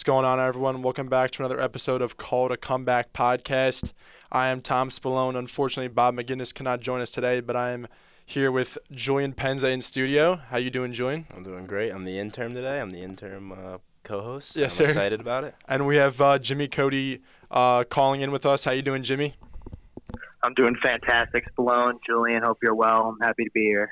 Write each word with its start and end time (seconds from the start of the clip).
What's 0.00 0.06
going 0.06 0.24
on, 0.24 0.40
everyone? 0.40 0.80
Welcome 0.80 1.08
back 1.08 1.30
to 1.32 1.42
another 1.42 1.60
episode 1.60 2.00
of 2.00 2.16
Call 2.16 2.48
to 2.48 2.56
Comeback 2.56 3.12
podcast. 3.12 3.92
I 4.32 4.46
am 4.46 4.62
Tom 4.62 4.88
Spallone. 4.88 5.36
Unfortunately, 5.36 5.88
Bob 5.88 6.14
McGinnis 6.16 6.54
cannot 6.54 6.80
join 6.80 7.02
us 7.02 7.10
today, 7.10 7.40
but 7.40 7.54
I 7.54 7.72
am 7.72 7.86
here 8.24 8.50
with 8.50 8.78
Julian 8.90 9.34
Penza 9.34 9.70
in 9.70 9.82
studio. 9.82 10.36
How 10.36 10.56
you 10.56 10.70
doing, 10.70 10.94
Julian? 10.94 11.26
I'm 11.36 11.42
doing 11.42 11.66
great. 11.66 11.92
I'm 11.92 12.04
the 12.04 12.18
intern 12.18 12.54
today. 12.54 12.80
I'm 12.80 12.92
the 12.92 13.02
intern 13.02 13.52
uh, 13.52 13.76
co-host. 14.02 14.56
Yes, 14.56 14.80
I'm 14.80 14.86
sir. 14.86 14.90
excited 14.90 15.20
about 15.20 15.44
it. 15.44 15.54
And 15.68 15.86
we 15.86 15.96
have 15.96 16.18
uh, 16.18 16.38
Jimmy 16.38 16.66
Cody 16.66 17.20
uh, 17.50 17.84
calling 17.84 18.22
in 18.22 18.30
with 18.30 18.46
us. 18.46 18.64
How 18.64 18.72
you 18.72 18.80
doing, 18.80 19.02
Jimmy? 19.02 19.34
I'm 20.42 20.54
doing 20.54 20.76
fantastic, 20.82 21.44
Spallone, 21.54 21.98
Julian. 22.06 22.42
Hope 22.42 22.56
you're 22.62 22.74
well. 22.74 23.08
I'm 23.08 23.18
happy 23.20 23.44
to 23.44 23.50
be 23.50 23.64
here. 23.64 23.90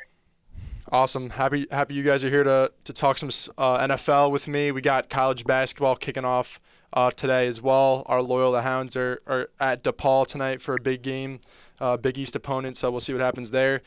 Awesome. 0.90 1.28
Happy 1.30 1.66
happy 1.70 1.92
you 1.92 2.02
guys 2.02 2.24
are 2.24 2.30
here 2.30 2.44
to 2.44 2.72
to 2.84 2.92
talk 2.94 3.18
some 3.18 3.28
uh, 3.58 3.78
NFL 3.86 4.30
with 4.30 4.48
me. 4.48 4.72
We 4.72 4.80
got 4.80 5.10
college 5.10 5.44
basketball 5.44 5.96
kicking 5.96 6.24
off 6.24 6.60
uh, 6.94 7.10
today 7.10 7.46
as 7.46 7.60
well. 7.60 8.04
Our 8.06 8.22
loyal 8.22 8.50
Loyola 8.50 8.62
Hounds 8.62 8.96
are, 8.96 9.20
are 9.26 9.50
at 9.60 9.84
DePaul 9.84 10.26
tonight 10.26 10.62
for 10.62 10.74
a 10.74 10.80
big 10.80 11.02
game, 11.02 11.40
uh, 11.78 11.98
Big 11.98 12.16
East 12.16 12.34
opponent. 12.34 12.78
So 12.78 12.90
we'll 12.90 13.00
see 13.00 13.12
what 13.12 13.20
happens 13.20 13.50
there. 13.50 13.82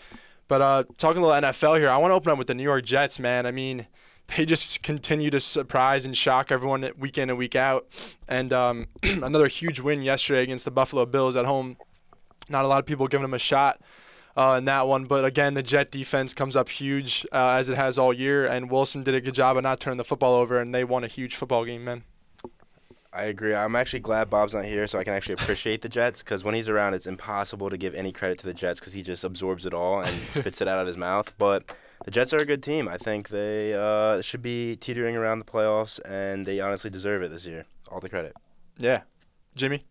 But 0.47 0.61
uh, 0.61 0.83
talking 0.99 1.23
a 1.23 1.25
little 1.25 1.41
NFL 1.41 1.79
here, 1.79 1.89
I 1.89 1.97
want 1.97 2.11
to 2.11 2.15
open 2.15 2.31
up 2.31 2.37
with 2.37 2.45
the 2.45 2.53
New 2.53 2.61
York 2.61 2.85
Jets. 2.85 3.17
Man, 3.17 3.47
I 3.47 3.51
mean, 3.51 3.87
they 4.37 4.45
just 4.45 4.83
continue 4.83 5.31
to 5.31 5.39
surprise 5.39 6.05
and 6.05 6.15
shock 6.15 6.51
everyone 6.51 6.87
week 6.99 7.17
in 7.17 7.31
and 7.31 7.37
week 7.39 7.55
out. 7.55 7.87
And 8.29 8.53
um, 8.53 8.89
another 9.03 9.47
huge 9.47 9.79
win 9.79 10.03
yesterday 10.03 10.43
against 10.43 10.65
the 10.65 10.71
Buffalo 10.71 11.07
Bills 11.07 11.35
at 11.35 11.45
home. 11.45 11.77
Not 12.47 12.63
a 12.63 12.67
lot 12.67 12.77
of 12.77 12.85
people 12.85 13.07
giving 13.07 13.23
them 13.23 13.33
a 13.33 13.39
shot 13.39 13.81
uh, 14.35 14.55
in 14.57 14.65
that 14.65 14.87
one. 14.87 15.05
But 15.05 15.25
again, 15.25 15.53
the 15.53 15.63
Jet 15.63 15.91
defense 15.91 16.33
comes 16.33 16.55
up 16.55 16.69
huge 16.69 17.25
uh, 17.31 17.49
as 17.49 17.69
it 17.69 17.77
has 17.77 17.97
all 17.97 18.13
year, 18.13 18.45
and 18.45 18.69
Wilson 18.69 19.03
did 19.03 19.15
a 19.15 19.21
good 19.21 19.35
job 19.35 19.57
of 19.57 19.63
not 19.63 19.79
turning 19.79 19.97
the 19.97 20.03
football 20.03 20.35
over, 20.35 20.59
and 20.59 20.73
they 20.73 20.83
won 20.83 21.03
a 21.03 21.07
huge 21.07 21.35
football 21.35 21.65
game, 21.65 21.83
man. 21.83 22.03
I 23.13 23.23
agree. 23.23 23.53
I'm 23.53 23.75
actually 23.75 23.99
glad 23.99 24.29
Bob's 24.29 24.53
not 24.53 24.63
here 24.63 24.87
so 24.87 24.97
I 24.97 25.03
can 25.03 25.13
actually 25.13 25.33
appreciate 25.33 25.81
the 25.81 25.89
Jets 25.89 26.23
because 26.23 26.45
when 26.45 26.55
he's 26.55 26.69
around, 26.69 26.93
it's 26.93 27.05
impossible 27.05 27.69
to 27.69 27.77
give 27.77 27.93
any 27.93 28.13
credit 28.13 28.39
to 28.39 28.45
the 28.45 28.53
Jets 28.53 28.79
because 28.79 28.93
he 28.93 29.01
just 29.01 29.25
absorbs 29.25 29.65
it 29.65 29.73
all 29.73 29.99
and 29.99 30.17
spits 30.29 30.61
it 30.61 30.67
out 30.69 30.79
of 30.79 30.87
his 30.87 30.95
mouth. 30.95 31.33
But 31.37 31.75
the 32.05 32.11
Jets 32.11 32.33
are 32.33 32.37
a 32.37 32.45
good 32.45 32.63
team. 32.63 32.87
I 32.87 32.97
think 32.97 33.27
they 33.27 33.73
uh, 33.73 34.21
should 34.21 34.41
be 34.41 34.77
teetering 34.77 35.17
around 35.17 35.39
the 35.39 35.45
playoffs, 35.45 35.99
and 36.05 36.45
they 36.45 36.61
honestly 36.61 36.89
deserve 36.89 37.21
it 37.21 37.31
this 37.31 37.45
year. 37.45 37.65
All 37.89 37.99
the 37.99 38.07
credit. 38.07 38.33
Yeah, 38.77 39.01
Jimmy. 39.55 39.83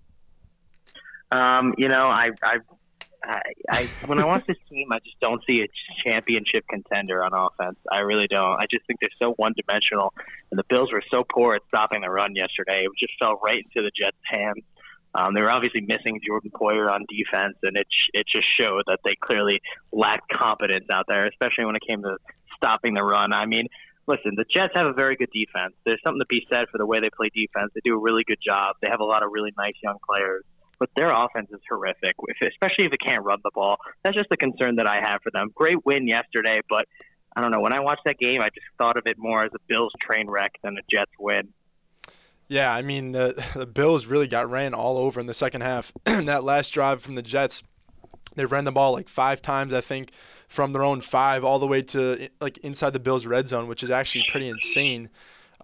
Um, 1.30 1.74
you 1.76 1.88
know, 1.88 2.06
I, 2.06 2.30
I, 2.42 2.56
I, 3.22 3.40
I, 3.70 3.88
when 4.06 4.18
I 4.18 4.24
watch 4.24 4.46
this 4.46 4.56
team, 4.68 4.88
I 4.92 4.98
just 4.98 5.20
don't 5.20 5.42
see 5.46 5.62
a 5.62 5.68
championship 6.06 6.64
contender 6.68 7.22
on 7.22 7.32
offense. 7.34 7.76
I 7.90 8.00
really 8.00 8.26
don't. 8.26 8.60
I 8.60 8.66
just 8.70 8.86
think 8.86 9.00
they're 9.00 9.10
so 9.18 9.32
one-dimensional, 9.34 10.12
and 10.50 10.58
the 10.58 10.64
Bills 10.68 10.92
were 10.92 11.02
so 11.12 11.24
poor 11.32 11.54
at 11.54 11.62
stopping 11.68 12.00
the 12.00 12.10
run 12.10 12.34
yesterday. 12.34 12.84
It 12.84 12.90
just 12.98 13.12
fell 13.20 13.38
right 13.44 13.58
into 13.58 13.86
the 13.86 13.90
Jets' 13.94 14.16
hands. 14.24 14.64
Um, 15.14 15.34
they 15.34 15.42
were 15.42 15.50
obviously 15.50 15.80
missing 15.80 16.20
Jordan 16.24 16.50
Poyer 16.50 16.88
on 16.90 17.04
defense, 17.08 17.56
and 17.62 17.76
it 17.76 17.86
it 18.14 18.26
just 18.32 18.46
showed 18.58 18.82
that 18.86 19.00
they 19.04 19.16
clearly 19.20 19.60
lacked 19.92 20.30
competence 20.32 20.86
out 20.90 21.04
there, 21.08 21.26
especially 21.26 21.64
when 21.64 21.76
it 21.76 21.82
came 21.86 22.02
to 22.02 22.16
stopping 22.56 22.94
the 22.94 23.02
run. 23.02 23.32
I 23.32 23.46
mean, 23.46 23.66
listen, 24.06 24.32
the 24.36 24.44
Jets 24.44 24.72
have 24.76 24.86
a 24.86 24.92
very 24.92 25.16
good 25.16 25.30
defense. 25.32 25.74
There's 25.84 26.00
something 26.06 26.20
to 26.20 26.26
be 26.28 26.46
said 26.50 26.66
for 26.70 26.78
the 26.78 26.86
way 26.86 27.00
they 27.00 27.10
play 27.10 27.28
defense. 27.34 27.72
They 27.74 27.80
do 27.84 27.96
a 27.96 28.00
really 28.00 28.22
good 28.24 28.38
job. 28.40 28.76
They 28.80 28.88
have 28.88 29.00
a 29.00 29.04
lot 29.04 29.24
of 29.24 29.30
really 29.32 29.52
nice 29.58 29.74
young 29.82 29.98
players 30.08 30.44
but 30.80 30.88
their 30.96 31.10
offense 31.10 31.48
is 31.52 31.60
horrific, 31.68 32.16
especially 32.42 32.86
if 32.86 32.92
it 32.92 33.00
can't 33.00 33.22
run 33.22 33.38
the 33.44 33.50
ball. 33.54 33.76
That's 34.02 34.16
just 34.16 34.30
the 34.30 34.36
concern 34.36 34.76
that 34.76 34.86
I 34.86 34.96
have 34.96 35.20
for 35.22 35.30
them. 35.30 35.52
Great 35.54 35.84
win 35.84 36.08
yesterday, 36.08 36.62
but 36.68 36.86
I 37.36 37.42
don't 37.42 37.52
know. 37.52 37.60
When 37.60 37.74
I 37.74 37.80
watched 37.80 38.04
that 38.06 38.18
game, 38.18 38.40
I 38.40 38.48
just 38.48 38.66
thought 38.78 38.96
of 38.96 39.06
it 39.06 39.18
more 39.18 39.44
as 39.44 39.50
a 39.54 39.58
Bills 39.68 39.92
train 40.00 40.26
wreck 40.28 40.54
than 40.64 40.76
a 40.78 40.80
Jets 40.90 41.12
win. 41.20 41.50
Yeah, 42.48 42.74
I 42.74 42.82
mean 42.82 43.12
the 43.12 43.46
the 43.54 43.66
Bills 43.66 44.06
really 44.06 44.26
got 44.26 44.50
ran 44.50 44.74
all 44.74 44.98
over 44.98 45.20
in 45.20 45.26
the 45.26 45.34
second 45.34 45.60
half. 45.60 45.92
that 46.04 46.42
last 46.42 46.70
drive 46.70 47.02
from 47.02 47.14
the 47.14 47.22
Jets, 47.22 47.62
they 48.34 48.44
ran 48.46 48.64
the 48.64 48.72
ball 48.72 48.92
like 48.92 49.08
five 49.08 49.40
times, 49.40 49.72
I 49.72 49.82
think, 49.82 50.12
from 50.48 50.72
their 50.72 50.82
own 50.82 51.02
five 51.02 51.44
all 51.44 51.60
the 51.60 51.66
way 51.66 51.82
to 51.82 52.28
like 52.40 52.56
inside 52.58 52.94
the 52.94 52.98
Bills' 52.98 53.26
red 53.26 53.46
zone, 53.46 53.68
which 53.68 53.84
is 53.84 53.90
actually 53.90 54.24
pretty 54.30 54.48
insane. 54.48 55.10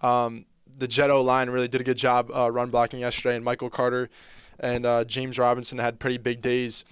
Um, 0.01 0.45
the 0.77 0.87
Jet 0.87 1.09
O 1.09 1.21
line 1.21 1.49
really 1.49 1.67
did 1.67 1.81
a 1.81 1.83
good 1.83 1.97
job 1.97 2.31
uh, 2.33 2.51
run 2.51 2.69
blocking 2.69 2.99
yesterday, 2.99 3.35
and 3.35 3.43
Michael 3.43 3.71
Carter 3.71 4.09
and 4.59 4.85
uh, 4.85 5.03
James 5.03 5.37
Robinson 5.37 5.77
had 5.77 5.99
pretty 5.99 6.17
big 6.17 6.41
days. 6.41 6.83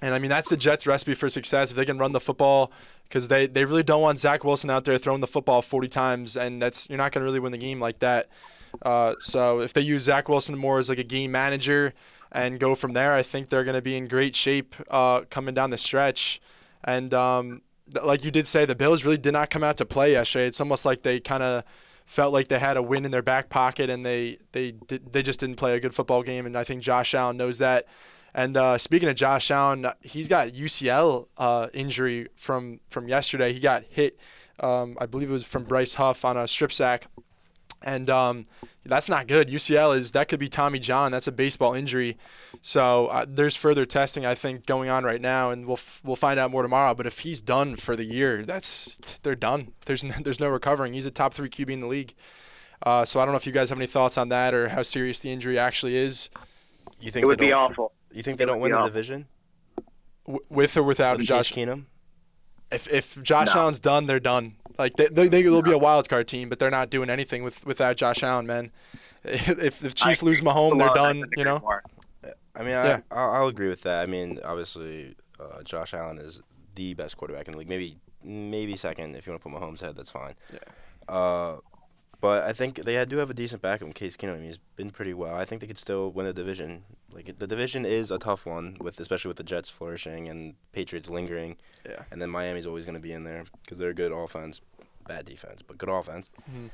And 0.00 0.14
I 0.14 0.18
mean, 0.18 0.30
that's 0.30 0.48
the 0.48 0.56
Jets' 0.56 0.86
recipe 0.86 1.14
for 1.14 1.28
success. 1.28 1.70
If 1.70 1.76
they 1.76 1.84
can 1.84 1.98
run 1.98 2.12
the 2.12 2.20
football, 2.20 2.70
because 3.04 3.28
they, 3.28 3.46
they 3.46 3.64
really 3.64 3.82
don't 3.82 4.02
want 4.02 4.18
Zach 4.20 4.44
Wilson 4.44 4.70
out 4.70 4.84
there 4.84 4.98
throwing 4.98 5.20
the 5.20 5.26
football 5.26 5.62
40 5.62 5.88
times, 5.88 6.36
and 6.36 6.60
that's 6.60 6.88
you're 6.88 6.98
not 6.98 7.12
going 7.12 7.22
to 7.22 7.24
really 7.24 7.40
win 7.40 7.52
the 7.52 7.58
game 7.58 7.80
like 7.80 7.98
that. 8.00 8.28
Uh, 8.82 9.14
so 9.18 9.60
if 9.60 9.72
they 9.72 9.80
use 9.80 10.02
Zach 10.02 10.28
Wilson 10.28 10.56
more 10.56 10.78
as 10.78 10.88
like 10.88 10.98
a 10.98 11.04
game 11.04 11.32
manager 11.32 11.94
and 12.30 12.60
go 12.60 12.74
from 12.74 12.92
there, 12.92 13.14
I 13.14 13.22
think 13.22 13.48
they're 13.48 13.64
going 13.64 13.74
to 13.76 13.82
be 13.82 13.96
in 13.96 14.06
great 14.06 14.36
shape 14.36 14.74
uh, 14.90 15.22
coming 15.30 15.54
down 15.54 15.70
the 15.70 15.78
stretch. 15.78 16.40
And 16.84 17.12
um, 17.14 17.62
like 18.02 18.24
you 18.24 18.30
did 18.30 18.46
say, 18.46 18.64
the 18.66 18.74
Bills 18.74 19.04
really 19.04 19.16
did 19.16 19.32
not 19.32 19.50
come 19.50 19.64
out 19.64 19.78
to 19.78 19.86
play 19.86 20.12
yesterday. 20.12 20.46
It's 20.46 20.60
almost 20.60 20.84
like 20.84 21.02
they 21.02 21.18
kind 21.20 21.42
of 21.42 21.64
felt 22.08 22.32
like 22.32 22.48
they 22.48 22.58
had 22.58 22.78
a 22.78 22.82
win 22.82 23.04
in 23.04 23.10
their 23.10 23.20
back 23.20 23.50
pocket 23.50 23.90
and 23.90 24.02
they 24.02 24.38
they 24.52 24.70
did, 24.70 25.12
they 25.12 25.22
just 25.22 25.38
didn't 25.40 25.56
play 25.56 25.76
a 25.76 25.80
good 25.80 25.94
football 25.94 26.22
game 26.22 26.46
and 26.46 26.56
I 26.56 26.64
think 26.64 26.82
Josh 26.82 27.14
Allen 27.14 27.36
knows 27.36 27.58
that. 27.58 27.86
And 28.32 28.56
uh, 28.56 28.78
speaking 28.78 29.10
of 29.10 29.14
Josh 29.14 29.50
Allen, 29.50 29.86
he's 30.00 30.26
got 30.26 30.48
UCL 30.48 31.26
uh, 31.36 31.68
injury 31.74 32.28
from 32.34 32.80
from 32.88 33.08
yesterday. 33.08 33.52
He 33.52 33.60
got 33.60 33.84
hit, 33.90 34.18
um, 34.58 34.96
I 34.98 35.04
believe 35.04 35.28
it 35.28 35.34
was 35.34 35.44
from 35.44 35.64
Bryce 35.64 35.96
Huff 35.96 36.24
on 36.24 36.38
a 36.38 36.48
strip 36.48 36.72
sack, 36.72 37.08
and 37.82 38.08
um, 38.10 38.46
that's 38.84 39.08
not 39.08 39.26
good. 39.26 39.48
UCL 39.48 39.96
is 39.96 40.12
that 40.12 40.28
could 40.28 40.40
be 40.40 40.48
Tommy 40.48 40.78
John. 40.78 41.12
That's 41.12 41.26
a 41.26 41.32
baseball 41.32 41.74
injury. 41.74 42.16
So 42.62 43.06
uh, 43.08 43.24
there's 43.28 43.54
further 43.56 43.86
testing 43.86 44.26
I 44.26 44.34
think 44.34 44.66
going 44.66 44.88
on 44.90 45.04
right 45.04 45.20
now, 45.20 45.50
and 45.50 45.66
we'll 45.66 45.76
f- 45.76 46.00
we'll 46.04 46.16
find 46.16 46.40
out 46.40 46.50
more 46.50 46.62
tomorrow. 46.62 46.94
But 46.94 47.06
if 47.06 47.20
he's 47.20 47.40
done 47.42 47.76
for 47.76 47.94
the 47.96 48.04
year, 48.04 48.44
that's 48.44 49.18
they're 49.22 49.34
done. 49.36 49.72
There's 49.86 50.02
no, 50.04 50.14
there's 50.22 50.40
no 50.40 50.48
recovering. 50.48 50.92
He's 50.94 51.06
a 51.06 51.10
top 51.10 51.34
three 51.34 51.48
QB 51.48 51.70
in 51.70 51.80
the 51.80 51.86
league. 51.86 52.14
Uh, 52.84 53.04
so 53.04 53.18
I 53.20 53.24
don't 53.24 53.32
know 53.32 53.36
if 53.38 53.46
you 53.46 53.52
guys 53.52 53.70
have 53.70 53.78
any 53.78 53.86
thoughts 53.86 54.16
on 54.16 54.28
that 54.28 54.54
or 54.54 54.68
how 54.68 54.82
serious 54.82 55.18
the 55.18 55.32
injury 55.32 55.58
actually 55.58 55.96
is. 55.96 56.28
You 57.00 57.10
think 57.10 57.24
it 57.24 57.26
would 57.26 57.38
be 57.40 57.52
awful. 57.52 57.92
You 58.12 58.22
think 58.22 58.38
they 58.38 58.44
It 58.44 58.46
don't 58.46 58.60
win 58.60 58.70
be 58.70 58.72
the 58.72 58.78
awful. 58.78 58.88
division? 58.88 59.26
W- 60.26 60.44
with 60.48 60.76
or 60.76 60.82
without 60.84 61.18
With 61.18 61.26
Josh, 61.26 61.50
Case 61.52 61.66
Keenum? 61.66 61.84
if 62.70 62.86
if 62.92 63.20
Josh 63.22 63.54
No. 63.54 63.62
Allen's 63.62 63.80
done, 63.80 64.06
they're 64.06 64.20
done. 64.20 64.56
Like 64.78 64.96
they, 64.96 65.06
they, 65.08 65.28
they 65.28 65.42
will 65.48 65.62
be 65.62 65.72
a 65.72 65.78
wild 65.78 66.08
card 66.08 66.28
team, 66.28 66.48
but 66.48 66.58
they're 66.58 66.70
not 66.70 66.88
doing 66.90 67.10
anything 67.10 67.42
with 67.42 67.66
without 67.66 67.96
Josh 67.96 68.22
Allen, 68.22 68.46
man. 68.46 68.70
If 69.24 69.82
if 69.84 69.94
Chiefs 69.94 70.22
I 70.22 70.26
lose 70.26 70.38
agree. 70.38 70.52
Mahomes, 70.52 70.78
they're 70.78 70.94
done. 70.94 71.24
You 71.36 71.44
know. 71.44 71.58
more. 71.58 71.82
I 72.54 72.62
mean, 72.62 72.74
I, 72.74 72.84
Yeah. 72.86 73.00
I'll, 73.10 73.30
I'll 73.30 73.48
agree 73.48 73.68
with 73.68 73.82
that. 73.82 74.00
I 74.02 74.06
mean, 74.06 74.38
obviously, 74.44 75.16
uh, 75.40 75.62
Josh 75.64 75.92
Allen 75.92 76.18
is 76.18 76.40
the 76.76 76.94
best 76.94 77.16
quarterback 77.16 77.46
in 77.48 77.52
the 77.52 77.58
league. 77.58 77.68
Maybe, 77.68 77.98
maybe 78.22 78.76
second 78.76 79.16
if 79.16 79.26
you 79.26 79.32
want 79.32 79.42
to 79.42 79.48
put 79.50 79.60
Mahomes 79.60 79.82
ahead. 79.82 79.96
That's 79.96 80.10
fine. 80.10 80.34
Yeah. 80.52 81.12
Uh, 81.14 81.56
but 82.20 82.44
I 82.44 82.52
think 82.52 82.76
they 82.84 83.02
do 83.04 83.18
have 83.18 83.30
a 83.30 83.34
decent 83.34 83.62
backup 83.62 83.86
in 83.86 83.92
Case 83.94 84.16
Keenum. 84.16 84.34
I 84.34 84.36
mean, 84.36 84.46
he's 84.46 84.58
been 84.76 84.90
pretty 84.90 85.14
well. 85.14 85.34
I 85.34 85.44
think 85.44 85.60
they 85.60 85.66
could 85.66 85.78
still 85.78 86.10
win 86.10 86.26
the 86.26 86.32
division. 86.32 86.84
Like 87.12 87.38
the 87.38 87.46
division 87.46 87.84
is 87.86 88.10
a 88.10 88.18
tough 88.18 88.44
one 88.46 88.76
with, 88.80 88.98
especially 89.00 89.28
with 89.28 89.36
the 89.38 89.42
Jets 89.44 89.68
flourishing 89.70 90.28
and 90.28 90.54
Patriots 90.72 91.08
lingering, 91.08 91.56
Yeah. 91.88 92.02
and 92.10 92.20
then 92.20 92.30
Miami's 92.30 92.66
always 92.66 92.84
going 92.84 92.94
to 92.96 93.00
be 93.00 93.12
in 93.12 93.24
there 93.24 93.44
because 93.62 93.78
they're 93.78 93.90
a 93.90 93.94
good 93.94 94.12
offense, 94.12 94.60
bad 95.06 95.24
defense, 95.24 95.62
but 95.62 95.78
good 95.78 95.88
offense. 95.88 96.30
Mhm. 96.50 96.70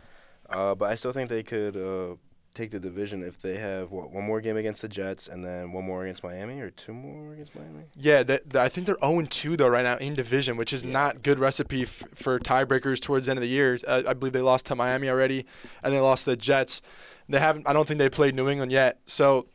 Uh, 0.51 0.75
but 0.75 0.91
I 0.91 0.95
still 0.97 1.13
think 1.13 1.31
they 1.31 1.43
could 1.43 1.77
uh, 1.77 2.17
take 2.55 2.71
the 2.71 2.79
division 2.79 3.23
if 3.23 3.41
they 3.41 3.57
have 3.59 3.91
what 3.91 4.11
one 4.11 4.25
more 4.25 4.41
game 4.41 4.57
against 4.57 4.81
the 4.83 4.89
Jets 4.89 5.27
and 5.27 5.45
then 5.45 5.73
one 5.73 5.85
more 5.85 6.05
against 6.05 6.23
Miami 6.23 6.61
or 6.61 6.71
two 6.71 6.93
more 6.93 7.33
against 7.33 7.55
Miami. 7.57 7.85
Yeah, 7.97 8.23
that, 8.23 8.49
that- 8.51 8.63
I 8.63 8.69
think 8.69 8.87
they're 8.87 8.97
0 9.05 9.27
2 9.29 9.57
though 9.57 9.67
right 9.69 9.83
now 9.83 9.97
in 9.97 10.15
division, 10.15 10.57
which 10.57 10.73
is 10.73 10.85
Yeah. 10.85 10.93
not 10.93 11.23
good 11.23 11.41
recipe 11.41 11.83
f- 11.83 12.05
for 12.15 12.39
tiebreakers 12.39 13.01
towards 13.01 13.27
the 13.27 13.31
end 13.33 13.39
of 13.39 13.43
the 13.43 13.49
year. 13.49 13.77
Uh, 13.87 14.03
I 14.07 14.15
believe 14.15 14.33
they 14.33 14.41
lost 14.41 14.67
to 14.67 14.77
Miami 14.77 15.09
already, 15.09 15.45
and 15.83 15.93
they 15.93 15.99
lost 15.99 16.25
to 16.25 16.31
the 16.31 16.37
Jets. 16.37 16.81
They 17.29 17.41
haven't. 17.41 17.67
I 17.67 17.73
don't 17.73 17.89
think 17.89 17.99
they 17.99 18.09
played 18.09 18.35
New 18.37 18.49
England 18.49 18.71
yet, 18.71 19.01
so 19.07 19.47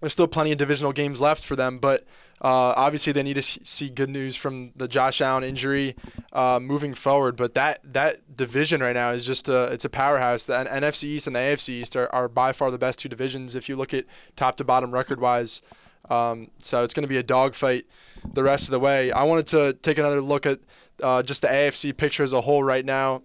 there's 0.00 0.12
still 0.12 0.26
plenty 0.26 0.52
of 0.52 0.58
divisional 0.58 0.92
games 0.92 1.20
left 1.20 1.42
for 1.44 1.56
them. 1.56 1.78
But 1.78 2.04
uh, 2.42 2.74
obviously, 2.76 3.12
they 3.12 3.22
need 3.22 3.34
to 3.34 3.42
see 3.42 3.88
good 3.88 4.10
news 4.10 4.36
from 4.36 4.72
the 4.76 4.88
Josh 4.88 5.20
Allen 5.20 5.44
injury 5.44 5.94
uh, 6.32 6.58
moving 6.60 6.92
forward. 6.92 7.36
But 7.36 7.54
that 7.54 7.80
that 7.92 8.36
division 8.36 8.82
right 8.82 8.94
now 8.94 9.10
is 9.10 9.24
just 9.24 9.48
a 9.48 9.64
it's 9.64 9.84
a 9.84 9.88
powerhouse. 9.88 10.46
The 10.46 10.54
NFC 10.54 11.04
East 11.04 11.26
and 11.26 11.36
the 11.36 11.40
AFC 11.40 11.70
East 11.70 11.96
are, 11.96 12.12
are 12.14 12.28
by 12.28 12.52
far 12.52 12.70
the 12.70 12.78
best 12.78 12.98
two 12.98 13.08
divisions 13.08 13.54
if 13.54 13.68
you 13.68 13.76
look 13.76 13.94
at 13.94 14.04
top 14.36 14.56
to 14.56 14.64
bottom 14.64 14.92
record 14.92 15.20
wise. 15.20 15.62
Um, 16.10 16.50
so 16.58 16.82
it's 16.82 16.92
going 16.92 17.04
to 17.04 17.08
be 17.08 17.16
a 17.16 17.22
dogfight 17.22 17.86
the 18.32 18.42
rest 18.42 18.64
of 18.64 18.72
the 18.72 18.80
way. 18.80 19.10
I 19.10 19.22
wanted 19.24 19.46
to 19.48 19.72
take 19.74 19.98
another 19.98 20.20
look 20.20 20.44
at 20.44 20.60
uh, 21.02 21.22
just 21.22 21.42
the 21.42 21.48
AFC 21.48 21.96
picture 21.96 22.22
as 22.22 22.32
a 22.32 22.42
whole 22.42 22.62
right 22.62 22.84
now, 22.84 23.22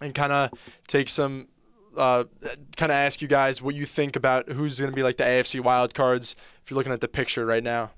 and 0.00 0.14
kind 0.14 0.32
of 0.32 0.50
take 0.86 1.08
some, 1.08 1.48
uh, 1.96 2.24
kind 2.76 2.92
of 2.92 2.96
ask 2.96 3.20
you 3.20 3.28
guys 3.28 3.60
what 3.60 3.74
you 3.74 3.86
think 3.86 4.14
about 4.14 4.50
who's 4.50 4.78
going 4.78 4.90
to 4.90 4.94
be 4.94 5.02
like 5.02 5.16
the 5.16 5.24
AFC 5.24 5.60
wild 5.60 5.94
cards 5.94 6.36
if 6.62 6.70
you're 6.70 6.76
looking 6.76 6.92
at 6.92 7.00
the 7.00 7.08
picture 7.08 7.44
right 7.44 7.64
now. 7.64 7.90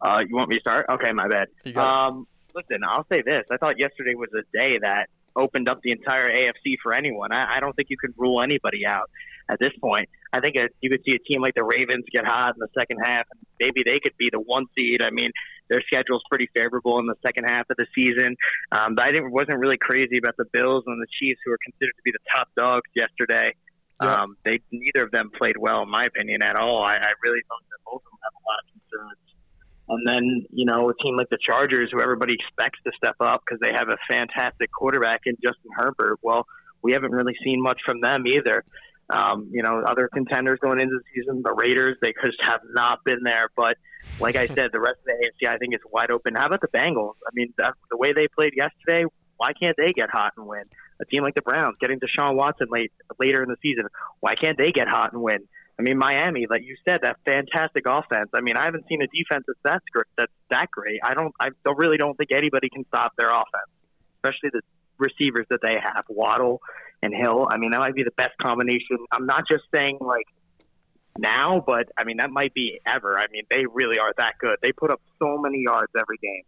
Uh, 0.00 0.22
you 0.28 0.36
want 0.36 0.48
me 0.48 0.56
to 0.56 0.60
start? 0.60 0.86
Okay, 0.90 1.12
my 1.12 1.28
bad. 1.28 1.48
Um, 1.76 2.26
listen, 2.54 2.78
I'll 2.86 3.06
say 3.10 3.22
this. 3.22 3.44
I 3.50 3.56
thought 3.56 3.78
yesterday 3.78 4.14
was 4.14 4.28
a 4.34 4.42
day 4.56 4.78
that 4.82 5.08
opened 5.36 5.68
up 5.68 5.80
the 5.82 5.92
entire 5.92 6.32
AFC 6.34 6.76
for 6.82 6.94
anyone. 6.94 7.32
I, 7.32 7.56
I 7.56 7.60
don't 7.60 7.74
think 7.76 7.88
you 7.90 7.98
can 7.98 8.14
rule 8.16 8.40
anybody 8.40 8.86
out 8.86 9.10
at 9.50 9.58
this 9.60 9.72
point. 9.80 10.08
I 10.32 10.40
think 10.40 10.56
it, 10.56 10.74
you 10.80 10.90
could 10.90 11.02
see 11.06 11.14
a 11.14 11.18
team 11.18 11.42
like 11.42 11.54
the 11.54 11.64
Ravens 11.64 12.04
get 12.10 12.26
hot 12.26 12.54
in 12.54 12.60
the 12.60 12.68
second 12.78 12.98
half, 13.04 13.26
and 13.30 13.40
maybe 13.60 13.82
they 13.84 14.00
could 14.00 14.16
be 14.18 14.28
the 14.32 14.40
one 14.40 14.66
seed. 14.76 15.02
I 15.02 15.10
mean, 15.10 15.30
their 15.68 15.82
schedule's 15.86 16.22
pretty 16.30 16.48
favorable 16.54 16.98
in 16.98 17.06
the 17.06 17.16
second 17.24 17.44
half 17.44 17.68
of 17.70 17.76
the 17.76 17.86
season. 17.94 18.36
Um, 18.72 18.94
but 18.94 19.04
I 19.04 19.12
didn't, 19.12 19.32
wasn't 19.32 19.58
really 19.58 19.78
crazy 19.78 20.18
about 20.18 20.36
the 20.36 20.46
Bills 20.52 20.84
and 20.86 21.00
the 21.00 21.06
Chiefs, 21.20 21.40
who 21.44 21.52
are 21.52 21.58
considered 21.64 21.94
to 21.96 22.02
be 22.04 22.12
the 22.12 22.24
top 22.34 22.48
dogs 22.56 22.88
yesterday. 22.94 23.54
Yeah. 24.02 24.22
Um, 24.22 24.36
they 24.44 24.60
neither 24.72 25.04
of 25.04 25.10
them 25.10 25.30
played 25.36 25.56
well, 25.56 25.82
in 25.82 25.90
my 25.90 26.04
opinion, 26.04 26.42
at 26.42 26.56
all. 26.56 26.82
I, 26.82 26.94
I 26.94 27.12
really 27.24 27.40
thought 27.48 27.64
that 27.70 27.80
both 27.86 28.02
of 28.04 28.10
them 28.12 28.20
have 28.24 28.34
a 28.36 28.44
lot 28.44 28.58
of 28.60 28.66
concerns. 28.76 29.25
And 29.88 30.06
then, 30.06 30.46
you 30.50 30.64
know, 30.64 30.90
a 30.90 30.94
team 31.02 31.16
like 31.16 31.28
the 31.30 31.38
Chargers, 31.40 31.90
who 31.92 32.00
everybody 32.00 32.34
expects 32.34 32.78
to 32.84 32.92
step 32.96 33.16
up 33.20 33.42
because 33.46 33.60
they 33.60 33.72
have 33.72 33.88
a 33.88 33.96
fantastic 34.08 34.70
quarterback 34.72 35.22
in 35.26 35.36
Justin 35.42 35.70
Herbert. 35.76 36.18
Well, 36.22 36.46
we 36.82 36.92
haven't 36.92 37.12
really 37.12 37.36
seen 37.44 37.62
much 37.62 37.80
from 37.84 38.00
them 38.00 38.26
either. 38.26 38.64
Um, 39.08 39.48
you 39.52 39.62
know, 39.62 39.82
other 39.86 40.08
contenders 40.12 40.58
going 40.60 40.80
into 40.80 40.96
the 40.96 41.04
season, 41.14 41.42
the 41.44 41.52
Raiders, 41.52 41.96
they 42.02 42.12
just 42.24 42.38
have 42.42 42.60
not 42.72 43.04
been 43.04 43.22
there. 43.22 43.48
But 43.56 43.76
like 44.18 44.34
I 44.34 44.46
said, 44.54 44.70
the 44.72 44.80
rest 44.80 44.98
of 44.98 45.06
the 45.06 45.46
AFC, 45.46 45.48
I 45.48 45.58
think, 45.58 45.74
is 45.74 45.80
wide 45.90 46.10
open. 46.10 46.34
How 46.34 46.46
about 46.46 46.60
the 46.60 46.68
Bengals? 46.68 47.14
I 47.26 47.30
mean, 47.34 47.52
that, 47.58 47.74
the 47.90 47.96
way 47.96 48.12
they 48.12 48.26
played 48.26 48.54
yesterday, 48.56 49.04
why 49.36 49.52
can't 49.52 49.76
they 49.76 49.92
get 49.92 50.10
hot 50.10 50.32
and 50.36 50.46
win? 50.46 50.64
A 51.00 51.04
team 51.04 51.22
like 51.22 51.34
the 51.34 51.42
Browns 51.42 51.76
getting 51.80 52.00
Deshaun 52.00 52.34
Watson 52.34 52.68
late 52.70 52.90
later 53.20 53.42
in 53.42 53.50
the 53.50 53.56
season, 53.62 53.84
why 54.20 54.34
can't 54.34 54.56
they 54.56 54.72
get 54.72 54.88
hot 54.88 55.12
and 55.12 55.22
win? 55.22 55.46
I 55.78 55.82
mean, 55.82 55.98
Miami, 55.98 56.46
like 56.48 56.62
you 56.62 56.76
said, 56.88 57.00
that 57.02 57.18
fantastic 57.24 57.84
offense. 57.86 58.30
I 58.34 58.40
mean, 58.40 58.56
I 58.56 58.64
haven't 58.64 58.86
seen 58.88 59.02
a 59.02 59.06
defense 59.06 59.44
that's 59.46 59.58
that, 59.64 59.82
gr- 59.92 60.08
that's 60.16 60.32
that 60.50 60.70
great. 60.70 61.00
I 61.04 61.12
don't, 61.14 61.34
I 61.38 61.50
don't 61.64 61.78
really 61.78 61.98
don't 61.98 62.16
think 62.16 62.32
anybody 62.32 62.70
can 62.70 62.86
stop 62.86 63.12
their 63.18 63.28
offense, 63.28 63.68
especially 64.16 64.50
the 64.52 64.62
receivers 64.98 65.46
that 65.50 65.60
they 65.62 65.74
have, 65.74 66.04
Waddle 66.08 66.60
and 67.02 67.12
Hill. 67.14 67.46
I 67.50 67.58
mean, 67.58 67.72
that 67.72 67.80
might 67.80 67.94
be 67.94 68.04
the 68.04 68.16
best 68.16 68.32
combination. 68.40 68.98
I'm 69.12 69.26
not 69.26 69.44
just 69.50 69.64
saying 69.74 69.98
like 70.00 70.26
now, 71.18 71.62
but 71.66 71.88
I 71.96 72.04
mean 72.04 72.18
that 72.18 72.30
might 72.30 72.54
be 72.54 72.80
ever. 72.86 73.18
I 73.18 73.26
mean, 73.30 73.44
they 73.50 73.64
really 73.66 73.98
are 73.98 74.12
that 74.18 74.34
good. 74.40 74.56
They 74.62 74.72
put 74.72 74.90
up 74.90 75.00
so 75.18 75.38
many 75.38 75.62
yards 75.62 75.92
every 75.98 76.18
game. 76.22 76.42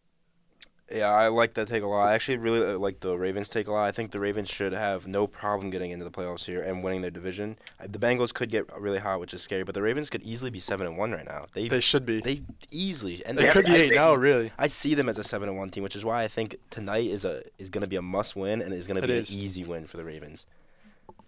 Yeah, 0.91 1.11
I 1.11 1.29
like 1.29 1.53
that 1.55 1.69
take 1.69 1.83
a 1.83 1.87
lot. 1.87 2.09
I 2.09 2.15
actually 2.15 2.39
really 2.39 2.65
uh, 2.75 2.79
like 2.79 3.01
the 3.01 3.17
Ravens 3.19 3.51
take 3.51 3.67
a 3.67 3.73
lot. 3.73 3.85
I 3.85 3.93
think 3.93 4.11
the 4.11 4.21
Ravens 4.21 4.49
should 4.49 4.73
have 4.73 5.07
no 5.07 5.27
problem 5.27 5.69
getting 5.69 5.91
into 5.91 6.05
the 6.05 6.11
playoffs 6.11 6.47
here 6.47 6.63
and 6.63 6.83
winning 6.83 7.03
their 7.03 7.11
division. 7.11 7.59
Uh, 7.79 7.89
The 7.91 7.99
Bengals 7.99 8.33
could 8.33 8.49
get 8.51 8.65
really 8.81 8.99
hot, 8.99 9.21
which 9.21 9.35
is 9.35 9.43
scary, 9.43 9.65
but 9.65 9.75
the 9.75 9.83
Ravens 9.83 10.09
could 10.09 10.23
easily 10.23 10.51
be 10.51 10.61
seven 10.61 10.87
and 10.87 10.97
one 10.97 11.13
right 11.13 11.27
now. 11.27 11.45
They 11.53 11.69
They 11.69 11.81
should 11.81 12.07
be. 12.07 12.21
they 12.21 12.41
easily 12.71 13.23
and 13.27 13.37
They 13.37 13.45
Yeah, 13.45 13.53
could 13.53 13.67
be 13.67 13.73
I 13.73 13.77
eight 13.77 13.95
now, 13.95 14.15
really. 14.15 14.51
I 14.59 14.67
see 14.69 14.95
them 14.95 15.11
as 15.11 15.19
a 15.19 15.25
seven 15.25 15.49
and 15.51 15.59
one 15.59 15.69
team, 15.69 15.83
which 15.83 15.95
is 15.97 16.07
why 16.07 16.23
I 16.25 16.29
think 16.29 16.57
tonight 16.71 17.07
is 17.07 17.25
a 17.25 17.43
is 17.59 17.69
going 17.69 17.83
to 17.83 17.89
be 17.89 17.97
a 17.97 18.03
must 18.03 18.35
win 18.35 18.63
and 18.63 18.73
is 18.73 18.87
going 18.87 19.01
to 19.01 19.07
be 19.07 19.13
is. 19.13 19.31
an 19.31 19.37
easy 19.37 19.65
win 19.65 19.87
for 19.87 19.99
the 19.99 20.05
Ravens. 20.05 20.47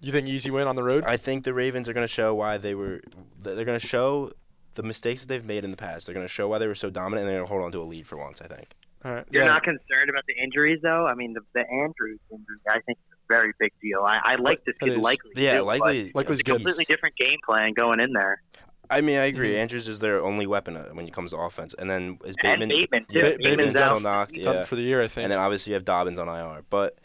You 0.01 0.13
think 0.13 0.27
easy 0.27 0.51
win 0.51 0.69
on 0.69 0.77
the 0.77 0.83
road? 0.83 1.05
I 1.07 1.19
think 1.19 1.45
the 1.45 1.53
Ravens 1.53 1.87
are 1.87 1.93
going 1.93 2.05
to 2.05 2.09
show 2.13 2.35
why 2.35 2.57
they 2.57 2.75
were. 2.75 3.03
They're 3.39 3.67
going 3.67 3.79
to 3.79 3.87
show 3.87 4.33
the 4.77 4.83
mistakes 4.83 5.21
that 5.21 5.29
they've 5.29 5.45
made 5.45 5.65
in 5.65 5.71
the 5.71 5.77
past. 5.77 6.07
They're 6.07 6.15
going 6.15 6.25
to 6.25 6.33
show 6.33 6.49
why 6.49 6.59
they 6.59 6.67
were 6.67 6.75
so 6.75 6.89
dominant, 6.89 7.21
and 7.23 7.29
they're 7.29 7.39
going 7.41 7.47
to 7.47 7.53
hold 7.53 7.63
on 7.67 7.73
to 7.73 7.83
a 7.83 7.85
lead 7.85 8.07
for 8.07 8.17
once. 8.17 8.41
I 8.41 8.47
think. 8.47 8.69
All 9.05 9.13
right. 9.13 9.25
You're 9.31 9.45
yeah. 9.45 9.49
not 9.51 9.63
concerned 9.63 10.11
about 10.11 10.25
the 10.27 10.35
injuries, 10.43 10.81
though. 10.83 11.07
I 11.07 11.15
mean, 11.15 11.33
the, 11.33 11.41
the 11.55 11.61
Andrews 11.61 12.19
injury, 12.31 12.57
I 12.69 12.81
think, 12.81 12.99
is 12.99 13.13
a 13.13 13.33
very 13.35 13.53
big 13.59 13.73
deal. 13.83 14.01
I, 14.05 14.21
I 14.23 14.35
like 14.37 14.63
to 14.65 14.71
It 14.73 14.77
see 14.85 14.91
is. 14.91 14.99
likely. 14.99 15.31
Yeah, 15.37 15.59
too, 15.59 15.63
likely. 15.63 16.11
but 16.13 16.17
Likely's 16.27 16.41
It's 16.41 16.41
a 16.41 16.45
good. 16.45 16.55
completely 16.57 16.85
different 16.87 17.17
game 17.17 17.39
plan 17.49 17.73
going 17.73 18.01
in 18.01 18.13
there. 18.13 18.43
I 18.91 19.01
mean, 19.03 19.19
I 19.19 19.27
agree. 19.27 19.53
Mhm. 19.55 19.59
Andrews 19.59 19.87
is 19.89 20.01
their 20.01 20.21
only 20.23 20.47
weapon 20.49 20.77
uh, 20.77 20.89
when 20.93 21.07
it 21.07 21.13
comes 21.15 21.31
to 21.31 21.37
offense, 21.39 21.75
and 21.79 21.89
then 21.89 22.19
is 22.25 22.35
And 22.43 22.59
Bateman. 22.61 22.69
Bateman 22.71 23.05
too. 23.07 23.19
yeah, 23.19 23.23
Bateman's 23.37 23.45
Bateman's 23.75 23.77
out. 23.77 24.03
knocked. 24.03 24.37
Yeah, 24.37 24.65
for 24.65 24.75
the 24.77 24.83
year, 24.83 25.01
I 25.01 25.07
think. 25.07 25.23
and 25.25 25.33
then 25.33 25.39
obviously 25.39 25.71
you 25.71 25.75
have 25.75 25.85
Dobbins 25.85 26.19
on 26.19 26.29
IR, 26.29 26.65
but 26.71 26.99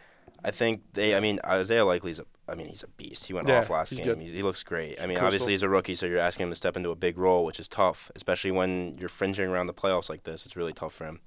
I 0.44 0.50
think 0.51 0.81
they. 0.94 1.15
I 1.15 1.19
mean, 1.19 1.39
Isaiah 1.45 1.86
Likely's 1.86 2.19
a. 2.19 2.25
I 2.47 2.56
mean, 2.56 2.68
he's 2.68 2.81
a 2.83 2.88
beast. 2.88 3.25
He 3.25 3.33
went 3.33 3.47
Yeah, 3.47 3.59
off 3.59 3.69
last 3.69 3.89
he's 3.92 4.01
game. 4.01 4.19
He, 4.19 4.31
he 4.31 4.42
looks 4.44 4.62
great. 4.63 5.00
I 5.00 5.06
mean, 5.07 5.15
Coastal. 5.18 5.25
obviously 5.27 5.53
he's 5.53 5.63
a 5.63 5.69
rookie, 5.69 5.95
so 5.95 6.06
you're 6.07 6.19
asking 6.19 6.44
him 6.45 6.50
to 6.51 6.56
step 6.56 6.75
into 6.75 6.89
a 6.89 6.95
big 6.95 7.18
role, 7.19 7.45
which 7.45 7.59
is 7.59 7.68
tough, 7.68 8.12
especially 8.15 8.51
when 8.51 8.97
you're 9.00 9.07
fringing 9.09 9.45
around 9.47 9.68
the 9.68 9.74
playoffs 9.74 10.09
like 10.09 10.24
this. 10.25 10.45
It's 10.47 10.56
really 10.56 10.74
tough 10.74 10.94
for 10.94 11.06
him. 11.06 11.21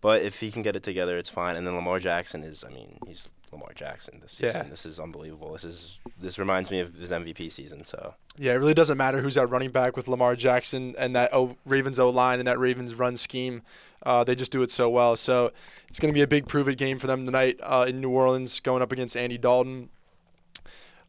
But 0.00 0.22
if 0.22 0.40
he 0.40 0.50
can 0.50 0.62
get 0.62 0.76
it 0.76 0.82
together, 0.82 1.16
it's 1.16 1.30
fine. 1.30 1.56
And 1.56 1.66
then 1.66 1.74
Lamar 1.74 1.98
Jackson 1.98 2.42
is. 2.44 2.64
I 2.64 2.68
mean, 2.70 2.98
he's 3.06 3.28
Lamar 3.50 3.72
Jackson 3.74 4.20
this 4.20 4.38
Yeah. 4.40 4.50
season. 4.50 4.70
This 4.70 4.84
is 4.86 5.00
unbelievable. 5.00 5.52
This 5.52 5.64
is. 5.64 5.98
This 6.20 6.38
reminds 6.38 6.70
me 6.70 6.80
of 6.80 6.94
his 6.94 7.10
MVP 7.12 7.48
season. 7.50 7.84
So. 7.84 8.14
Yeah, 8.36 8.52
it 8.52 8.56
really 8.56 8.74
doesn't 8.74 8.98
matter 8.98 9.20
who's 9.22 9.36
at 9.38 9.48
running 9.48 9.70
back 9.70 9.96
with 9.96 10.06
Lamar 10.08 10.36
Jackson 10.36 10.94
and 10.98 11.16
that 11.16 11.32
o- 11.34 11.56
Ravens 11.64 11.98
O 11.98 12.10
line 12.10 12.38
and 12.38 12.46
that 12.46 12.58
Ravens 12.58 12.94
run 12.94 13.16
scheme. 13.16 13.62
Uh, 14.04 14.22
they 14.22 14.34
just 14.34 14.52
do 14.52 14.62
it 14.62 14.70
so 14.70 14.88
well. 14.88 15.16
So 15.16 15.50
it's 15.88 15.98
going 15.98 16.12
to 16.12 16.14
be 16.14 16.22
a 16.22 16.26
big 16.28 16.46
prove 16.46 16.68
it 16.68 16.76
game 16.76 16.98
for 16.98 17.06
them 17.06 17.24
tonight 17.26 17.58
uh, 17.62 17.86
in 17.88 18.00
New 18.00 18.10
Orleans, 18.10 18.60
going 18.60 18.82
up 18.82 18.92
against 18.92 19.16
Andy 19.16 19.38
Dalton. 19.38 19.88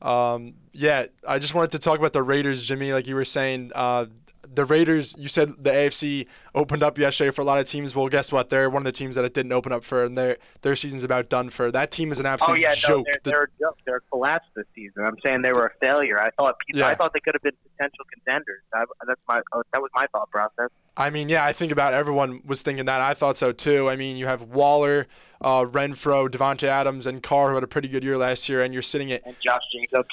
Um, 0.02 0.54
yeah, 0.74 1.06
I 1.28 1.40
just 1.40 1.54
wanted 1.54 1.72
to 1.72 1.80
talk 1.80 2.00
about 2.00 2.14
the 2.14 2.24
Raiders, 2.24 2.66
Jimmy. 2.66 2.94
Like 2.94 3.08
you 3.08 3.16
were 3.16 3.26
saying, 3.26 3.72
uh, 3.76 4.06
the 4.48 4.66
Raiders. 4.66 5.16
You 5.18 5.28
said 5.28 5.54
the 5.64 5.70
AFC 5.72 6.28
opened 6.56 6.84
up 6.84 6.98
yesterday 6.98 7.32
for 7.32 7.42
a 7.42 7.46
lot 7.46 7.60
of 7.60 7.66
teams. 7.66 7.96
Well, 7.96 8.08
guess 8.08 8.32
what? 8.32 8.50
They're 8.50 8.70
one 8.70 8.82
of 8.82 8.86
the 8.86 8.92
teams 8.92 9.16
that 9.16 9.26
it 9.26 9.34
didn't 9.34 9.52
open 9.52 9.72
up 9.72 9.84
for, 9.84 10.04
and 10.04 10.18
their 10.18 10.38
their 10.62 10.76
season's 10.76 11.04
about 11.04 11.30
done 11.30 11.50
for. 11.50 11.72
That 11.72 11.92
team 11.92 12.12
is 12.12 12.20
an 12.20 12.26
absolute 12.26 12.64
Oh 12.66 12.68
absolute 12.70 12.84
yeah, 12.84 12.90
no, 12.90 12.98
joke. 12.98 13.06
they're, 13.06 13.20
The- 13.24 13.30
they're 13.32 13.44
a 13.44 13.48
joke. 13.60 13.78
They're 13.86 14.02
collapsed 14.12 14.50
this 14.56 14.66
season. 14.76 15.04
I'm 15.06 15.18
saying 15.26 15.42
they 15.42 15.52
were 15.52 15.68
a 15.68 15.86
failure. 15.86 16.20
I 16.22 16.30
thought 16.32 16.56
people, 16.66 16.80
Yeah. 16.80 16.88
I 16.88 16.96
thought 16.96 17.14
they 17.14 17.20
could 17.20 17.36
have 17.36 17.42
been 17.44 17.54
potential 17.78 18.06
contenders. 18.14 18.62
I, 18.74 18.84
that's 19.08 19.22
my 19.28 19.42
oh, 19.54 19.64
that 19.74 19.82
was 19.82 19.92
my 19.96 20.06
thought 20.12 20.30
process. 20.32 20.70
I 20.96 21.10
mean, 21.10 21.30
yeah, 21.30 21.46
I 21.46 21.54
think 21.54 21.72
about 21.72 21.94
everyone 21.94 22.42
was 22.46 22.62
thinking 22.62 22.86
that. 22.86 23.02
I 23.02 23.14
thought 23.14 23.38
so 23.38 23.52
too. 23.52 23.90
I 23.90 23.96
mean, 23.96 24.18
you 24.18 24.26
have 24.28 24.42
Waller, 24.44 25.08
uh, 25.42 25.64
Renfrow, 25.66 26.28
Davante 26.28 26.64
Adams, 26.68 27.06
and 27.06 27.22
Carr 27.22 27.50
who 27.50 27.56
had 27.56 27.64
a 27.64 27.68
pretty 27.68 27.88
good 27.88 28.04
year 28.04 28.18
last 28.18 28.50
year, 28.50 28.62
and 28.64 28.74
you're 28.74 28.82
sitting 28.82 29.12
at 29.12 29.22
And 29.26 29.36
Josh 29.44 29.62
Jacobs, 29.72 30.10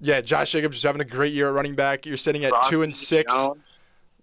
yeah, 0.00 0.20
Josh 0.20 0.52
Jacobs 0.52 0.76
is 0.76 0.82
having 0.82 1.00
a 1.00 1.04
great 1.06 1.32
year 1.32 1.48
at 1.48 1.54
running 1.54 1.74
back. 1.74 2.04
You're 2.04 2.18
sitting 2.18 2.44
at 2.44 2.52
two 2.64 2.82
and 2.82 2.94
six. 2.94 3.34
Jones. 3.34 3.62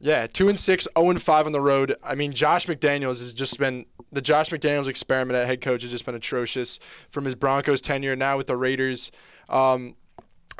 Yeah, 0.04 0.28
two 0.28 0.50
and 0.50 0.60
six, 0.60 0.86
zero 0.98 1.10
and 1.12 1.22
five 1.22 1.46
on 1.46 1.54
the 1.54 1.62
road. 1.62 1.96
I 2.04 2.14
mean, 2.14 2.34
Josh 2.34 2.68
McDaniels 2.68 3.20
has 3.20 3.32
just 3.32 3.58
been 3.58 3.86
the 4.12 4.22
Josh 4.22 4.50
McDaniels 4.50 4.88
experiment 4.88 5.38
at 5.38 5.48
head 5.48 5.62
coach 5.62 5.82
has 5.82 5.92
just 5.92 6.06
been 6.06 6.14
atrocious 6.14 6.78
from 7.10 7.24
his 7.24 7.36
Broncos 7.36 7.80
tenure. 7.82 8.14
Now 8.14 8.36
with 8.36 8.48
the 8.48 8.58
Raiders, 8.58 9.14
um, 9.48 9.96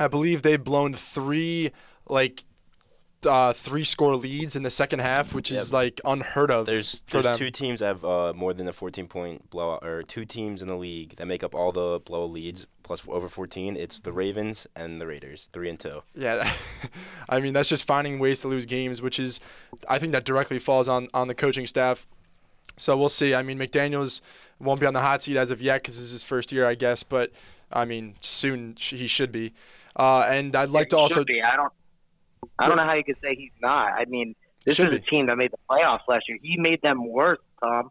I 0.00 0.08
believe 0.08 0.40
they've 0.40 0.62
blown 0.62 0.94
three 0.94 1.72
like 2.08 2.42
uh, 3.26 3.52
three 3.52 3.84
score 3.84 4.16
leads 4.16 4.56
in 4.56 4.62
the 4.62 4.70
second 4.70 5.00
half, 5.00 5.34
which 5.34 5.52
is 5.52 5.74
like 5.74 6.00
unheard 6.06 6.50
of 6.50 6.64
There's 6.64 7.02
there's 7.10 7.24
them. 7.24 7.36
two 7.36 7.50
teams 7.50 7.80
that 7.80 7.86
have 7.86 8.04
uh, 8.04 8.32
more 8.34 8.54
than 8.54 8.66
a 8.66 8.72
14 8.72 9.06
point 9.08 9.50
blowout, 9.50 9.84
or 9.84 10.02
two 10.02 10.24
teams 10.24 10.62
in 10.62 10.68
the 10.68 10.76
league 10.76 11.16
that 11.16 11.26
make 11.26 11.44
up 11.44 11.54
all 11.54 11.70
the 11.70 12.00
blow 12.00 12.24
leads 12.24 12.66
plus 12.84 13.02
over 13.08 13.28
14. 13.28 13.76
It's 13.76 13.98
the 13.98 14.12
Ravens 14.12 14.68
and 14.76 15.00
the 15.00 15.06
Raiders, 15.08 15.48
three 15.50 15.68
and 15.68 15.80
two. 15.80 16.02
Yeah, 16.14 16.48
I 17.28 17.40
mean 17.40 17.52
that's 17.52 17.68
just 17.68 17.84
finding 17.84 18.20
ways 18.20 18.42
to 18.42 18.48
lose 18.48 18.66
games, 18.66 19.02
which 19.02 19.18
is, 19.18 19.40
I 19.88 19.98
think 19.98 20.12
that 20.12 20.24
directly 20.24 20.60
falls 20.60 20.88
on 20.88 21.08
on 21.12 21.26
the 21.26 21.34
coaching 21.34 21.66
staff. 21.66 22.06
So 22.76 22.96
we'll 22.96 23.08
see. 23.08 23.34
I 23.34 23.42
mean 23.42 23.58
McDaniel's 23.58 24.22
won't 24.60 24.78
be 24.78 24.86
on 24.86 24.94
the 24.94 25.00
hot 25.00 25.22
seat 25.22 25.36
as 25.36 25.50
of 25.50 25.60
yet 25.60 25.82
because 25.82 25.96
this 25.96 26.04
is 26.04 26.12
his 26.12 26.22
first 26.22 26.52
year, 26.52 26.66
I 26.66 26.76
guess. 26.76 27.02
But 27.02 27.32
I 27.72 27.84
mean 27.84 28.14
soon 28.20 28.76
he 28.78 29.08
should 29.08 29.32
be. 29.32 29.52
Uh, 29.96 30.20
and 30.28 30.54
I'd 30.54 30.70
like 30.70 30.88
to 30.90 30.96
He 30.96 31.02
also 31.02 31.20
should 31.20 31.26
be. 31.26 31.42
I 31.42 31.56
don't. 31.56 31.72
I 32.58 32.68
don't 32.68 32.76
know 32.76 32.84
how 32.84 32.94
you 32.94 33.04
could 33.04 33.16
say 33.22 33.34
he's 33.34 33.50
not. 33.60 33.94
I 33.94 34.04
mean, 34.04 34.34
this 34.64 34.76
Should 34.76 34.92
is 34.92 35.00
a 35.00 35.02
team 35.02 35.26
that 35.26 35.36
made 35.36 35.50
the 35.50 35.58
playoffs 35.68 36.00
last 36.08 36.28
year. 36.28 36.38
He 36.42 36.56
made 36.56 36.80
them 36.82 37.06
worse, 37.06 37.38
Tom. 37.62 37.90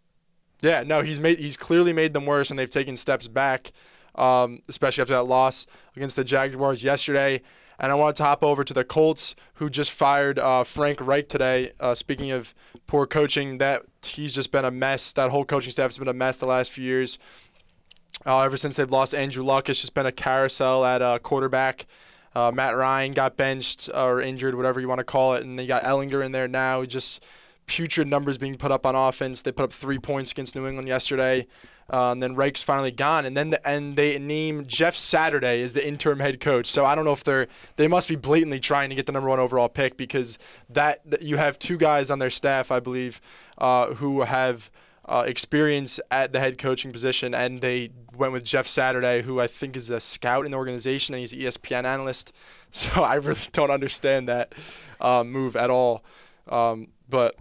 Yeah, 0.62 0.84
no, 0.84 1.02
he's 1.02 1.20
made 1.20 1.40
he's 1.40 1.58
clearly 1.58 1.94
made 1.94 2.14
them 2.14 2.26
worse, 2.26 2.50
and 2.50 2.58
they've 2.58 2.70
taken 2.70 2.96
steps 2.96 3.28
back, 3.28 3.72
um, 4.16 4.60
especially 4.68 5.02
after 5.02 5.14
that 5.14 5.24
loss 5.24 5.68
against 5.96 6.16
the 6.16 6.24
Jaguars 6.24 6.84
yesterday. 6.84 7.42
And 7.80 7.92
I 7.92 7.96
wanted 7.96 8.16
to 8.18 8.24
hop 8.24 8.44
over 8.44 8.64
to 8.64 8.74
the 8.74 8.84
Colts, 8.84 9.36
who 9.56 9.70
just 9.70 9.92
fired 9.92 10.38
uh, 10.40 10.64
Frank 10.64 11.00
Reich 11.02 11.28
today. 11.28 11.72
Uh, 11.80 11.96
speaking 11.96 12.32
of 12.32 12.54
poor 12.88 13.08
coaching, 13.08 13.58
that 13.58 13.84
he's 14.04 14.34
just 14.34 14.52
been 14.52 14.64
a 14.64 14.72
mess. 14.72 15.12
That 15.14 15.32
whole 15.32 15.44
coaching 15.44 15.72
staff 15.72 15.86
has 15.86 15.98
been 15.98 16.08
a 16.08 16.14
mess 16.14 16.38
the 16.38 16.46
last 16.46 16.72
few 16.72 16.84
years. 16.84 17.18
Uh, 18.26 18.40
ever 18.42 18.58
since 18.58 18.76
they've 18.76 18.92
lost 18.92 19.14
Andrew 19.16 19.44
Luck, 19.44 19.70
it's 19.70 19.82
just 19.82 19.94
been 19.94 20.06
a 20.06 20.12
carousel 20.12 20.86
at 20.86 21.02
uh, 21.02 21.20
quarterback. 21.20 21.88
Uh, 22.36 22.52
Matt 22.52 22.76
Ryan 22.76 23.12
got 23.12 23.38
benched 23.38 23.90
or 23.94 24.22
injured, 24.22 24.56
whatever 24.56 24.80
you 24.80 24.88
want 24.88 25.00
to 25.00 25.04
call 25.04 25.34
it, 25.34 25.44
and 25.44 25.58
they 25.58 25.66
got 25.66 25.84
Ehlinger 25.84 26.24
in 26.24 26.32
there 26.32 26.48
now. 26.48 26.84
Just 26.86 27.24
putrid 27.66 28.08
numbers 28.08 28.38
being 28.38 28.58
put 28.58 28.72
up 28.72 28.86
on 28.86 28.96
offense. 28.96 29.42
They 29.42 29.52
put 29.52 29.64
up 29.64 29.74
three 29.74 30.00
points 30.00 30.32
against 30.32 30.56
New 30.56 30.68
England 30.68 30.88
yesterday, 30.88 31.48
uh, 31.92 32.12
and 32.12 32.22
then 32.22 32.36
Reich's 32.36 32.64
finally 32.64 32.92
gone. 32.92 33.26
And 33.26 33.36
then 33.36 33.52
the, 33.52 33.68
and 33.68 33.96
they 33.96 34.18
name 34.20 34.66
Jeff 34.66 34.96
Saturday 34.96 35.62
as 35.62 35.74
the 35.74 35.86
interim 35.86 36.20
head 36.20 36.40
coach. 36.40 36.68
So 36.68 36.86
I 36.86 36.96
don't 36.96 37.06
know 37.06 37.14
if 37.14 37.24
they're 37.24 37.48
they 37.76 37.88
must 37.88 38.10
be 38.10 38.16
blatantly 38.16 38.60
trying 38.60 38.90
to 38.90 38.96
get 38.96 39.06
the 39.06 39.12
number 39.12 39.30
one 39.30 39.40
overall 39.40 39.70
pick 39.70 39.98
because 39.98 40.38
that, 40.70 41.02
that 41.10 41.22
you 41.22 41.38
have 41.38 41.60
two 41.60 41.78
guys 41.78 42.10
on 42.10 42.20
their 42.20 42.30
staff, 42.30 42.72
I 42.72 42.80
believe, 42.80 43.22
uh, 43.58 43.94
who 43.96 44.22
have. 44.22 44.70
Uh, 45.06 45.26
experience 45.28 46.00
at 46.12 46.32
the 46.32 46.40
head 46.40 46.58
coaching 46.58 46.94
position, 46.94 47.36
and 47.36 47.60
they 47.60 47.90
went 48.16 48.32
with 48.32 48.46
Jeff 48.46 48.66
Saturday, 48.66 49.22
who 49.22 49.38
I 49.38 49.48
think 49.48 49.76
is 49.76 49.90
a 49.90 50.00
scout 50.00 50.46
in 50.46 50.52
the 50.52 50.58
organization, 50.58 51.14
and 51.14 51.20
he's 51.20 51.34
an 51.34 51.40
ESPN 51.40 51.84
analyst. 51.84 52.32
So 52.72 53.04
I 53.04 53.16
really 53.16 53.42
don't 53.52 53.70
understand 53.70 54.30
that 54.30 54.56
uh, 55.02 55.26
move 55.26 55.58
at 55.58 55.70
all. 55.70 56.06
Um, 56.48 56.88
but 57.08 57.36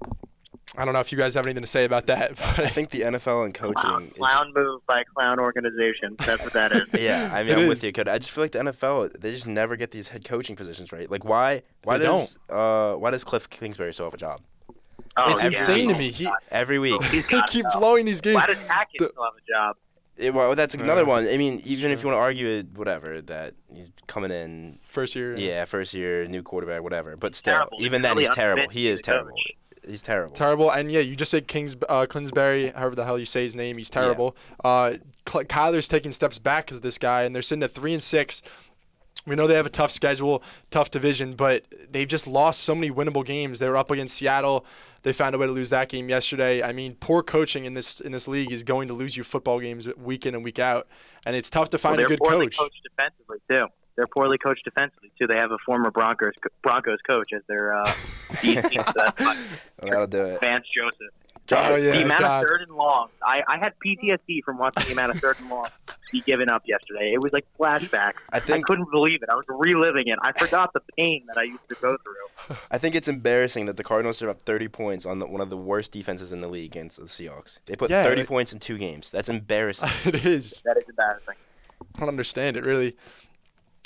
I 0.77 0.85
don't 0.87 0.95
know 0.95 1.01
if 1.01 1.13
you 1.13 1.19
guys 1.19 1.35
have 1.35 1.45
anything 1.47 1.63
to 1.63 1.69
say 1.69 1.85
about 1.85 2.07
that. 2.07 2.37
But. 2.37 2.61
I 2.65 2.69
think 2.69 2.91
the 2.91 3.01
NFL 3.03 3.45
and 3.45 3.53
coaching. 3.55 3.75
Clown, 3.75 4.03
it's- 4.05 4.17
clown 4.19 4.53
move 4.55 4.81
by 4.87 5.05
clown 5.05 5.39
organizations. 5.39 6.17
That's 6.25 6.43
what 6.43 6.53
that 6.55 6.73
is. 6.73 6.89
Yeah, 6.99 7.31
I 7.33 7.43
mean, 7.43 7.53
It 7.53 7.57
I'm 7.59 7.63
is. 7.65 7.69
with 7.69 7.85
you, 7.85 7.93
Cody. 7.93 8.11
I 8.11 8.19
just 8.19 8.31
feel 8.31 8.45
like 8.45 8.53
the 8.53 8.61
NFL, 8.61 9.21
they 9.21 9.31
just 9.33 9.47
never 9.47 9.77
get 9.77 9.91
these 9.91 10.09
head 10.09 10.25
coaching 10.25 10.57
positions 10.57 10.93
right. 10.93 11.11
Like, 11.11 11.25
why? 11.25 11.63
Why 11.85 11.99
They 11.99 12.07
does 12.07 12.39
uh, 12.49 12.95
why 12.95 13.11
does 13.11 13.25
Cliff 13.25 13.49
Kingsbury 13.51 13.93
still 13.93 14.07
have 14.07 14.15
a 14.15 14.19
job 14.19 14.41
Oh, 15.17 15.31
it's 15.31 15.43
yeah. 15.43 15.49
insane 15.49 15.89
to 15.89 15.95
me. 15.95 16.11
He 16.11 16.27
every 16.51 16.79
week? 16.79 17.03
He's 17.05 17.27
he 17.29 17.37
got 17.37 17.51
keep 17.51 17.67
blowing 17.75 18.07
these 18.07 18.23
games. 18.23 18.37
Why 18.37 18.47
does 18.47 18.67
Hackett 18.67 18.99
The- 18.99 19.11
still 19.13 19.25
have 19.25 19.35
a 19.35 19.51
job? 19.51 19.77
It- 20.17 20.33
well, 20.35 20.55
that's 20.55 20.75
another 20.75 21.03
Uh, 21.03 21.07
one. 21.07 21.29
I 21.29 21.37
mean, 21.37 21.61
even 21.65 21.91
if 21.91 22.03
you 22.03 22.09
want 22.09 22.17
to 22.17 22.23
argue 22.23 22.47
it, 22.47 22.67
whatever, 22.77 23.21
that 23.23 23.55
he's 23.75 23.91
coming 24.07 24.31
in, 24.31 24.79
First 24.85 25.15
year. 25.17 25.35
yeah, 25.37 25.65
first 25.67 25.93
year, 25.95 26.27
new 26.29 26.43
quarterback, 26.43 26.83
whatever. 26.83 27.15
But 27.21 27.35
still, 27.35 27.55
Terrible. 27.55 27.79
even 27.81 28.01
then, 28.03 28.13
Really 28.13 28.25
he's 28.25 28.35
terrible. 28.35 28.69
He 28.71 28.87
is 28.89 29.03
terrible. 29.03 29.31
coach. 29.33 29.53
He's 29.87 30.03
terrible. 30.03 30.35
Terrible, 30.35 30.71
and 30.71 30.93
yeah, 30.93 31.01
you 31.01 31.17
just 31.17 31.31
said 31.31 31.49
Kings, 31.49 31.77
uh, 31.89 32.07
Clinsbury, 32.07 32.71
however 32.71 32.95
the 32.95 33.05
hell 33.05 33.19
you 33.19 33.25
say 33.25 33.43
his 33.43 33.57
name, 33.57 33.79
he's 33.79 33.91
terrible. 33.91 34.37
Uh, 34.63 34.95
Cl- 35.29 35.45
Kyler's 35.45 35.89
taking 35.89 36.13
steps 36.13 36.39
back 36.39 36.67
because 36.67 36.77
of 36.77 36.83
this 36.83 36.99
guy, 36.99 37.23
and 37.23 37.35
they're 37.35 37.43
sitting 37.43 37.63
at 37.65 37.73
three 37.73 37.93
and 37.93 38.03
six. 38.03 38.43
We 39.27 39.37
know 39.37 39.47
they 39.47 39.55
have 39.55 39.67
a 39.67 39.71
tough 39.71 39.93
schedule, 39.93 40.43
tough 40.71 40.91
division, 40.91 41.35
but 41.35 41.65
they've 41.91 42.09
just 42.09 42.27
lost 42.27 42.63
so 42.63 42.75
many 42.75 42.91
winnable 42.91 43.25
games. 43.25 43.61
They 43.61 43.69
were 43.69 43.77
up 43.77 43.91
against 43.91 44.17
Seattle. 44.17 44.65
They 45.03 45.13
found 45.13 45.35
a 45.35 45.39
way 45.39 45.47
to 45.47 45.53
lose 45.53 45.71
that 45.71 45.89
game 45.89 46.09
yesterday. 46.09 46.63
I 46.63 46.73
mean, 46.73 46.95
poor 46.95 47.23
coaching 47.23 47.65
in 47.65 47.75
this 47.75 48.01
in 48.01 48.13
this 48.13 48.27
league 48.27 48.53
is 48.53 48.65
going 48.65 48.89
to 48.89 48.95
lose 48.95 49.17
you 49.17 49.25
football 49.25 49.61
games 49.61 49.89
week 49.97 50.27
in 50.27 50.35
and 50.35 50.43
week 50.45 50.59
out, 50.59 50.89
and 51.25 51.37
it's 51.37 51.51
tough 51.51 51.71
to 51.71 51.79
find 51.79 51.99
they're 51.99 52.07
a 52.07 52.09
good 52.09 52.19
poorly 52.19 52.47
coach. 52.47 52.59
coached 52.59 52.83
defensively 52.85 53.39
too. 53.49 53.67
They're 54.03 54.09
poorly 54.09 54.37
coached 54.37 54.65
defensively 54.65 55.13
too. 55.17 55.29
They 55.29 55.37
have 55.37 55.53
a 55.53 55.59
former 55.65 55.93
Broncos 55.93 56.33
Broncos 56.61 56.99
coach 57.07 57.33
as 57.33 57.43
their 57.47 57.73
uh, 57.73 57.87
DC. 57.87 58.73
so 58.75 58.93
that's 58.97 59.21
why 59.25 59.37
Well, 59.81 59.91
that'll 59.91 60.07
do 60.09 60.23
it. 60.25 60.41
Vance 60.41 60.67
Joseph. 60.75 61.15
Oh, 61.53 61.77
yeah, 61.77 61.93
the 61.93 62.03
amount 62.03 62.21
God. 62.21 62.43
of 62.43 62.49
third 62.49 62.63
and 62.63 62.73
long. 62.73 63.09
I, 63.23 63.43
I 63.47 63.59
had 63.59 63.75
PTSD 63.85 64.43
from 64.45 64.59
watching 64.59 64.87
the 64.87 64.93
amount 64.93 65.15
of 65.15 65.21
third 65.21 65.39
and 65.39 65.51
long 65.51 65.67
be 66.11 66.21
given 66.23 66.49
up 66.49 66.63
yesterday. 66.67 67.13
It 67.13 67.21
was 67.23 67.33
like 67.33 67.47
flashbacks. 67.61 68.15
I 68.33 68.41
think, 68.41 68.59
I 68.59 68.63
couldn't 68.63 68.91
believe 68.91 69.23
it. 69.23 69.29
I 69.31 69.35
was 69.35 69.45
reliving 69.49 70.07
it. 70.09 70.19
I 70.23 70.33
forgot 70.33 70.73
the 70.73 70.81
pain 70.99 71.25
that 71.29 71.37
I 71.39 71.43
used 71.45 71.69
to 71.69 71.75
go 71.77 71.97
through. 72.05 72.57
I 72.71 72.79
think 72.79 72.95
it's 72.97 73.07
embarrassing 73.09 73.67
that 73.67 73.77
the 73.77 73.85
Cardinals 73.85 74.21
are 74.23 74.31
up 74.31 74.43
30 74.43 74.69
points 74.69 75.05
on 75.07 75.19
the, 75.19 75.27
one 75.27 75.41
of 75.43 75.51
the 75.51 75.57
worst 75.57 75.93
defenses 75.93 76.33
in 76.33 76.41
the 76.41 76.49
league 76.49 76.71
against 76.73 76.97
the 76.99 77.05
Seahawks. 77.05 77.59
They 77.67 77.77
put 77.77 77.91
Yeah, 77.91 78.03
30 78.05 78.23
like- 78.23 78.29
points 78.29 78.53
in 78.53 78.59
two 78.59 78.79
games. 78.79 79.11
That's 79.11 79.29
embarrassing. 79.39 79.91
it 80.07 80.25
is. 80.25 80.63
That 80.65 80.77
is 80.79 80.85
embarrassing. 80.89 81.35
I 81.97 82.01
don't 82.01 82.09
understand 82.09 82.57
it 82.57 82.65
really. 82.65 82.97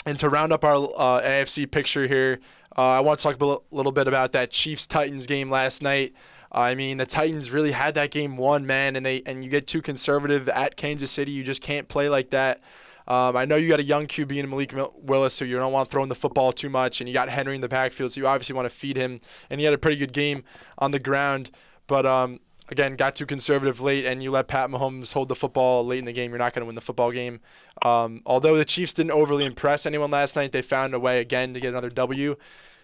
And 0.06 0.20
to 0.20 0.28
round 0.28 0.52
up 0.52 0.64
our 0.64 0.76
uh, 0.96 1.20
AFC 1.20 1.68
picture 1.68 2.06
here, 2.06 2.38
uh, 2.78 2.82
I 2.82 3.00
want 3.00 3.18
to 3.18 3.22
talk 3.24 3.42
a 3.42 3.74
little 3.74 3.90
bit 3.90 4.06
about 4.06 4.30
that 4.32 4.52
Chiefs 4.52 4.86
Titans 4.86 5.26
game 5.26 5.50
last 5.50 5.82
night. 5.82 6.14
I 6.52 6.76
mean, 6.76 6.98
the 6.98 7.06
Titans 7.06 7.50
really 7.50 7.72
had 7.72 7.94
that 7.96 8.12
game 8.12 8.36
won, 8.36 8.66
man, 8.66 8.94
and 8.94 9.04
they 9.04 9.22
and 9.26 9.42
you 9.42 9.50
get 9.50 9.66
too 9.66 9.82
conservative 9.82 10.48
at 10.48 10.76
Kansas 10.76 11.10
City. 11.10 11.32
You 11.32 11.42
just 11.42 11.60
can't 11.60 11.88
play 11.88 12.08
like 12.08 12.30
that. 12.30 12.62
Um, 13.08 13.36
I 13.36 13.44
know 13.44 13.56
you 13.56 13.68
got 13.68 13.80
a 13.80 13.84
young 13.84 14.06
QB 14.06 14.36
in 14.36 14.48
Malik 14.48 14.72
Willis, 14.96 15.34
so 15.34 15.44
you 15.44 15.56
don't 15.56 15.72
want 15.72 15.88
throwing 15.88 16.08
the 16.08 16.14
football 16.14 16.52
too 16.52 16.70
much, 16.70 17.00
and 17.00 17.08
you 17.08 17.12
got 17.12 17.28
Henry 17.28 17.56
in 17.56 17.60
the 17.60 17.68
backfield, 17.68 18.12
so 18.12 18.20
you 18.20 18.28
obviously 18.28 18.54
want 18.54 18.66
to 18.66 18.74
feed 18.74 18.96
him. 18.96 19.20
And 19.50 19.60
he 19.60 19.64
had 19.64 19.74
a 19.74 19.78
pretty 19.78 19.96
good 19.96 20.12
game 20.12 20.44
on 20.78 20.92
the 20.92 20.98
ground, 20.98 21.50
but 21.88 22.06
um, 22.06 22.40
again, 22.68 22.96
got 22.96 23.16
too 23.16 23.26
conservative 23.26 23.80
late, 23.80 24.04
and 24.04 24.22
you 24.22 24.30
let 24.30 24.48
Pat 24.48 24.70
Mahomes 24.70 25.12
hold 25.12 25.28
the 25.28 25.34
football 25.34 25.84
late 25.86 25.98
in 25.98 26.04
the 26.04 26.12
game. 26.12 26.30
You're 26.30 26.38
not 26.38 26.52
going 26.52 26.62
to 26.62 26.66
win 26.66 26.74
the 26.74 26.80
football 26.80 27.10
game. 27.10 27.40
Um, 27.82 28.22
although 28.26 28.56
the 28.56 28.64
Chiefs 28.64 28.92
didn't 28.92 29.12
overly 29.12 29.44
impress 29.44 29.86
anyone 29.86 30.10
last 30.10 30.36
night, 30.36 30.52
they 30.52 30.62
found 30.62 30.94
a 30.94 31.00
way 31.00 31.20
again 31.20 31.54
to 31.54 31.60
get 31.60 31.68
another 31.68 31.90
W, 31.90 32.36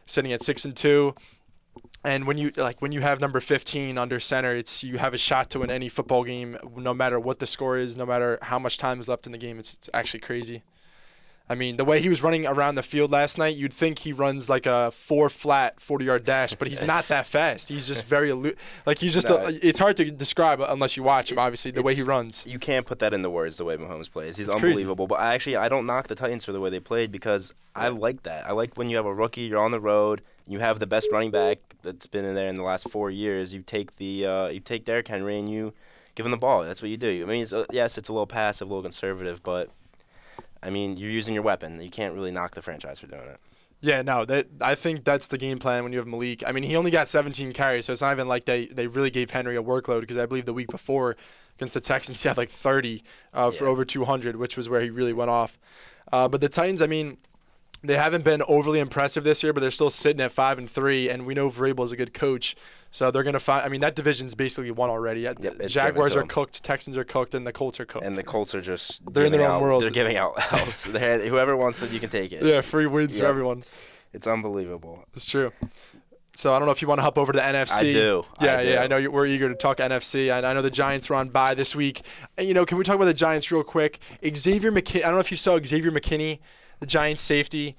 sitting 0.07 0.33
at 0.33 0.43
six 0.43 0.65
and 0.65 0.77
two. 0.77 1.15
And 2.05 2.27
when 2.27 2.37
you 2.37 2.51
like 2.57 2.83
when 2.83 2.91
you 2.93 3.01
have 3.01 3.21
number 3.21 3.41
15 3.41 3.97
under 3.97 4.19
center, 4.19 4.55
it's 4.55 4.83
you 4.83 4.99
have 4.99 5.15
a 5.15 5.19
shot 5.19 5.51
to 5.51 5.61
win 5.61 5.71
any 5.71 5.89
football 5.89 6.25
game, 6.25 6.57
no 6.77 6.93
matter 6.93 7.19
what 7.19 7.39
the 7.39 7.47
score 7.47 7.79
is, 7.79 7.97
no 7.97 8.05
matter 8.05 8.39
how 8.43 8.59
much 8.59 8.77
time 8.77 8.99
is 8.99 9.09
left 9.09 9.25
in 9.27 9.33
the 9.33 9.39
game. 9.39 9.59
It's 9.59 9.75
it's 9.75 9.91
actually 9.95 10.21
crazy. 10.21 10.63
I 11.53 11.55
mean, 11.55 11.77
the 11.77 11.85
way 11.85 12.01
he 12.01 12.09
was 12.09 12.23
running 12.23 12.47
around 12.47 12.77
the 12.77 12.83
field 12.83 13.11
last 13.11 13.37
night, 13.37 13.57
you'd 13.57 13.75
think 13.75 13.99
he 13.99 14.15
runs 14.15 14.49
like 14.49 14.65
a 14.65 14.91
four 14.91 15.29
flat 15.29 15.83
40 15.83 16.07
yard 16.07 16.25
dash, 16.25 16.55
but 16.55 16.67
he's 16.67 16.81
not 16.95 17.09
that 17.09 17.27
fast. 17.27 17.69
He's 17.69 17.87
just 17.87 18.07
very 18.07 18.31
elu- 18.31 18.57
like 18.87 18.97
he's 18.97 19.13
just. 19.13 19.29
No. 19.29 19.37
A, 19.37 19.51
it's 19.51 19.79
hard 19.79 19.99
to 19.99 20.11
describe 20.11 20.63
unless 20.67 20.97
you 20.97 21.03
watch 21.03 21.31
him. 21.31 21.39
Obviously, 21.39 21.71
the 21.71 21.83
way 21.83 21.95
he 21.95 22.01
runs. 22.01 22.47
You 22.47 22.59
can't 22.59 22.87
put 22.87 23.01
that 23.01 23.13
into 23.13 23.29
words 23.29 23.59
the 23.59 23.67
way 23.67 23.77
Mahomes 23.77 24.11
plays. 24.11 24.39
He's 24.39 24.47
It's 24.47 24.55
crazy. 24.55 24.69
unbelievable. 24.69 25.07
But 25.07 25.21
I 25.21 25.35
actually 25.35 25.57
I 25.57 25.69
don't 25.69 25.85
knock 25.85 26.09
the 26.09 26.15
Titans 26.15 26.47
for 26.47 26.53
the 26.53 26.61
way 26.61 26.71
they 26.71 26.81
played 26.81 27.13
because 27.13 27.53
I 27.77 27.89
like 27.89 28.23
that. 28.23 28.47
I 28.49 28.53
like 28.53 28.79
when 28.79 28.89
you 28.89 28.97
have 28.97 29.05
a 29.05 29.13
rookie, 29.13 29.43
you're 29.43 29.63
on 29.63 29.73
the 29.73 29.81
road, 29.81 30.23
you 30.49 30.61
have 30.61 30.79
the 30.79 30.87
best 30.87 31.09
running 31.13 31.33
back 31.33 31.59
that's 31.83 32.07
been 32.07 32.25
in 32.25 32.35
there 32.35 32.49
in 32.49 32.57
the 32.57 32.65
last 32.65 32.89
four 32.89 33.11
years. 33.11 33.53
You 33.53 33.61
take 33.61 33.97
the 33.97 34.25
uh, 34.25 34.47
you 34.49 34.61
take 34.61 34.87
Derrick 34.87 35.09
Henry 35.09 35.39
and 35.39 35.51
you 35.51 35.75
give 36.15 36.25
him 36.25 36.33
the 36.33 36.39
ball. 36.39 36.63
That's 36.63 36.81
what 36.81 36.91
you 36.91 36.97
do. 36.97 37.23
I 37.23 37.27
mean, 37.27 37.43
it's, 37.43 37.53
uh, 37.53 37.67
yes, 37.71 37.99
it's 37.99 38.09
a 38.09 38.13
little 38.13 38.27
passive, 38.27 38.69
a 38.69 38.71
little 38.71 38.83
conservative, 38.83 39.43
but 39.43 39.69
I 40.63 40.71
mean, 40.71 40.97
you're 40.97 41.11
using 41.11 41.35
your 41.35 41.43
weapon. 41.43 41.81
You 41.81 41.91
can't 41.91 42.15
really 42.15 42.31
knock 42.31 42.55
the 42.55 42.63
franchise 42.63 43.01
for 43.01 43.07
doing 43.07 43.27
it. 43.27 43.41
Yeah, 43.81 44.03
no, 44.03 44.25
that 44.25 44.47
I 44.61 44.77
think 44.77 45.03
that's 45.03 45.27
the 45.27 45.39
game 45.39 45.59
plan 45.59 45.83
when 45.83 45.93
you 45.93 45.99
have 45.99 46.07
Malik. 46.07 46.45
I 46.47 46.53
mean, 46.53 46.63
he 46.63 46.77
only 46.77 46.93
got 46.93 47.09
17 47.09 47.53
carries, 47.53 47.87
so 47.87 47.93
it's 47.93 48.01
not 48.01 48.13
even 48.13 48.29
like 48.29 48.45
they, 48.45 48.67
they 48.67 48.87
really 48.87 49.11
gave 49.11 49.31
Henry 49.31 49.57
a 49.57 49.63
workload 49.63 50.03
because 50.03 50.17
I 50.17 50.25
believe 50.25 50.47
the 50.47 50.53
week 50.53 50.69
before 50.69 51.17
against 51.57 51.75
the 51.75 51.81
Texans 51.81 52.23
he 52.23 52.29
had 52.29 52.37
like 52.37 52.49
30 52.49 53.03
uh, 53.35 53.51
for 53.51 53.67
over 53.67 53.85
200, 53.85 54.37
which 54.37 54.57
was 54.57 54.69
where 54.69 54.81
he 54.81 54.89
really 54.89 55.13
went 55.13 55.31
off. 55.31 55.59
Uh, 56.13 56.29
but 56.29 56.41
the 56.41 56.49
Titans, 56.49 56.81
I 56.81 56.87
mean, 56.87 57.19
they 57.83 57.97
haven't 57.97 58.25
been 58.25 58.43
overly 58.49 58.79
impressive 58.79 59.25
this 59.25 59.43
year, 59.43 59.53
but 59.53 59.61
they're 59.61 59.71
still 59.71 59.91
sitting 59.91 60.21
at 60.23 60.33
five 60.33 60.59
and 60.59 60.71
three, 60.71 61.09
and 61.11 61.27
we 61.27 61.35
know 61.35 61.51
Vrabel 61.51 61.85
is 61.85 61.93
a 61.93 61.97
good 61.97 62.15
coach, 62.15 62.55
so 62.91 63.11
they're 63.11 63.23
gonna 63.23 63.41
find. 63.41 63.65
I 63.65 63.69
mean, 63.69 63.81
that 63.81 63.97
division's 63.97 64.35
basically 64.35 64.71
won 64.71 64.89
already. 64.91 65.23
Yep, 65.23 65.67
Jaguars 65.67 66.15
are 66.15 66.21
them. 66.21 66.29
cooked, 66.29 66.63
Texans 66.63 66.97
are 66.97 67.05
cooked, 67.05 67.35
and 67.35 67.47
the 67.47 67.53
Colts 67.53 67.81
are 67.81 67.85
cooked. 67.85 68.05
And 68.05 68.15
the 68.17 68.23
Colts 68.23 68.55
are 68.55 68.61
just 68.61 69.01
They're 69.13 69.25
in 69.27 69.33
their 69.33 69.41
giving 69.41 69.47
own 69.51 69.57
out- 69.57 69.63
world. 69.63 69.83
They're 69.83 69.91
giving 69.91 70.17
out 70.17 70.35
L's. 70.53 70.85
They're- 70.85 71.29
Whoever 71.29 71.57
wants 71.57 71.83
it, 71.83 71.91
you 71.91 72.01
can 72.01 72.11
take 72.11 72.33
it. 72.33 72.43
yeah, 72.45 72.61
free 72.61 72.87
wins 72.87 73.19
for 73.19 73.27
everyone. 73.27 73.63
It's 74.13 74.27
unbelievable. 74.27 75.05
It's 75.15 75.25
true. 75.27 75.53
So 76.35 76.55
I 76.55 76.59
don't 76.59 76.67
know 76.67 76.73
if 76.73 76.81
you 76.81 76.89
want 76.89 76.99
to 76.99 77.03
hop 77.03 77.19
over 77.19 77.33
to 77.33 77.37
the 77.39 77.45
NFC. 77.45 77.79
I 77.79 77.83
do. 77.93 78.25
Yeah, 78.41 78.57
I 78.57 78.61
yeah. 78.63 78.83
I 78.83 78.87
know 78.87 78.97
you 78.97 79.11
we're 79.11 79.27
eager 79.27 79.49
to 79.51 79.55
talk 79.55 79.79
NFC. 79.79 80.35
And 80.35 80.47
I 80.47 80.53
know 80.55 80.63
the 80.63 80.71
Giants 80.71 81.11
were 81.11 81.17
on 81.17 81.29
bye 81.29 81.53
this 81.55 81.77
week. 81.77 82.03
And 82.39 82.49
you 82.49 82.55
know, 82.55 82.65
can 82.65 82.79
we 82.79 82.85
talk 82.85 82.95
about 82.97 83.05
the 83.05 83.13
Giants 83.15 83.51
real 83.53 83.63
quick? 83.63 83.99
Xavier 84.35 84.71
McKinney. 84.73 85.01
I 85.01 85.07
don't 85.09 85.15
know 85.15 85.21
if 85.21 85.31
you 85.31 85.37
saw 85.37 85.59
Xavier 85.63 85.91
McKinney, 85.91 86.39
the 86.83 86.87
Giants 86.87 87.23
safety, 87.23 87.77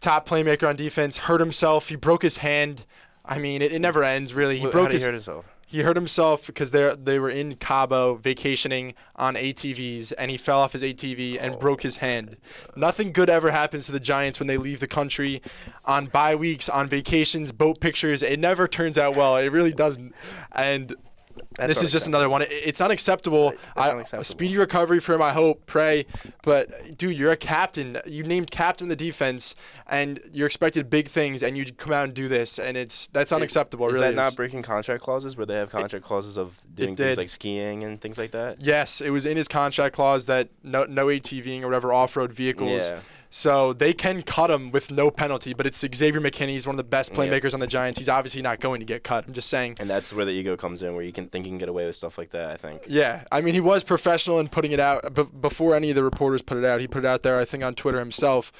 top 0.00 0.28
playmaker 0.28 0.68
on 0.68 0.76
defense, 0.76 1.16
hurt 1.16 1.40
himself. 1.40 1.88
He 1.88 1.96
broke 1.96 2.22
his 2.22 2.36
hand. 2.38 2.84
I 3.24 3.38
mean, 3.38 3.62
it, 3.62 3.72
it 3.72 3.80
never 3.80 4.04
ends 4.04 4.34
really. 4.34 4.58
He 4.58 4.66
broke 4.66 4.92
his. 4.92 5.02
he 5.02 5.06
hurt 5.06 5.14
himself? 5.14 5.46
He 5.66 5.80
hurt 5.80 5.96
himself 5.96 6.46
because 6.46 6.70
they 6.72 6.94
they 7.02 7.18
were 7.18 7.30
in 7.30 7.56
Cabo 7.56 8.14
vacationing 8.16 8.92
on 9.16 9.34
ATVs, 9.34 10.12
and 10.18 10.30
he 10.30 10.36
fell 10.36 10.60
off 10.60 10.72
his 10.74 10.82
ATV 10.84 11.38
and 11.40 11.54
Oh. 11.54 11.58
broke 11.58 11.82
his 11.82 11.96
hand. 11.96 12.36
Nothing 12.76 13.12
good 13.12 13.30
ever 13.30 13.50
happens 13.50 13.86
to 13.86 13.92
the 13.92 13.98
Giants 13.98 14.38
when 14.38 14.46
they 14.46 14.58
leave 14.58 14.78
the 14.80 14.86
country 14.86 15.40
on 15.86 16.06
bye 16.06 16.34
weeks, 16.36 16.68
on 16.68 16.86
vacations, 16.88 17.50
boat 17.50 17.80
pictures. 17.80 18.22
It 18.22 18.38
never 18.38 18.68
turns 18.68 18.98
out 18.98 19.16
well. 19.16 19.36
It 19.38 19.46
really 19.50 19.72
doesn't. 19.72 20.14
And 20.52 20.94
this 21.58 21.82
is 21.82 21.92
just 21.92 22.06
another 22.06 22.28
one. 22.28 22.42
It- 22.42 22.48
It's 22.50 22.80
unacceptable. 22.80 23.52
I, 23.76 23.88
unacceptable. 23.90 24.24
Speedy 24.24 24.56
recovery 24.56 25.00
for 25.00 25.14
him, 25.14 25.22
I 25.22 25.32
hope. 25.32 25.66
Pray, 25.66 26.06
but 26.42 26.96
dude, 26.98 27.16
you're 27.16 27.30
a 27.32 27.36
captain. 27.36 27.98
You 28.06 28.22
named 28.24 28.50
captain 28.50 28.88
the 28.88 28.96
defense, 28.96 29.54
and 29.86 30.20
you're 30.32 30.46
expected 30.46 30.88
big 30.90 31.08
things, 31.08 31.42
and 31.42 31.56
you 31.56 31.64
come 31.66 31.92
out 31.92 32.04
and 32.04 32.14
do 32.14 32.28
this, 32.28 32.58
and 32.58 32.76
it's 32.76 33.08
that's 33.08 33.32
unacceptable. 33.32 33.86
Is 33.88 33.94
it 33.94 33.98
really 34.00 34.14
that 34.14 34.20
is. 34.20 34.26
not 34.30 34.36
breaking 34.36 34.62
contract 34.62 35.02
clauses 35.02 35.36
where 35.36 35.46
they 35.46 35.54
have 35.54 35.70
contract 35.70 36.04
clauses 36.04 36.36
of 36.38 36.60
doing 36.74 36.94
did. 36.94 37.04
things 37.06 37.18
like 37.18 37.28
skiing 37.28 37.84
and 37.84 38.00
things 38.00 38.18
like 38.18 38.30
that? 38.32 38.60
Yes, 38.60 39.00
it 39.00 39.10
was 39.10 39.26
in 39.26 39.36
his 39.36 39.48
contract 39.48 39.94
clause 39.94 40.26
that 40.26 40.48
no 40.62 40.84
no 40.84 41.06
ATVing 41.06 41.62
or 41.62 41.66
whatever 41.66 41.92
off-road 41.92 42.32
vehicles. 42.32 42.90
Yeah. 42.90 42.98
So 43.36 43.72
they 43.72 43.92
can 43.92 44.22
cut 44.22 44.48
him 44.48 44.70
with 44.70 44.92
no 44.92 45.10
penalty, 45.10 45.54
but 45.54 45.66
it's 45.66 45.80
Xavier 45.80 46.20
McKinney. 46.20 46.50
He's 46.50 46.68
one 46.68 46.74
of 46.74 46.76
the 46.76 46.84
best 46.84 47.12
playmakers 47.12 47.52
on 47.52 47.58
the 47.58 47.66
Giants. 47.66 47.98
He's 47.98 48.08
obviously 48.08 48.42
not 48.42 48.60
going 48.60 48.78
to 48.78 48.86
get 48.86 49.02
cut. 49.02 49.26
I'm 49.26 49.32
just 49.32 49.48
saying. 49.50 49.76
And 49.80 49.90
that's 49.90 50.14
where 50.14 50.24
the 50.24 50.30
ego 50.30 50.56
comes 50.56 50.84
in, 50.84 50.94
where 50.94 51.02
you 51.02 51.10
can 51.10 51.26
think 51.26 51.44
you 51.44 51.50
can 51.50 51.58
get 51.58 51.68
away 51.68 51.84
with 51.84 51.96
stuff 51.96 52.16
like 52.16 52.30
that. 52.30 52.50
I 52.50 52.56
think. 52.56 52.82
Yeah, 52.86 53.24
I 53.32 53.40
mean 53.40 53.52
he 53.52 53.60
was 53.60 53.82
professional 53.82 54.38
in 54.38 54.46
putting 54.46 54.70
it 54.70 54.78
out, 54.78 55.14
but 55.14 55.40
before 55.40 55.74
any 55.74 55.90
of 55.90 55.96
the 55.96 56.04
reporters 56.04 56.42
put 56.42 56.58
it 56.58 56.64
out, 56.64 56.80
he 56.80 56.86
put 56.86 57.04
it 57.04 57.08
out 57.08 57.22
there. 57.22 57.40
I 57.40 57.44
think 57.44 57.64
on 57.64 57.74
Twitter 57.74 57.98
himself. 57.98 58.52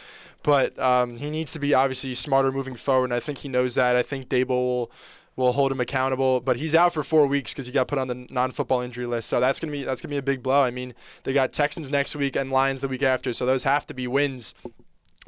But 0.42 0.76
um, 0.80 1.18
he 1.18 1.30
needs 1.30 1.52
to 1.52 1.60
be 1.60 1.72
obviously 1.72 2.12
smarter 2.14 2.50
moving 2.50 2.74
forward, 2.74 3.04
and 3.04 3.14
I 3.14 3.20
think 3.20 3.38
he 3.38 3.48
knows 3.48 3.76
that. 3.76 3.94
I 3.94 4.02
think 4.02 4.28
Daboll 4.28 4.48
will 4.48 4.90
will 5.36 5.52
hold 5.52 5.72
him 5.72 5.80
accountable. 5.80 6.40
But 6.40 6.56
he's 6.56 6.74
out 6.74 6.92
for 6.92 7.02
four 7.02 7.26
weeks 7.26 7.52
because 7.52 7.66
he 7.66 7.72
got 7.72 7.88
put 7.88 7.98
on 7.98 8.08
the 8.08 8.26
non-football 8.30 8.80
injury 8.80 9.06
list. 9.06 9.28
So 9.28 9.40
that's 9.40 9.60
gonna 9.60 9.72
be 9.72 9.84
that's 9.84 10.00
gonna 10.00 10.10
be 10.10 10.18
a 10.18 10.22
big 10.22 10.42
blow. 10.42 10.62
I 10.62 10.70
mean, 10.70 10.94
they 11.24 11.32
got 11.32 11.52
Texans 11.52 11.90
next 11.90 12.14
week 12.16 12.36
and 12.36 12.50
Lions 12.50 12.80
the 12.80 12.88
week 12.88 13.02
after, 13.02 13.32
so 13.32 13.46
those 13.46 13.64
have 13.64 13.86
to 13.86 13.94
be 13.94 14.06
wins. 14.06 14.54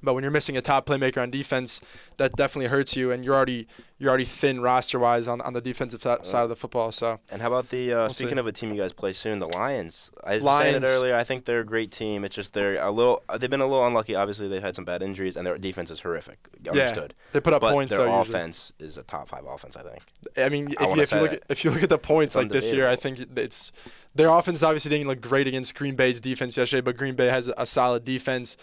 But 0.03 0.13
when 0.15 0.23
you're 0.23 0.31
missing 0.31 0.57
a 0.57 0.61
top 0.61 0.87
playmaker 0.87 1.23
on 1.23 1.31
defense, 1.31 1.81
that 2.19 2.37
definitely 2.37 2.69
hurts 2.69 2.97
you, 2.97 3.11
and 3.13 3.25
you're 3.25 3.35
already 3.35 3.67
you're 3.99 4.11
already 4.11 4.27
thin 4.27 4.61
roster 4.61 4.99
wise 4.99 5.27
on 5.27 5.41
on 5.41 5.55
the 5.55 5.61
defensive 5.63 6.03
si- 6.03 6.17
side 6.23 6.43
of 6.43 6.49
the 6.51 6.55
football. 6.57 6.93
So 6.93 7.19
And 7.33 7.41
how 7.41 7.49
about 7.49 7.71
the 7.71 7.93
uh, 7.93 7.97
We'll 8.01 8.09
speaking 8.11 8.35
see. 8.37 8.41
of 8.41 8.47
a 8.47 8.53
team 8.53 8.71
you 8.75 8.77
guys 8.83 8.93
play 8.93 9.13
soon, 9.15 9.39
the 9.39 9.49
Lions? 9.49 10.11
I 10.23 10.33
saying 10.33 10.43
it 10.43 10.45
Lions. 10.45 10.87
earlier. 10.87 11.15
I 11.17 11.25
think 11.25 11.47
they're 11.47 11.61
a 11.61 11.65
great 11.65 11.91
team. 11.93 12.25
It's 12.25 12.37
just 12.37 12.53
they're 12.53 12.77
a 12.83 12.91
little. 12.91 13.23
They've 13.39 13.49
been 13.49 13.63
a 13.63 13.67
little 13.67 13.87
unlucky. 13.87 14.15
Obviously, 14.15 14.49
they've 14.49 14.63
had 14.63 14.77
some 14.77 14.85
bad 14.85 15.03
injuries, 15.03 15.35
and 15.37 15.47
their 15.47 15.57
defense 15.57 15.91
is 15.91 16.01
horrific. 16.01 16.39
Understood. 16.69 17.15
they 17.33 17.41
put 17.41 17.55
up 17.55 17.63
but 17.63 17.73
points. 17.73 17.97
their 17.97 18.05
though, 18.07 18.19
usually. 18.19 18.39
offense 18.39 18.73
is 18.79 18.99
a 18.99 19.03
top 19.03 19.29
five 19.29 19.45
offense. 19.47 19.77
I 19.77 19.83
think. 19.83 20.03
I 20.37 20.51
mean, 20.51 20.73
if, 20.73 20.81
I 20.83 20.95
you, 20.95 21.01
if 21.01 21.13
you 21.13 21.21
look 21.21 21.33
at, 21.33 21.43
if 21.49 21.65
you 21.65 21.71
look 21.71 21.83
at 21.83 21.89
the 21.89 21.99
points 21.99 22.37
It's 22.37 22.43
like 22.43 22.53
this 22.53 22.71
year, 22.73 22.87
I 22.89 22.97
think 22.97 23.19
it's 23.39 23.73
their 24.15 24.29
offense 24.29 24.63
obviously 24.63 24.91
didn't 24.91 25.09
look 25.09 25.23
great 25.23 25.47
against 25.47 25.75
Green 25.75 25.97
Bay's 25.97 26.21
defense 26.21 26.57
yesterday, 26.59 26.83
but 26.83 26.97
Green 26.99 27.15
Bay 27.15 27.29
has 27.29 27.51
a 27.57 27.65
solid 27.65 28.05
defense. 28.05 28.59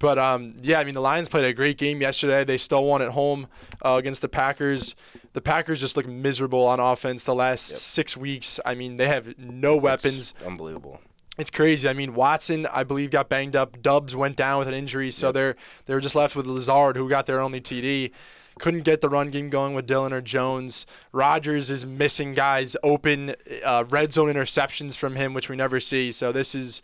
But 0.00 0.18
um, 0.18 0.52
yeah, 0.62 0.80
I 0.80 0.84
mean 0.84 0.94
the 0.94 1.00
Lions 1.00 1.28
played 1.28 1.44
a 1.44 1.52
great 1.52 1.78
game 1.78 2.00
yesterday. 2.00 2.42
They 2.42 2.56
still 2.56 2.84
won 2.84 3.02
at 3.02 3.10
home 3.10 3.46
uh, 3.84 3.92
against 3.94 4.22
the 4.22 4.28
Packers. 4.28 4.96
The 5.34 5.40
Packers 5.42 5.78
just 5.80 5.96
look 5.96 6.06
miserable 6.08 6.66
on 6.66 6.80
offense 6.80 7.22
the 7.22 7.34
last 7.34 7.70
Yep. 7.70 7.78
six 7.78 8.16
weeks. 8.16 8.58
I 8.66 8.74
mean 8.74 8.96
they 8.96 9.06
have 9.06 9.38
no 9.38 9.76
weapons. 9.76 10.34
unbelievable. 10.44 11.00
It's 11.38 11.50
crazy. 11.50 11.88
I 11.88 11.92
mean 11.92 12.14
Watson, 12.14 12.66
I 12.72 12.82
believe, 12.82 13.10
got 13.10 13.28
banged 13.28 13.54
up. 13.54 13.80
Doubs 13.82 14.16
went 14.16 14.36
down 14.36 14.58
with 14.58 14.68
an 14.68 14.74
injury, 14.74 15.10
so 15.10 15.28
Yep. 15.28 15.34
they're 15.34 15.56
they 15.86 15.94
were 15.94 16.00
just 16.00 16.16
left 16.16 16.34
with 16.34 16.46
Lazard, 16.46 16.96
who 16.96 17.08
got 17.08 17.26
their 17.26 17.40
only 17.40 17.60
TD 17.60 18.10
couldn't 18.58 18.82
get 18.82 19.00
the 19.00 19.08
run 19.08 19.30
game 19.30 19.48
going 19.48 19.72
with 19.72 19.86
Dillon 19.86 20.12
or 20.12 20.20
Jones. 20.20 20.84
Rodgers 21.12 21.70
is 21.70 21.86
missing 21.86 22.34
guys 22.34 22.76
open, 22.82 23.34
uh, 23.64 23.84
red 23.88 24.12
zone 24.12 24.28
interceptions 24.30 24.98
from 24.98 25.16
him, 25.16 25.32
which 25.32 25.48
we 25.48 25.56
never 25.56 25.80
see. 25.80 26.12
So 26.12 26.30
this 26.30 26.54
is, 26.54 26.82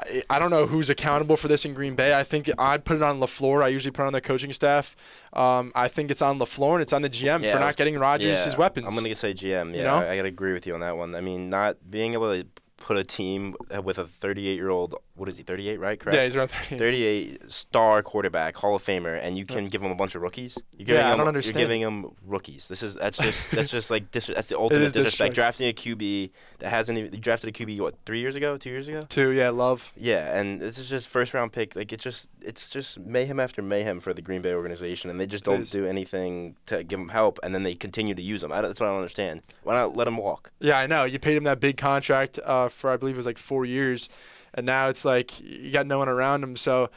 I, 0.00 0.22
I 0.30 0.38
don't 0.38 0.50
know 0.50 0.66
who's 0.66 0.90
accountable 0.90 1.36
for 1.36 1.48
this 1.48 1.64
in 1.64 1.74
Green 1.74 1.94
Bay. 1.94 2.14
I 2.14 2.24
think 2.24 2.50
I'd 2.58 2.84
put 2.84 2.96
it 2.96 3.02
on 3.02 3.20
Lafleur. 3.20 3.62
I 3.62 3.68
usually 3.68 3.90
put 3.90 4.02
it 4.02 4.06
on 4.06 4.12
the 4.12 4.20
coaching 4.20 4.52
staff. 4.52 4.96
Um, 5.32 5.72
I 5.74 5.88
think 5.88 6.10
it's 6.10 6.22
on 6.22 6.38
Lafleur 6.38 6.74
and 6.74 6.82
it's 6.82 6.92
on 6.92 7.02
the 7.02 7.10
GM 7.10 7.42
Yeah, 7.42 7.52
for 7.52 7.60
not 7.60 7.76
getting 7.76 7.98
Rodgers 7.98 8.38
yeah, 8.38 8.44
his 8.44 8.56
weapons. 8.56 8.86
I'm 8.88 8.94
gonna 8.94 9.14
say 9.14 9.34
GM. 9.34 9.74
Yeah, 9.74 9.84
know? 9.84 9.96
I, 9.96 10.12
I 10.12 10.16
gotta 10.16 10.28
agree 10.28 10.52
with 10.52 10.66
you 10.66 10.74
on 10.74 10.80
that 10.80 10.96
one. 10.96 11.14
I 11.14 11.20
mean, 11.20 11.50
not 11.50 11.76
being 11.90 12.14
able 12.14 12.32
to 12.32 12.46
put 12.76 12.96
a 12.96 13.04
team 13.04 13.54
with 13.82 13.98
a 13.98 14.06
38 14.06 14.54
year 14.54 14.70
old. 14.70 14.94
What 15.18 15.28
is 15.28 15.36
he? 15.36 15.42
38, 15.42 15.78
right? 15.80 15.98
Correct. 16.00 16.16
yeah, 16.16 16.24
he's 16.24 16.36
around 16.36 16.48
30. 16.50 16.78
38 16.78 17.50
star 17.52 18.02
quarterback, 18.02 18.56
Hall 18.56 18.74
of 18.76 18.82
Famer, 18.84 19.18
and 19.22 19.36
you 19.36 19.44
can 19.44 19.64
give 19.66 19.82
him 19.82 19.90
a 19.90 19.94
bunch 19.94 20.14
of 20.14 20.22
rookies. 20.22 20.56
You're 20.76 20.86
giving 20.86 21.00
Yeah, 21.02 21.08
I 21.08 21.12
him, 21.12 21.18
don't 21.18 21.28
understand. 21.28 21.58
You're 21.58 21.66
giving 21.66 21.80
him 21.82 22.06
rookies. 22.26 22.68
This 22.68 22.82
is 22.82 22.94
that's 22.94 23.18
just 23.18 23.50
that's 23.52 23.70
just 23.70 23.90
like 23.90 24.10
dis- 24.10 24.28
that's 24.28 24.48
the 24.48 24.58
ultimate 24.58 24.82
is 24.82 24.92
disrespect. 24.92 25.34
disrespect. 25.34 25.34
Drafting 25.34 25.68
a 25.68 25.72
QB 25.72 26.30
that 26.60 26.70
hasn't 26.70 26.98
even 26.98 27.12
you 27.12 27.18
drafted 27.20 27.50
a 27.50 27.52
QB 27.52 27.80
what 27.80 27.94
three 28.06 28.20
years 28.20 28.36
ago, 28.36 28.56
two 28.56 28.70
years 28.70 28.88
ago. 28.88 29.02
Two, 29.08 29.30
yeah, 29.30 29.50
love. 29.50 29.92
Yeah, 29.96 30.38
and 30.38 30.60
this 30.60 30.78
is 30.78 30.88
just 30.88 31.08
first 31.08 31.34
round 31.34 31.52
pick. 31.52 31.74
Like 31.76 31.92
it's 31.92 32.04
just 32.04 32.28
it's 32.40 32.68
just 32.68 32.98
mayhem 33.00 33.40
after 33.40 33.60
mayhem 33.62 34.00
for 34.00 34.14
the 34.14 34.22
Green 34.22 34.42
Bay 34.42 34.54
organization, 34.54 35.10
and 35.10 35.20
they 35.20 35.26
just 35.26 35.44
don't 35.44 35.68
do 35.70 35.84
anything 35.86 36.56
to 36.66 36.84
give 36.84 37.00
him 37.00 37.08
help, 37.08 37.38
and 37.42 37.54
then 37.54 37.62
they 37.64 37.74
continue 37.74 38.14
to 38.14 38.22
use 38.22 38.42
him. 38.42 38.52
I, 38.52 38.60
that's 38.60 38.78
what 38.80 38.86
I 38.86 38.90
don't 38.90 38.98
understand. 38.98 39.42
Why 39.64 39.74
not 39.74 39.96
let 39.96 40.06
him 40.06 40.16
walk? 40.16 40.52
Yeah, 40.60 40.78
I 40.78 40.86
know. 40.86 41.04
You 41.04 41.18
paid 41.18 41.36
him 41.36 41.44
that 41.44 41.60
big 41.60 41.76
contract 41.76 42.38
uh, 42.44 42.68
for 42.68 42.90
I 42.90 42.96
believe 42.96 43.14
it 43.14 43.18
was 43.18 43.26
like 43.26 43.38
four 43.38 43.64
years, 43.64 44.08
and 44.54 44.66
now 44.66 44.88
it's 44.88 45.04
like 45.04 45.40
you 45.40 45.70
got 45.70 45.86
no 45.86 45.98
one 45.98 46.08
around 46.08 46.42
him. 46.42 46.56
So 46.56 46.90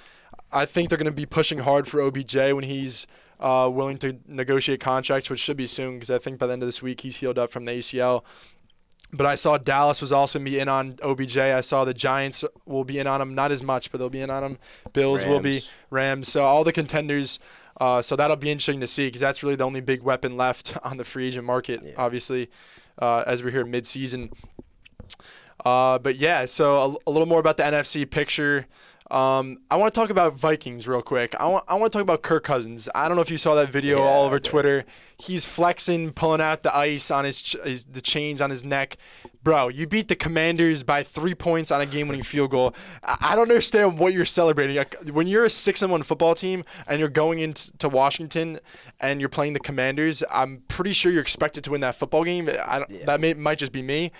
I 0.51 0.65
think 0.65 0.89
they're 0.89 0.98
going 0.98 1.05
to 1.05 1.12
be 1.12 1.25
pushing 1.25 1.60
hard 1.60 1.88
for 1.88 2.01
OBJ 2.01 2.36
when 2.36 2.63
he's 2.63 3.08
uh, 3.39 3.70
willing 3.72 3.98
to 3.98 4.20
negotiate 4.27 4.79
contracts, 4.79 5.29
which 5.29 5.39
should 5.39 5.58
be 5.58 5.67
soon 5.67 5.96
because 5.96 6.12
I 6.12 6.17
think 6.20 6.39
by 6.39 6.48
the 6.48 6.53
end 6.53 6.63
of 6.63 6.67
this 6.67 6.81
week 6.81 7.01
he's 7.01 7.17
healed 7.17 7.38
up 7.39 7.51
from 7.51 7.65
the 7.65 7.72
ACL. 7.74 8.24
But 9.13 9.25
I 9.25 9.36
saw 9.36 9.58
Dallas 9.58 10.00
was 10.00 10.13
also 10.13 10.39
be 10.39 10.58
in 10.58 10.70
on 10.70 10.98
OBJ. 11.03 11.38
I 11.38 11.60
saw 11.62 11.84
the 11.84 11.93
Giants 11.93 12.46
will 12.65 12.86
be 12.86 12.98
in 12.98 13.08
on 13.08 13.20
him, 13.22 13.36
not 13.36 13.51
as 13.51 13.62
much, 13.62 13.91
but 13.91 13.98
they'll 13.98 14.10
be 14.10 14.22
in 14.22 14.29
on 14.29 14.41
him. 14.43 14.58
Bills 14.93 15.25
will 15.25 15.41
be 15.41 15.55
Rams. 15.55 15.70
Rams. 15.89 16.27
So 16.29 16.46
all 16.46 16.63
the 16.63 16.72
contenders. 16.72 17.38
Uh, 17.79 18.01
so 18.01 18.15
that'll 18.15 18.36
be 18.36 18.51
interesting 18.51 18.79
to 18.79 18.86
see 18.88 19.08
because 19.08 19.22
that's 19.22 19.41
really 19.41 19.55
the 19.55 19.63
only 19.65 19.81
big 19.81 20.03
weapon 20.03 20.38
left 20.38 20.77
on 20.84 20.98
the 20.98 21.03
free 21.03 21.27
agent 21.27 21.46
market, 21.46 21.81
Yeah. 21.84 21.93
obviously, 21.98 22.50
uh, 23.01 23.24
as 23.25 23.43
we're 23.43 23.50
here 23.50 23.65
mid-season. 23.65 24.29
Uh, 25.65 26.00
but 26.00 26.15
yeah, 26.18 26.46
so 26.46 26.98
a, 27.06 27.10
a 27.10 27.12
little 27.12 27.27
more 27.27 27.39
about 27.39 27.58
the 27.58 27.63
NFC 27.63 28.10
picture. 28.10 28.68
Um, 29.12 29.58
I 29.70 29.75
want 29.75 29.94
to 29.94 30.00
talk 30.00 30.10
about 30.10 30.36
Vikings 30.36 30.88
real 30.88 31.01
quick. 31.01 31.36
I 31.38 31.46
want 31.46 31.65
I 31.68 31.75
want 31.75 31.91
to 31.91 31.98
talk 31.98 32.01
about 32.01 32.22
Kirk 32.22 32.46
Cousins. 32.46 32.88
I 32.96 33.10
don't 33.10 33.18
know 33.18 33.22
if 33.22 33.30
you 33.30 33.36
saw 33.38 33.56
that 33.56 33.70
video 33.70 33.98
Yeah, 33.98 34.06
all 34.06 34.24
over. 34.24 34.39
Twitter. 34.39 34.86
He's 35.18 35.46
flexing, 35.46 36.12
pulling 36.13 36.39
out 36.39 36.62
the 36.62 36.74
ice 36.75 37.12
on 37.12 37.25
his, 37.25 37.41
ch- 37.41 37.58
his 37.65 37.84
the 37.86 38.00
chains 38.00 38.39
on 38.39 38.50
his 38.50 38.63
neck. 38.63 38.96
Bro, 39.44 39.70
you 39.70 39.86
beat 39.86 40.08
the 40.08 40.15
Commanders 40.15 40.82
by 40.84 41.03
three 41.03 41.36
points 41.36 41.72
on 41.72 41.82
a 41.82 41.86
game-winning 41.86 42.24
field 42.24 42.51
goal. 42.51 42.74
I, 43.03 43.18
I 43.20 43.36
don't 43.36 43.50
understand 43.50 44.00
what 44.00 44.13
you're 44.13 44.24
celebrating. 44.24 44.77
Like, 44.77 44.96
when 45.12 45.27
you're 45.27 45.44
a 45.46 45.50
six 45.50 45.82
and 45.82 45.91
one 45.91 46.03
football 46.03 46.34
team 46.34 46.63
and 46.88 46.98
you're 47.00 47.10
going 47.10 47.39
into 47.39 47.89
Washington 47.89 48.60
and 49.02 49.19
you're 49.19 49.30
playing 49.30 49.54
the 49.54 49.60
Commanders, 49.60 50.24
I'm 50.32 50.63
pretty 50.69 50.93
sure 50.93 51.12
you're 51.12 51.21
expected 51.21 51.63
to 51.65 51.71
win 51.71 51.82
that 51.82 51.95
football 51.95 52.24
game. 52.24 52.50
I 52.65 52.80
don't, 52.80 52.89
Yeah. 52.89 53.06
That 53.08 53.19
may, 53.19 53.34
might 53.34 53.58
just 53.58 53.74
be 53.74 53.82
me. 53.82 54.12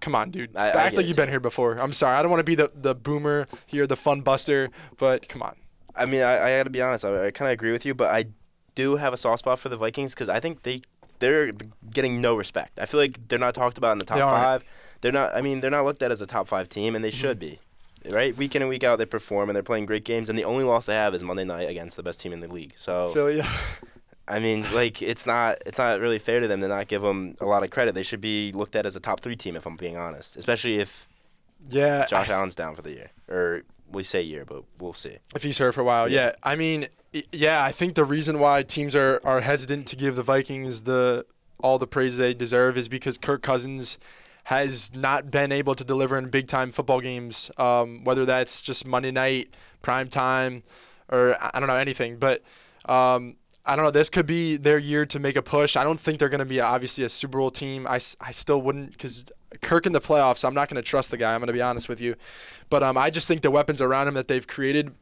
Come 0.00 0.14
on, 0.14 0.30
dude. 0.30 0.56
I- 0.56 0.70
I 0.70 0.82
Act 0.82 0.96
like 0.96 1.06
you've 1.06 1.16
been 1.16 1.28
here 1.28 1.40
before. 1.40 1.76
I'm 1.76 1.92
sorry. 1.92 2.16
I 2.16 2.22
don't 2.22 2.30
want 2.30 2.40
to 2.40 2.44
be 2.44 2.54
the, 2.54 2.70
the 2.74 2.94
boomer 2.94 3.46
here, 3.66 3.86
the 3.86 3.96
fun 3.96 4.20
buster, 4.20 4.70
but 4.98 5.28
come 5.28 5.42
on. 5.42 5.56
I 5.96 6.06
mean, 6.06 6.22
I, 6.22 6.42
I 6.42 6.58
got 6.58 6.64
to 6.64 6.70
be 6.70 6.82
honest. 6.82 7.04
I, 7.04 7.26
I 7.26 7.30
kind 7.30 7.48
of 7.48 7.52
agree 7.52 7.72
with 7.72 7.86
you, 7.86 7.94
but 7.94 8.12
I 8.12 8.24
do 8.74 8.96
have 8.96 9.12
a 9.12 9.16
soft 9.16 9.40
spot 9.40 9.58
for 9.58 9.68
the 9.68 9.76
Vikings 9.76 10.14
because 10.14 10.28
I 10.28 10.40
think 10.40 10.62
they 10.62 10.82
they're 11.20 11.52
getting 11.90 12.20
no 12.20 12.34
respect. 12.34 12.78
I 12.78 12.86
feel 12.86 13.00
like 13.00 13.28
they're 13.28 13.38
not 13.38 13.54
talked 13.54 13.78
about 13.78 13.92
in 13.92 13.98
the 13.98 14.04
top 14.04 14.16
They 14.16 14.22
five. 14.22 14.64
They're 15.00 15.12
not. 15.12 15.34
I 15.34 15.40
mean, 15.40 15.60
they're 15.60 15.70
not 15.70 15.84
looked 15.84 16.02
at 16.02 16.10
as 16.10 16.20
a 16.20 16.26
top 16.26 16.48
five 16.48 16.68
team, 16.68 16.94
and 16.94 17.04
they 17.04 17.10
mm-hmm. 17.10 17.18
should 17.18 17.38
be. 17.38 17.60
Right, 18.06 18.36
week 18.36 18.54
in 18.54 18.60
and 18.60 18.68
week 18.68 18.84
out, 18.84 18.98
they 18.98 19.06
perform 19.06 19.48
and 19.48 19.56
they're 19.56 19.62
playing 19.62 19.86
great 19.86 20.04
games. 20.04 20.28
And 20.28 20.38
the 20.38 20.44
only 20.44 20.62
loss 20.62 20.84
they 20.84 20.94
have 20.94 21.14
is 21.14 21.22
Monday 21.22 21.44
night 21.44 21.70
against 21.70 21.96
the 21.96 22.02
best 22.02 22.20
team 22.20 22.34
in 22.34 22.40
the 22.40 22.48
league. 22.48 22.74
So 22.76 23.08
Phil, 23.14 23.30
yeah. 23.30 23.50
I 24.26 24.38
mean, 24.40 24.64
like 24.72 25.02
it's 25.02 25.26
not 25.26 25.58
it's 25.66 25.78
not 25.78 26.00
really 26.00 26.18
fair 26.18 26.40
to 26.40 26.48
them 26.48 26.60
to 26.60 26.68
not 26.68 26.88
give 26.88 27.02
them 27.02 27.36
a 27.40 27.44
lot 27.44 27.62
of 27.62 27.70
credit. 27.70 27.94
They 27.94 28.02
should 28.02 28.20
be 28.20 28.52
looked 28.52 28.74
at 28.74 28.86
as 28.86 28.96
a 28.96 29.00
top 29.00 29.20
three 29.20 29.36
team, 29.36 29.56
if 29.56 29.66
I'm 29.66 29.76
being 29.76 29.96
honest. 29.96 30.36
Especially 30.36 30.78
if 30.78 31.08
Yeah. 31.68 32.06
Josh 32.06 32.30
Allen's 32.30 32.54
down 32.54 32.74
for 32.74 32.82
the 32.82 32.92
year, 32.92 33.10
or 33.28 33.62
we 33.90 34.02
say 34.02 34.22
year, 34.22 34.44
but 34.44 34.64
we'll 34.78 34.94
see. 34.94 35.18
If 35.34 35.42
he's 35.42 35.58
hurt 35.58 35.74
for 35.74 35.82
a 35.82 35.84
while, 35.84 36.08
yeah. 36.08 36.26
Yeah. 36.26 36.32
I 36.42 36.56
mean, 36.56 36.88
yeah. 37.32 37.62
I 37.62 37.70
think 37.70 37.94
the 37.96 38.04
reason 38.04 38.38
why 38.38 38.62
teams 38.62 38.96
are, 38.96 39.20
are 39.24 39.40
hesitant 39.42 39.86
to 39.88 39.96
give 39.96 40.16
the 40.16 40.22
Vikings 40.22 40.84
the 40.84 41.26
all 41.60 41.78
the 41.78 41.86
praise 41.86 42.16
they 42.16 42.32
deserve 42.34 42.76
is 42.78 42.88
because 42.88 43.18
Kirk 43.18 43.42
Cousins 43.42 43.98
has 44.44 44.94
not 44.94 45.30
been 45.30 45.52
able 45.52 45.74
to 45.74 45.84
deliver 45.84 46.18
in 46.18 46.28
big 46.28 46.46
time 46.46 46.70
football 46.72 47.00
games. 47.00 47.50
Um, 47.58 48.04
whether 48.04 48.24
that's 48.24 48.62
just 48.62 48.86
Monday 48.86 49.10
night, 49.10 49.54
prime 49.82 50.08
time, 50.08 50.62
or 51.10 51.36
I 51.42 51.50
I 51.52 51.60
don't 51.60 51.68
know 51.68 51.76
anything, 51.76 52.16
but. 52.16 52.42
Um, 52.86 53.36
I 53.66 53.76
don't 53.76 53.84
know. 53.84 53.90
This 53.90 54.10
could 54.10 54.26
be 54.26 54.56
their 54.56 54.78
year 54.78 55.06
to 55.06 55.18
make 55.18 55.36
a 55.36 55.42
push. 55.42 55.74
I 55.76 55.84
don't 55.84 55.98
think 55.98 56.18
they're 56.18 56.28
going 56.28 56.40
to 56.40 56.44
be 56.44 56.60
obviously 56.60 57.04
a 57.04 57.08
Super 57.08 57.38
Bowl 57.38 57.50
team. 57.50 57.86
I, 57.86 57.98
I 58.20 58.30
still 58.30 58.60
wouldn't 58.60 58.92
because 58.92 59.24
Kirk 59.62 59.86
in 59.86 59.92
the 59.92 60.00
playoffs. 60.00 60.44
I'm 60.44 60.54
not 60.54 60.68
going 60.68 60.82
to 60.82 60.86
trust 60.86 61.10
the 61.10 61.16
guy. 61.16 61.34
I'm 61.34 61.40
going 61.40 61.46
to 61.46 61.54
be 61.54 61.62
honest 61.62 61.88
with 61.88 62.00
you, 62.00 62.16
but 62.68 62.82
um, 62.82 62.98
I 62.98 63.10
just 63.10 63.26
think 63.26 63.40
the 63.40 63.50
weapons 63.50 63.80
around 63.80 64.08
him 64.08 64.14
that 64.14 64.28
they've 64.28 64.46
created 64.46 64.92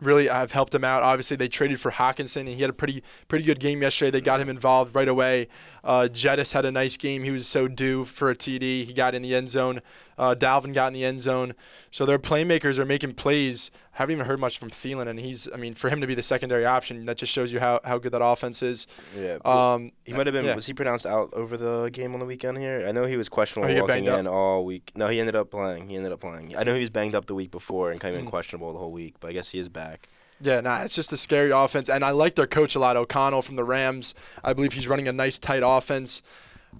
really 0.00 0.28
have 0.28 0.52
helped 0.52 0.74
him 0.74 0.84
out. 0.84 1.02
Obviously, 1.02 1.36
they 1.36 1.48
traded 1.48 1.80
for 1.80 1.90
Hockenson, 1.90 2.40
and 2.40 2.48
he 2.48 2.62
had 2.62 2.70
a 2.70 2.74
pretty 2.74 3.02
pretty 3.28 3.44
good 3.44 3.60
game 3.60 3.82
yesterday. 3.82 4.10
They 4.10 4.20
got 4.20 4.40
him 4.40 4.48
involved 4.48 4.94
right 4.94 5.08
away. 5.08 5.48
Uh, 5.84 6.08
Jettas 6.10 6.52
had 6.52 6.64
a 6.64 6.70
nice 6.70 6.96
game. 6.96 7.24
He 7.24 7.30
was 7.30 7.46
so 7.46 7.68
due 7.68 8.04
for 8.04 8.30
a 8.30 8.34
TD. 8.34 8.84
He 8.84 8.92
got 8.92 9.14
in 9.14 9.22
the 9.22 9.34
end 9.34 9.48
zone. 9.48 9.80
Uh, 10.18 10.34
Dalvin 10.34 10.74
got 10.74 10.88
in 10.88 10.92
the 10.94 11.04
end 11.04 11.20
zone. 11.20 11.54
So 11.90 12.04
their 12.04 12.18
playmakers 12.18 12.78
are 12.78 12.84
making 12.84 13.14
plays. 13.14 13.70
Haven't 14.00 14.14
even 14.16 14.26
heard 14.26 14.40
much 14.40 14.58
from 14.58 14.70
Thielen, 14.70 15.06
and 15.08 15.18
he's 15.20 15.48
I 15.52 15.56
mean 15.56 15.74
for 15.74 15.88
him 15.90 16.00
to 16.00 16.06
be 16.06 16.14
the 16.14 16.22
secondary 16.22 16.66
option, 16.66 17.04
that 17.06 17.16
just 17.16 17.32
shows 17.32 17.52
you 17.52 17.60
how, 17.60 17.80
how 17.84 17.98
good 17.98 18.12
that 18.12 18.24
offense 18.24 18.62
is. 18.62 18.86
Yeah. 19.16 19.38
Um, 19.44 19.92
He 20.04 20.12
might 20.12 20.26
have 20.26 20.34
been. 20.34 20.44
yeah. 20.44 20.54
Was 20.54 20.66
he 20.66 20.74
pronounced 20.74 21.06
out 21.06 21.32
over 21.32 21.56
the 21.56 21.90
game 21.92 22.12
on 22.14 22.20
the 22.20 22.26
weekend 22.26 22.58
here? 22.58 22.84
I 22.86 22.92
know 22.92 23.04
he 23.04 23.16
was 23.16 23.28
questionable 23.28 23.70
Oh, 23.70 23.74
he 23.74 23.80
walking 23.80 24.06
in 24.06 24.26
all 24.26 24.64
week. 24.64 24.92
No, 24.96 25.08
he 25.08 25.20
ended 25.20 25.36
up 25.36 25.50
playing. 25.50 25.88
He 25.88 25.96
ended 25.96 26.12
up 26.12 26.20
playing. 26.20 26.56
I 26.56 26.62
know 26.64 26.74
he 26.74 26.80
was 26.80 26.90
banged 26.90 27.14
up 27.14 27.26
the 27.26 27.34
week 27.34 27.50
before 27.50 27.90
and 27.90 28.00
kind 28.00 28.14
of 28.14 28.20
been 28.20 28.26
Mm. 28.26 28.30
questionable 28.30 28.72
the 28.72 28.78
whole 28.78 28.92
week, 28.92 29.14
but 29.20 29.28
I 29.30 29.32
guess 29.32 29.50
he 29.50 29.58
is 29.58 29.68
back. 29.68 30.08
Yeah, 30.42 30.60
nah, 30.62 30.80
it's 30.82 30.94
just 30.94 31.12
a 31.12 31.18
scary 31.18 31.50
offense, 31.50 31.90
and 31.90 32.02
I 32.02 32.12
like 32.12 32.34
their 32.34 32.46
coach 32.46 32.74
a 32.74 32.78
lot, 32.78 32.96
O'Connell 32.96 33.42
from 33.42 33.56
the 33.56 33.64
Rams. 33.64 34.14
I 34.42 34.54
believe 34.54 34.72
he's 34.72 34.88
running 34.88 35.06
a 35.06 35.12
nice, 35.12 35.38
tight 35.38 35.62
offense. 35.62 36.22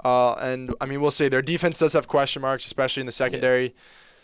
Uh, 0.04 0.32
and 0.34 0.74
I 0.80 0.86
mean, 0.86 1.00
we'll 1.02 1.10
see. 1.10 1.28
Their 1.28 1.42
defense 1.42 1.76
does 1.78 1.92
have 1.92 2.08
question 2.08 2.40
marks, 2.40 2.64
especially 2.64 3.00
in 3.00 3.06
the 3.06 3.12
secondary. 3.12 3.74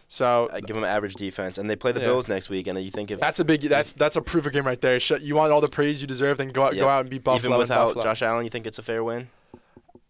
So 0.08 0.48
I 0.52 0.60
give 0.60 0.76
him 0.76 0.84
average 0.84 1.14
defense, 1.14 1.58
and 1.58 1.68
they 1.68 1.76
play 1.76 1.92
the 1.92 2.00
Yeah. 2.00 2.06
Bills 2.06 2.28
next 2.28 2.48
week. 2.48 2.66
And 2.68 2.78
you 2.82 2.90
think 2.90 3.10
if 3.10 3.18
that's 3.18 3.40
a 3.40 3.44
big. 3.44 3.62
That's 3.62 3.92
that's 3.92 4.16
a 4.16 4.22
proof 4.22 4.46
of 4.46 4.52
game 4.52 4.64
right 4.66 4.80
there. 4.80 4.98
You 5.20 5.34
want 5.34 5.52
all 5.52 5.60
the 5.60 5.68
praise 5.68 6.00
you 6.00 6.06
deserve, 6.06 6.38
then 6.38 6.50
go 6.50 6.64
out, 6.64 6.74
go 6.74 6.88
out 6.88 7.00
and 7.00 7.10
beat 7.10 7.24
Buffalo. 7.24 7.48
even 7.54 7.58
without 7.58 7.86
Buffalo. 7.86 8.04
Josh 8.04 8.22
Allen, 8.22 8.44
you 8.44 8.50
think 8.50 8.66
it's 8.66 8.78
a 8.78 8.82
fair 8.82 9.02
win? 9.02 9.28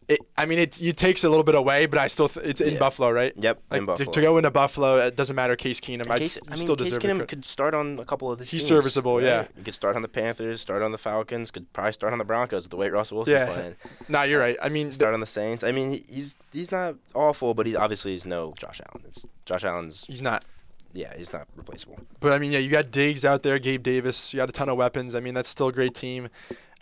It, 0.08 0.20
I 0.38 0.46
mean, 0.46 0.60
it 0.60 0.80
it 0.80 0.96
takes 0.96 1.24
a 1.24 1.28
little 1.28 1.42
bit 1.42 1.56
away, 1.56 1.86
but 1.86 1.98
I 1.98 2.06
still 2.06 2.28
th- 2.28 2.46
it's 2.46 2.60
in 2.60 2.74
Yeah. 2.74 2.78
Buffalo, 2.78 3.10
right? 3.10 3.32
Yep, 3.36 3.62
Like, 3.70 3.78
in 3.78 3.82
to, 3.82 3.86
Buffalo. 3.92 4.10
to 4.12 4.20
go 4.20 4.36
into 4.38 4.50
Buffalo, 4.52 4.98
it 4.98 5.16
doesn't 5.16 5.34
matter. 5.34 5.56
Case 5.56 5.80
Keenum, 5.80 6.08
I'd 6.08 6.18
Case, 6.20 6.36
s- 6.36 6.42
I 6.46 6.50
mean, 6.52 6.58
still 6.58 6.76
Case 6.76 6.90
deserve 6.90 7.02
Keenum 7.02 7.26
could 7.26 7.44
start 7.44 7.74
on 7.74 7.98
a 7.98 8.04
couple 8.04 8.30
of 8.30 8.38
the 8.38 8.44
He's 8.44 8.60
teams, 8.62 8.68
serviceable, 8.68 9.20
yeah. 9.20 9.38
right? 9.38 9.50
You 9.56 9.64
could 9.64 9.74
start 9.74 9.96
on 9.96 10.02
the 10.02 10.08
Panthers, 10.08 10.60
start 10.60 10.82
on 10.82 10.92
the 10.92 10.98
Falcons, 10.98 11.50
could 11.50 11.72
probably 11.72 11.90
start 11.92 12.12
on 12.12 12.20
the 12.20 12.24
Broncos 12.24 12.68
the 12.68 12.76
way 12.76 12.88
Russell 12.88 13.16
Wilson's 13.16 13.32
Yeah. 13.40 13.46
playing. 13.52 13.76
Nah, 14.08 14.22
you're 14.22 14.38
right. 14.38 14.56
I 14.62 14.68
mean, 14.68 14.92
Start 14.92 15.12
on 15.12 15.18
the 15.20 15.26
Saints. 15.26 15.64
I 15.64 15.72
mean, 15.72 16.00
he's 16.08 16.36
he's 16.52 16.70
not 16.70 16.94
awful, 17.14 17.54
but 17.54 17.66
he 17.66 17.74
obviously 17.74 18.14
is 18.14 18.24
no 18.24 18.54
Josh 18.56 18.80
Allen. 18.88 19.04
It's 19.08 19.26
Josh 19.44 19.64
Allen's 19.64 20.04
he's 20.06 20.22
not. 20.22 20.44
yeah, 20.92 21.12
he's 21.16 21.32
not 21.32 21.48
replaceable. 21.56 21.98
But 22.20 22.32
I 22.32 22.38
mean, 22.38 22.52
yeah, 22.52 22.60
you 22.60 22.70
got 22.70 22.92
Diggs 22.92 23.24
out 23.24 23.42
there, 23.42 23.58
Gabe 23.58 23.82
Davis. 23.82 24.32
You 24.32 24.38
got 24.38 24.48
a 24.48 24.52
ton 24.52 24.68
of 24.68 24.76
weapons. 24.76 25.16
I 25.16 25.20
mean, 25.20 25.34
that's 25.34 25.48
still 25.48 25.66
a 25.66 25.72
great 25.72 25.94
team. 25.96 26.28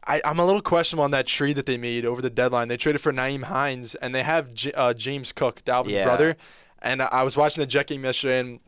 I, 0.06 0.20
I'm 0.24 0.38
a 0.38 0.44
little 0.44 0.62
questionable 0.62 1.04
on 1.04 1.10
that 1.12 1.26
trade 1.26 1.56
that 1.56 1.66
they 1.66 1.76
made 1.78 2.04
over 2.04 2.20
the 2.20 2.30
deadline. 2.30 2.68
They 2.68 2.76
traded 2.76 3.00
for 3.00 3.12
Nyheim 3.12 3.44
Hines, 3.44 3.94
and 3.96 4.14
they 4.14 4.22
have 4.22 4.52
J- 4.52 4.72
uh, 4.72 4.92
James 4.94 5.32
Cook, 5.32 5.64
Dalvin's 5.64 5.92
Yeah. 5.92 6.04
brother. 6.04 6.36
And 6.82 7.00
I 7.02 7.22
was 7.22 7.36
watching 7.36 7.62
the 7.62 7.66
Jet 7.66 7.86
game 7.86 8.04
yesterday, 8.04 8.40
and 8.40 8.60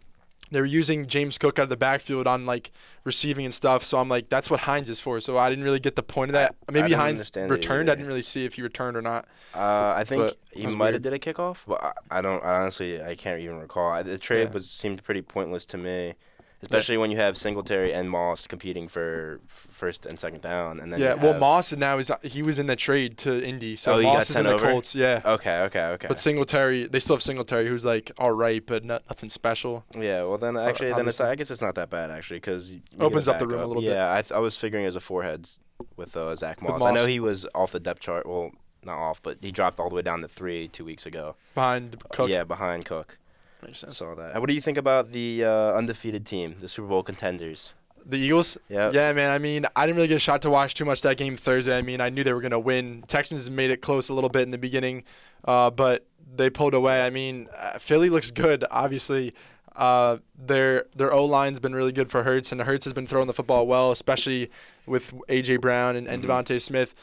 they 0.51 0.61
were 0.61 0.67
using 0.67 1.07
James 1.07 1.37
Cook 1.37 1.59
out 1.59 1.65
of 1.65 1.69
the 1.69 1.77
backfield 1.77 2.27
on 2.27 2.47
like 2.47 2.71
receiving 3.05 3.45
and 3.45 3.53
stuff. 3.53 3.85
So 3.85 3.99
I'm 3.99 4.09
like, 4.09 4.29
that's 4.31 4.49
what 4.49 4.61
Hines 4.61 4.89
is 4.89 4.99
for. 5.01 5.21
So 5.21 5.37
I 5.37 5.51
didn't 5.51 5.65
really 5.65 5.81
get 5.81 5.97
the 5.97 6.03
point 6.03 6.31
of 6.31 6.33
that. 6.33 6.55
Maybe 6.71 6.93
Hines 6.95 7.31
returned. 7.37 7.91
I 7.91 7.95
didn't 7.97 8.07
really 8.07 8.23
see 8.23 8.45
if 8.47 8.55
he 8.55 8.63
returned 8.63 8.97
or 8.97 9.03
not. 9.03 9.27
Uh, 9.55 9.93
I 9.97 10.05
think 10.05 10.23
But 10.23 10.37
he 10.53 10.67
might 10.69 10.79
weird. 10.79 10.95
have 10.95 11.03
did 11.03 11.13
a 11.13 11.19
kickoff, 11.19 11.65
but 11.67 11.83
I, 11.85 12.19
I 12.19 12.21
don't. 12.23 12.43
I 12.43 12.61
honestly, 12.61 13.03
I 13.03 13.15
can't 13.15 13.41
even 13.43 13.59
recall. 13.59 14.03
The 14.03 14.17
trade 14.17 14.49
Yeah. 14.49 14.53
was 14.55 14.71
seemed 14.71 15.03
pretty 15.05 15.21
pointless 15.23 15.67
to 15.67 15.77
me, 15.77 16.15
especially 16.63 16.97
when 16.97 17.11
you 17.11 17.17
have 17.19 17.37
Singletary 17.37 17.93
and 17.93 18.11
Moss 18.11 18.47
competing 18.47 18.89
for 18.89 19.41
f- 19.47 19.67
first 19.71 20.07
and 20.07 20.19
second 20.19 20.41
down, 20.41 20.81
and 20.81 20.93
then 20.93 21.01
yeah. 21.01 21.15
Well, 21.15 21.39
Moss 21.39 21.73
is 21.73 21.79
now 21.79 21.99
is 21.99 22.11
he 22.23 22.43
was 22.43 22.59
in 22.59 22.67
the 22.67 22.77
trade 22.77 23.19
to 23.19 23.43
Indy, 23.47 23.77
so 23.77 23.95
Oh, 23.95 24.03
Moss 24.03 24.25
is 24.31 24.31
in 24.31 24.35
sent 24.35 24.47
the 24.49 24.55
over? 24.55 24.67
Colts. 24.73 24.95
Yeah. 24.95 25.21
Okay, 25.25 25.61
okay, 25.63 25.85
okay. 25.85 26.09
But 26.09 26.19
Singletary, 26.19 26.87
they 26.89 27.01
still 27.01 27.17
have 27.17 27.23
Singletary, 27.23 27.69
who's 27.69 27.85
like 27.85 28.11
all 28.19 28.33
right, 28.33 28.65
but 28.65 28.85
not, 28.85 29.03
nothing 29.09 29.31
special. 29.31 29.85
yeah, 29.99 30.23
well 30.25 30.39
then 30.39 30.57
actually, 30.57 30.93
then 30.93 31.07
it's. 31.09 31.21
I 31.21 31.35
guess 31.35 31.51
it's 31.51 31.63
not 31.63 31.75
that 31.77 31.91
bad 31.91 32.11
actually 32.11 32.39
because 32.39 32.75
Opens 32.99 33.29
up 33.29 33.39
the 33.39 33.47
room 33.47 33.61
a 33.61 33.67
little 33.67 33.83
bit. 33.83 33.91
Yeah, 33.93 34.13
I, 34.13 34.23
th- 34.23 34.33
I 34.33 34.39
was 34.39 34.57
figuring 34.57 34.87
as 34.87 34.97
a 34.97 35.01
forehead 35.01 35.49
with 35.97 36.17
uh, 36.17 36.35
Zach 36.35 36.61
With 36.63 36.71
Moss. 36.71 36.83
I 36.85 36.93
know 36.93 37.07
he 37.07 37.21
was 37.21 37.47
off 37.55 37.73
the 37.73 37.81
depth 37.81 38.01
chart. 38.01 38.27
Well, 38.27 38.51
not 38.83 38.99
off, 38.99 39.21
but 39.23 39.39
he 39.43 39.51
dropped 39.51 39.81
all 39.81 39.89
the 39.89 39.97
way 39.97 40.03
down 40.03 40.21
to 40.23 40.29
three 40.29 40.69
two 40.69 40.85
weeks 40.85 41.07
ago. 41.07 41.35
Behind 41.55 42.03
Cook. 42.13 42.29
Yeah, 42.31 42.45
behind 42.45 42.85
Cook. 42.85 43.19
Makes 43.63 43.85
I 43.85 43.87
sense. 43.87 43.97
saw 43.99 44.15
that. 44.15 44.39
What 44.41 44.49
do 44.49 44.55
you 44.55 44.61
think 44.61 44.79
about 44.79 45.13
the 45.13 45.45
uh, 45.45 45.73
undefeated 45.75 46.27
team, 46.27 46.57
the 46.61 46.69
Super 46.69 46.89
Bowl 46.89 47.03
contenders? 47.03 47.73
The 48.05 48.17
Eagles. 48.19 48.57
Yeah. 48.69 48.91
Yeah, 48.93 49.13
man. 49.13 49.31
I 49.31 49.39
mean, 49.39 49.67
I 49.75 49.85
didn't 49.87 49.97
really 49.97 50.09
get 50.09 50.17
a 50.17 50.21
shot 50.21 50.43
to 50.43 50.51
watch 50.51 50.75
too 50.75 50.85
much 50.85 51.03
that 51.03 51.17
game 51.17 51.37
Thursday. 51.37 51.77
I 51.77 51.83
mean, 51.83 52.01
I 52.01 52.09
knew 52.09 52.23
they 52.23 52.33
were 52.33 52.41
gonna 52.41 52.59
win. 52.61 53.03
Texans 53.09 53.51
made 53.51 53.71
it 53.71 53.83
close 53.83 54.09
a 54.09 54.15
little 54.15 54.31
bit 54.31 54.43
in 54.43 54.51
the 54.51 54.59
beginning, 54.59 55.03
uh, 55.45 55.71
but 55.71 56.07
they 56.35 56.49
pulled 56.49 56.75
away. 56.75 57.05
I 57.05 57.11
mean, 57.11 57.49
uh, 57.57 57.79
Philly 57.79 58.09
looks 58.09 58.31
good. 58.31 58.65
Obviously, 58.71 59.35
uh, 59.75 60.19
their 60.39 60.85
their 60.95 61.13
O 61.13 61.25
line's 61.25 61.59
been 61.59 61.75
really 61.75 61.91
good 61.93 62.09
for 62.11 62.23
Hurts, 62.23 62.53
and 62.53 62.61
Hurts 62.63 62.85
has 62.85 62.93
been 62.95 63.09
throwing 63.09 63.27
the 63.27 63.35
football 63.35 63.67
well, 63.67 63.91
especially 63.91 64.51
with 64.87 65.13
AJ 65.29 65.61
Brown 65.61 65.97
and, 65.97 66.07
and 66.07 66.23
Mhm. 66.23 66.27
DeVonta 66.29 66.61
Smith, 66.63 66.95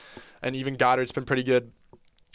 and 0.42 0.56
even 0.56 0.78
Goedert's 0.78 1.12
been 1.12 1.26
pretty 1.26 1.44
good. 1.44 1.72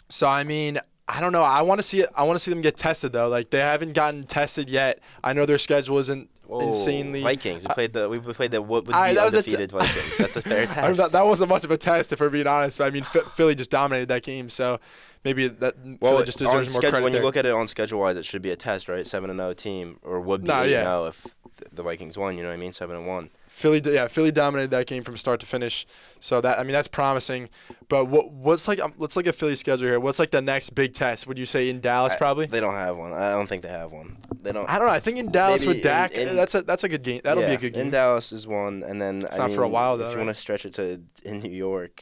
So 0.09 0.27
I 0.27 0.43
mean, 0.43 0.77
I 1.11 1.19
don't 1.19 1.31
know. 1.31 1.43
I 1.43 1.61
want 1.63 1.79
to 1.79 1.83
see 1.83 2.01
it. 2.01 2.09
I 2.15 2.23
want 2.23 2.35
to 2.37 2.39
see 2.43 2.51
them 2.51 2.61
get 2.61 2.77
tested 2.77 3.11
though. 3.13 3.27
Like 3.27 3.49
they 3.49 3.59
haven't 3.59 3.93
gotten 3.93 4.25
tested 4.25 4.69
yet. 4.69 4.99
I 5.23 5.33
know 5.33 5.45
their 5.45 5.57
schedule 5.57 5.97
isn't 5.97 6.29
Whoa, 6.45 6.59
insanely. 6.67 7.21
Vikings. 7.23 7.63
We 7.63 7.67
uh, 7.69 7.73
played 7.73 7.93
the 7.93 8.07
we 8.09 8.19
played 8.19 8.51
the 8.51 8.61
what 8.61 8.85
would 8.85 8.95
I- 8.95 9.09
be 9.09 9.15
that 9.15 9.25
was 9.25 9.33
a 9.33 9.41
t- 9.43 9.51
undefeated 9.55 9.71
Vikings. 9.71 10.17
That's 10.17 10.35
a 10.35 10.41
fair 10.41 10.65
test. 10.67 10.97
that, 10.97 11.11
that 11.11 11.25
wasn't 11.25 11.49
much 11.49 11.63
of 11.63 11.71
a 11.71 11.77
test, 11.77 12.13
if 12.13 12.19
we're 12.21 12.29
being 12.29 12.47
honest. 12.47 12.77
But 12.77 12.85
I 12.85 12.89
mean, 12.91 13.03
Philly 13.03 13.55
just 13.55 13.71
dominated 13.71 14.07
that 14.09 14.23
game, 14.23 14.49
so 14.49 14.79
maybe 15.25 15.47
that 15.47 15.73
well, 15.99 16.13
Philly 16.13 16.25
just 16.25 16.37
deserves 16.39 16.69
more 16.69 16.81
schedule, 16.81 16.89
credit 16.91 17.03
when 17.03 17.13
you 17.13 17.21
look 17.21 17.37
at 17.37 17.45
it 17.45 17.51
on 17.53 17.67
schedule 17.67 17.99
wise, 17.99 18.15
it 18.15 18.25
should 18.25 18.41
be 18.41 18.51
a 18.51 18.55
test, 18.55 18.87
right? 18.87 19.05
Seven 19.05 19.29
and 19.31 19.39
zero 19.39 19.53
team, 19.53 19.99
or 20.03 20.19
would 20.21 20.43
be 20.43 20.47
No, 20.47 20.63
yeah. 20.63 21.07
if 21.07 21.25
the 21.73 21.83
Vikings 21.83 22.17
won. 22.17 22.37
You 22.37 22.43
know 22.43 22.49
what 22.49 22.55
I 22.55 22.57
mean? 22.57 22.71
Seven 22.73 22.95
and 22.95 23.05
one. 23.07 23.29
Philly, 23.59 23.81
yeah, 23.83 24.07
Philly 24.07 24.31
dominated 24.31 24.71
that 24.71 24.87
game 24.87 25.03
from 25.03 25.17
start 25.17 25.41
to 25.41 25.45
finish. 25.45 25.85
So 26.21 26.39
that 26.39 26.57
I 26.59 26.63
mean, 26.63 26.71
that's 26.71 26.87
promising. 26.87 27.49
But 27.89 28.05
what 28.05 28.31
what's 28.31 28.69
like? 28.69 28.79
Um, 28.79 28.93
let's 28.97 29.17
look 29.17 29.27
at 29.27 29.35
Philly's 29.35 29.59
schedule 29.59 29.87
here. 29.89 29.99
What's 29.99 30.17
like 30.17 30.31
the 30.31 30.41
next 30.41 30.69
big 30.75 30.93
test? 30.93 31.27
Would 31.27 31.37
you 31.37 31.45
say 31.45 31.69
in 31.69 31.81
Dallas? 31.81 32.13
I- 32.13 32.17
Probably. 32.17 32.45
They 32.45 32.61
don't 32.61 32.73
have 32.73 32.95
one. 32.97 33.11
I 33.11 33.31
don't 33.31 33.47
think 33.47 33.63
they 33.63 33.69
have 33.69 33.91
one. 33.91 34.15
They 34.41 34.53
don't. 34.53 34.69
I 34.69 34.77
don't 34.79 34.87
know. 34.87 34.93
I 34.93 35.01
think 35.01 35.17
in 35.17 35.29
Dallas 35.29 35.65
with 35.65 35.83
Dak, 35.83 36.13
in- 36.13 36.29
in- 36.29 36.35
that's 36.37 36.55
a 36.55 36.61
that's 36.61 36.85
a 36.85 36.89
good 36.89 37.03
game. 37.03 37.19
That'll 37.23 37.43
be 37.43 37.53
a 37.53 37.57
good 37.57 37.73
game. 37.73 37.87
In 37.87 37.89
Dallas 37.89 38.31
is 38.31 38.47
one, 38.47 38.81
and 38.83 39.01
then 39.01 39.23
It's 39.23 39.35
I 39.35 39.39
not 39.39 39.51
for 39.51 39.63
a 39.63 39.65
mean, 39.65 39.73
while, 39.73 39.95
If 39.95 39.99
you 39.99 40.05
right? 40.07 40.17
want 40.25 40.29
to 40.29 40.41
stretch 40.41 40.65
it 40.65 40.73
to 40.75 41.01
in 41.25 41.39
New 41.41 41.51
York, 41.51 42.01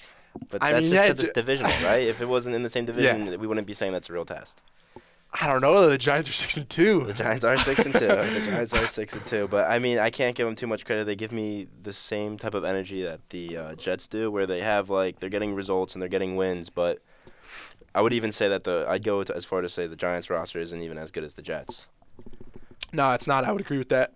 but 0.51 0.61
I 0.61 0.73
that's 0.73 0.83
mean, 0.83 0.91
just 0.91 0.93
yeah, 0.93 1.07
because 1.11 1.23
it's 1.23 1.33
divisional, 1.33 1.71
right? 1.83 2.07
If 2.07 2.21
it 2.21 2.27
wasn't 2.29 2.55
in 2.55 2.61
the 2.61 2.69
same 2.69 2.85
division, 2.91 3.25
we 3.39 3.47
wouldn't 3.47 3.65
be 3.65 3.73
saying 3.73 3.93
that's 3.93 4.09
a 4.11 4.13
real 4.13 4.25
test. 4.25 4.61
I 5.33 5.47
don't 5.47 5.61
know. 5.61 5.89
The 5.89 5.97
Giants 5.97 6.29
are 6.29 6.33
six 6.33 6.57
and 6.57 6.69
two. 6.69 7.03
The 7.05 7.13
Giants 7.13 7.43
are 7.43 7.57
six 7.57 7.85
and 7.85 7.93
two. 7.93 8.07
The 8.07 8.41
Giants 8.43 8.73
are 8.73 8.87
six 8.87 9.13
and 9.13 9.25
two. 9.25 9.47
But 9.47 9.69
I 9.69 9.77
mean, 9.77 9.99
I 9.99 10.09
can't 10.09 10.35
give 10.35 10.47
them 10.47 10.55
too 10.55 10.67
much 10.67 10.85
credit. 10.85 11.05
They 11.05 11.15
give 11.15 11.31
me 11.31 11.67
the 11.83 11.93
same 11.93 12.37
type 12.37 12.53
of 12.53 12.63
energy 12.63 13.03
that 13.03 13.29
the 13.29 13.57
uh, 13.57 13.75
Jets 13.75 14.07
do, 14.07 14.31
where 14.31 14.45
they 14.45 14.61
have 14.61 14.89
like 14.89 15.19
they're 15.19 15.29
getting 15.29 15.53
results 15.53 15.93
and 15.93 16.01
they're 16.01 16.09
getting 16.09 16.35
wins. 16.35 16.69
But 16.69 16.99
I 17.93 18.01
would 18.01 18.13
even 18.13 18.31
say 18.31 18.47
that 18.47 18.63
the 18.63 18.85
I'd 18.87 19.03
go 19.03 19.23
to, 19.23 19.35
as 19.35 19.45
far 19.45 19.61
to 19.61 19.69
say 19.69 19.85
the 19.85 19.95
Giants 19.95 20.29
roster 20.29 20.59
isn't 20.59 20.81
even 20.81 20.97
as 20.97 21.11
good 21.11 21.23
as 21.23 21.33
the 21.33 21.41
Jets. 21.41 21.87
No, 22.93 23.11
it's 23.11 23.27
not. 23.27 23.43
I 23.43 23.51
would 23.51 23.61
agree 23.61 23.77
with 23.77 23.89
that. 23.89 24.13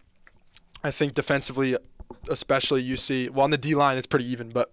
I 0.83 0.91
think 0.91 1.13
defensively, 1.13 1.77
especially, 2.29 2.81
you 2.81 2.95
see, 2.95 3.29
well, 3.29 3.43
on 3.43 3.51
the 3.51 3.57
D 3.57 3.75
line, 3.75 3.97
it's 3.97 4.07
pretty 4.07 4.25
even, 4.25 4.49
but 4.49 4.71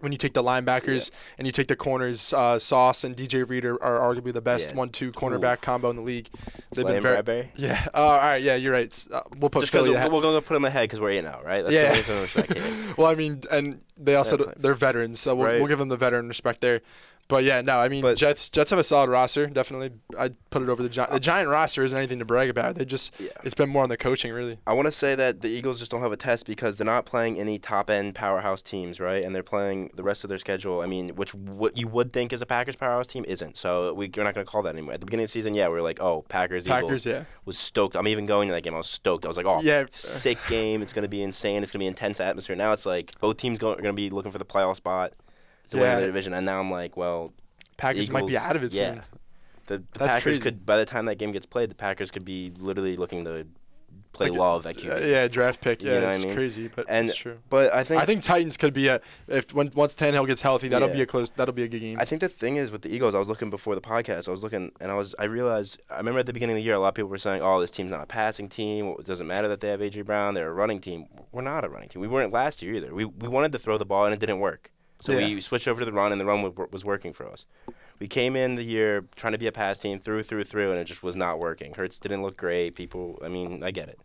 when 0.00 0.12
you 0.12 0.18
take 0.18 0.34
the 0.34 0.42
linebackers 0.42 1.10
and 1.38 1.46
you 1.46 1.52
take 1.52 1.68
the 1.68 1.76
corners, 1.76 2.32
uh, 2.34 2.58
Sauce 2.58 3.02
and 3.02 3.16
DJ 3.16 3.48
Reed 3.48 3.64
are, 3.64 3.82
are 3.82 4.14
arguably 4.14 4.32
the 4.32 4.42
best 4.42 4.70
Yeah. 4.70 4.76
one-two 4.76 5.10
cornerback 5.12 5.62
combo 5.62 5.88
in 5.90 5.96
the 5.96 6.02
league. 6.02 6.28
They've 6.72 6.82
Slay 6.82 6.92
been 6.94 7.02
very, 7.02 7.22
Bradberry. 7.22 7.48
yeah. 7.56 7.86
Uh, 7.94 7.96
all 8.00 8.16
right, 8.18 8.42
yeah, 8.42 8.56
you're 8.56 8.72
right. 8.72 9.06
Uh, 9.10 9.22
we'll 9.38 9.48
put 9.48 9.60
Just 9.60 9.72
Philly 9.72 9.90
we're, 9.90 9.96
ahead. 9.96 10.12
we're 10.12 10.20
going 10.20 10.38
to 10.40 10.46
put 10.46 10.54
them 10.54 10.64
ahead 10.66 10.84
because 10.84 11.00
we're 11.00 11.10
eight 11.10 11.24
now, 11.24 11.40
right? 11.42 11.62
That's 11.62 11.74
Yeah. 11.74 11.90
the 11.92 11.96
reason 11.96 12.16
we're 12.16 12.42
like, 12.42 12.56
hey, 12.58 12.92
Well, 12.98 13.06
I 13.06 13.14
mean, 13.14 13.40
and 13.50 13.80
they 13.96 14.14
also 14.16 14.36
they're 14.58 14.74
veterans, 14.74 15.18
so 15.20 15.34
we'll, 15.34 15.46
Right. 15.46 15.58
we'll 15.60 15.68
give 15.68 15.78
them 15.78 15.88
the 15.88 15.96
veteran 15.96 16.28
respect 16.28 16.60
there. 16.60 16.82
But 17.28 17.42
yeah, 17.42 17.60
no, 17.60 17.80
I 17.80 17.88
mean, 17.88 18.02
But- 18.02 18.16
Jets 18.16 18.48
Jets 18.48 18.70
have 18.70 18.78
a 18.78 18.84
solid 18.84 19.10
roster. 19.10 19.46
Definitely, 19.46 19.90
I'd 20.16 20.36
put 20.50 20.62
it 20.62 20.68
over 20.68 20.80
the 20.82 20.88
Giant. 20.88 21.10
The 21.12 21.18
Giant 21.18 21.48
roster 21.48 21.82
isn't 21.82 21.96
anything 21.98 22.20
to 22.20 22.24
brag 22.24 22.48
about. 22.50 22.76
They 22.76 22.84
just 22.84 23.18
Yeah. 23.18 23.30
it's 23.42 23.54
been 23.54 23.68
more 23.68 23.82
on 23.82 23.88
the 23.88 23.96
coaching, 23.96 24.32
really. 24.32 24.58
I 24.66 24.74
want 24.74 24.86
to 24.86 24.92
say 24.92 25.16
that 25.16 25.40
the 25.40 25.48
Eagles 25.48 25.80
just 25.80 25.90
don't 25.90 26.02
have 26.02 26.12
a 26.12 26.16
test 26.16 26.46
because 26.46 26.78
they're 26.78 26.84
not 26.84 27.04
playing 27.04 27.40
any 27.40 27.58
top 27.58 27.90
end 27.90 28.14
powerhouse 28.14 28.62
teams, 28.62 29.00
right? 29.00 29.24
And 29.24 29.34
they're 29.34 29.42
playing 29.42 29.90
the 29.96 30.04
rest 30.04 30.22
of 30.22 30.28
their 30.28 30.38
schedule. 30.38 30.80
I 30.82 30.86
mean, 30.86 31.16
which 31.16 31.34
what 31.34 31.76
you 31.76 31.88
would 31.88 32.12
think 32.12 32.32
is 32.32 32.42
a 32.42 32.46
Packers 32.46 32.76
powerhouse 32.76 33.08
team 33.08 33.24
isn't. 33.26 33.56
So 33.56 33.92
we, 33.92 34.08
we're 34.16 34.22
not 34.22 34.34
going 34.34 34.46
to 34.46 34.50
call 34.50 34.62
that 34.62 34.74
anymore. 34.74 34.94
At 34.94 35.00
the 35.00 35.06
beginning 35.06 35.24
of 35.24 35.28
the 35.30 35.32
season, 35.32 35.54
yeah, 35.54 35.66
we 35.66 35.72
were 35.74 35.82
like, 35.82 36.00
oh, 36.00 36.24
Packers, 36.28 36.64
Packers, 36.64 37.04
Eagles. 37.04 37.06
yeah. 37.06 37.24
Was 37.44 37.58
stoked. 37.58 37.96
I'm 37.96 38.06
even 38.06 38.26
going 38.26 38.46
to 38.48 38.54
that 38.54 38.62
game. 38.62 38.74
I 38.74 38.78
was 38.78 38.86
stoked. 38.88 39.24
I 39.24 39.28
was 39.28 39.36
like, 39.36 39.46
oh, 39.46 39.60
Yeah. 39.62 39.84
sick 39.90 40.38
game. 40.48 40.80
It's 40.80 40.92
going 40.92 41.02
to 41.02 41.08
be 41.08 41.22
insane. 41.22 41.64
It's 41.64 41.72
going 41.72 41.80
to 41.80 41.82
be 41.84 41.86
intense 41.88 42.20
atmosphere. 42.20 42.54
Now 42.54 42.72
it's 42.72 42.86
like 42.86 43.18
both 43.20 43.36
teams 43.36 43.58
go, 43.58 43.70
are 43.72 43.74
going 43.82 43.86
to 43.86 43.92
be 43.94 44.10
looking 44.10 44.30
for 44.30 44.38
the 44.38 44.44
playoff 44.44 44.76
spot 44.76 45.12
to 45.70 45.76
win 45.78 45.84
Yeah. 45.86 46.00
the 46.00 46.06
division. 46.06 46.32
And 46.34 46.44
now 46.46 46.60
I'm 46.60 46.70
like, 46.70 46.96
well, 46.96 47.32
Packers 47.76 48.10
might 48.10 48.26
be 48.26 48.36
out 48.38 48.56
of 48.56 48.62
it 48.62 48.72
yeah. 48.74 48.94
soon. 48.94 49.02
the, 49.66 49.78
the 49.92 49.98
Packers 49.98 50.22
crazy. 50.22 50.40
could 50.40 50.64
by 50.64 50.76
the 50.76 50.84
time 50.86 51.06
that 51.06 51.16
game 51.16 51.32
gets 51.32 51.46
played, 51.46 51.70
the 51.70 51.74
Packers 51.74 52.10
could 52.10 52.24
be 52.24 52.52
literally 52.58 52.96
looking 52.96 53.24
to 53.24 53.46
play 54.12 54.30
Like, 54.30 54.38
love 54.38 54.64
at 54.64 54.76
Uh, 54.78 54.80
QB. 54.96 55.10
yeah, 55.10 55.28
draft 55.28 55.60
pick. 55.60 55.82
You 55.82 55.90
Yeah, 55.90 55.98
know 56.00 56.06
what 56.06 56.14
I 56.14 56.18
mean? 56.24 56.34
crazy, 56.34 56.68
but 56.74 56.86
And- 56.88 57.08
it's 57.08 57.16
true. 57.18 57.38
But 57.50 57.74
I 57.74 57.84
think 57.84 58.00
I 58.00 58.06
think 58.06 58.22
Titans 58.22 58.56
could 58.56 58.72
be 58.72 58.88
a 58.88 59.00
if 59.28 59.52
when 59.52 59.70
once 59.74 59.94
Tannehill 59.94 60.26
gets 60.26 60.40
healthy, 60.40 60.68
that'll 60.68 60.88
be 60.88 61.02
a 61.02 61.06
close. 61.06 61.28
That'll 61.30 61.52
be 61.54 61.64
a 61.64 61.68
good 61.68 61.80
game. 61.80 61.98
I 62.00 62.06
think 62.06 62.22
the 62.22 62.28
thing 62.30 62.56
is 62.56 62.70
with 62.70 62.80
the 62.80 62.88
Eagles, 62.94 63.14
I 63.14 63.18
was 63.18 63.28
looking 63.28 63.50
before 63.50 63.74
the 63.74 63.82
podcast. 63.82 64.26
I 64.26 64.30
was 64.30 64.42
looking 64.42 64.72
and 64.80 64.90
I 64.90 64.94
was 64.94 65.14
I 65.18 65.24
realized 65.24 65.82
I 65.90 65.98
remember 65.98 66.20
at 66.20 66.26
the 66.26 66.32
beginning 66.32 66.54
of 66.56 66.60
the 66.60 66.64
year, 66.64 66.74
a 66.74 66.78
lot 66.78 66.88
of 66.88 66.94
people 66.94 67.10
were 67.10 67.18
saying, 67.18 67.42
"Oh, 67.42 67.60
this 67.60 67.70
team's 67.70 67.90
not 67.90 68.02
a 68.02 68.06
passing 68.06 68.48
team. 68.48 68.94
It 68.98 69.04
doesn't 69.04 69.26
matter 69.26 69.48
that 69.48 69.60
they 69.60 69.68
have 69.68 69.80
AJ 69.82 70.06
Brown. 70.06 70.32
They're 70.32 70.48
a 70.48 70.54
running 70.54 70.80
team." 70.80 71.08
We're 71.32 71.42
not 71.42 71.64
a 71.64 71.68
running 71.68 71.90
team. 71.90 72.00
We 72.00 72.08
weren't 72.08 72.32
last 72.32 72.62
year 72.62 72.72
either. 72.74 72.94
We 72.94 73.04
we 73.04 73.28
wanted 73.28 73.52
to 73.52 73.58
throw 73.58 73.76
the 73.76 73.84
ball 73.84 74.06
and 74.06 74.14
it 74.14 74.20
didn't 74.20 74.38
work. 74.40 74.70
So 75.00 75.12
Yeah. 75.12 75.26
we 75.26 75.40
switched 75.40 75.68
over 75.68 75.80
to 75.80 75.84
the 75.84 75.92
run 75.92 76.12
and 76.12 76.20
the 76.20 76.24
run 76.24 76.42
wa- 76.42 76.66
was 76.70 76.84
working 76.84 77.12
for 77.12 77.28
us. 77.28 77.44
We 77.98 78.08
came 78.08 78.36
in 78.36 78.54
the 78.56 78.62
year 78.64 79.04
trying 79.14 79.32
to 79.32 79.38
be 79.38 79.46
a 79.46 79.52
pass 79.52 79.78
team, 79.78 79.98
through 79.98 80.22
through 80.24 80.44
through, 80.44 80.70
and 80.70 80.80
it 80.80 80.84
just 80.84 81.02
was 81.02 81.16
not 81.16 81.38
working. 81.38 81.74
Hurts 81.74 81.98
didn't 81.98 82.22
look 82.22 82.36
great. 82.36 82.74
People, 82.74 83.18
I 83.24 83.28
mean, 83.28 83.62
I 83.62 83.70
get 83.70 83.88
it. 83.88 83.98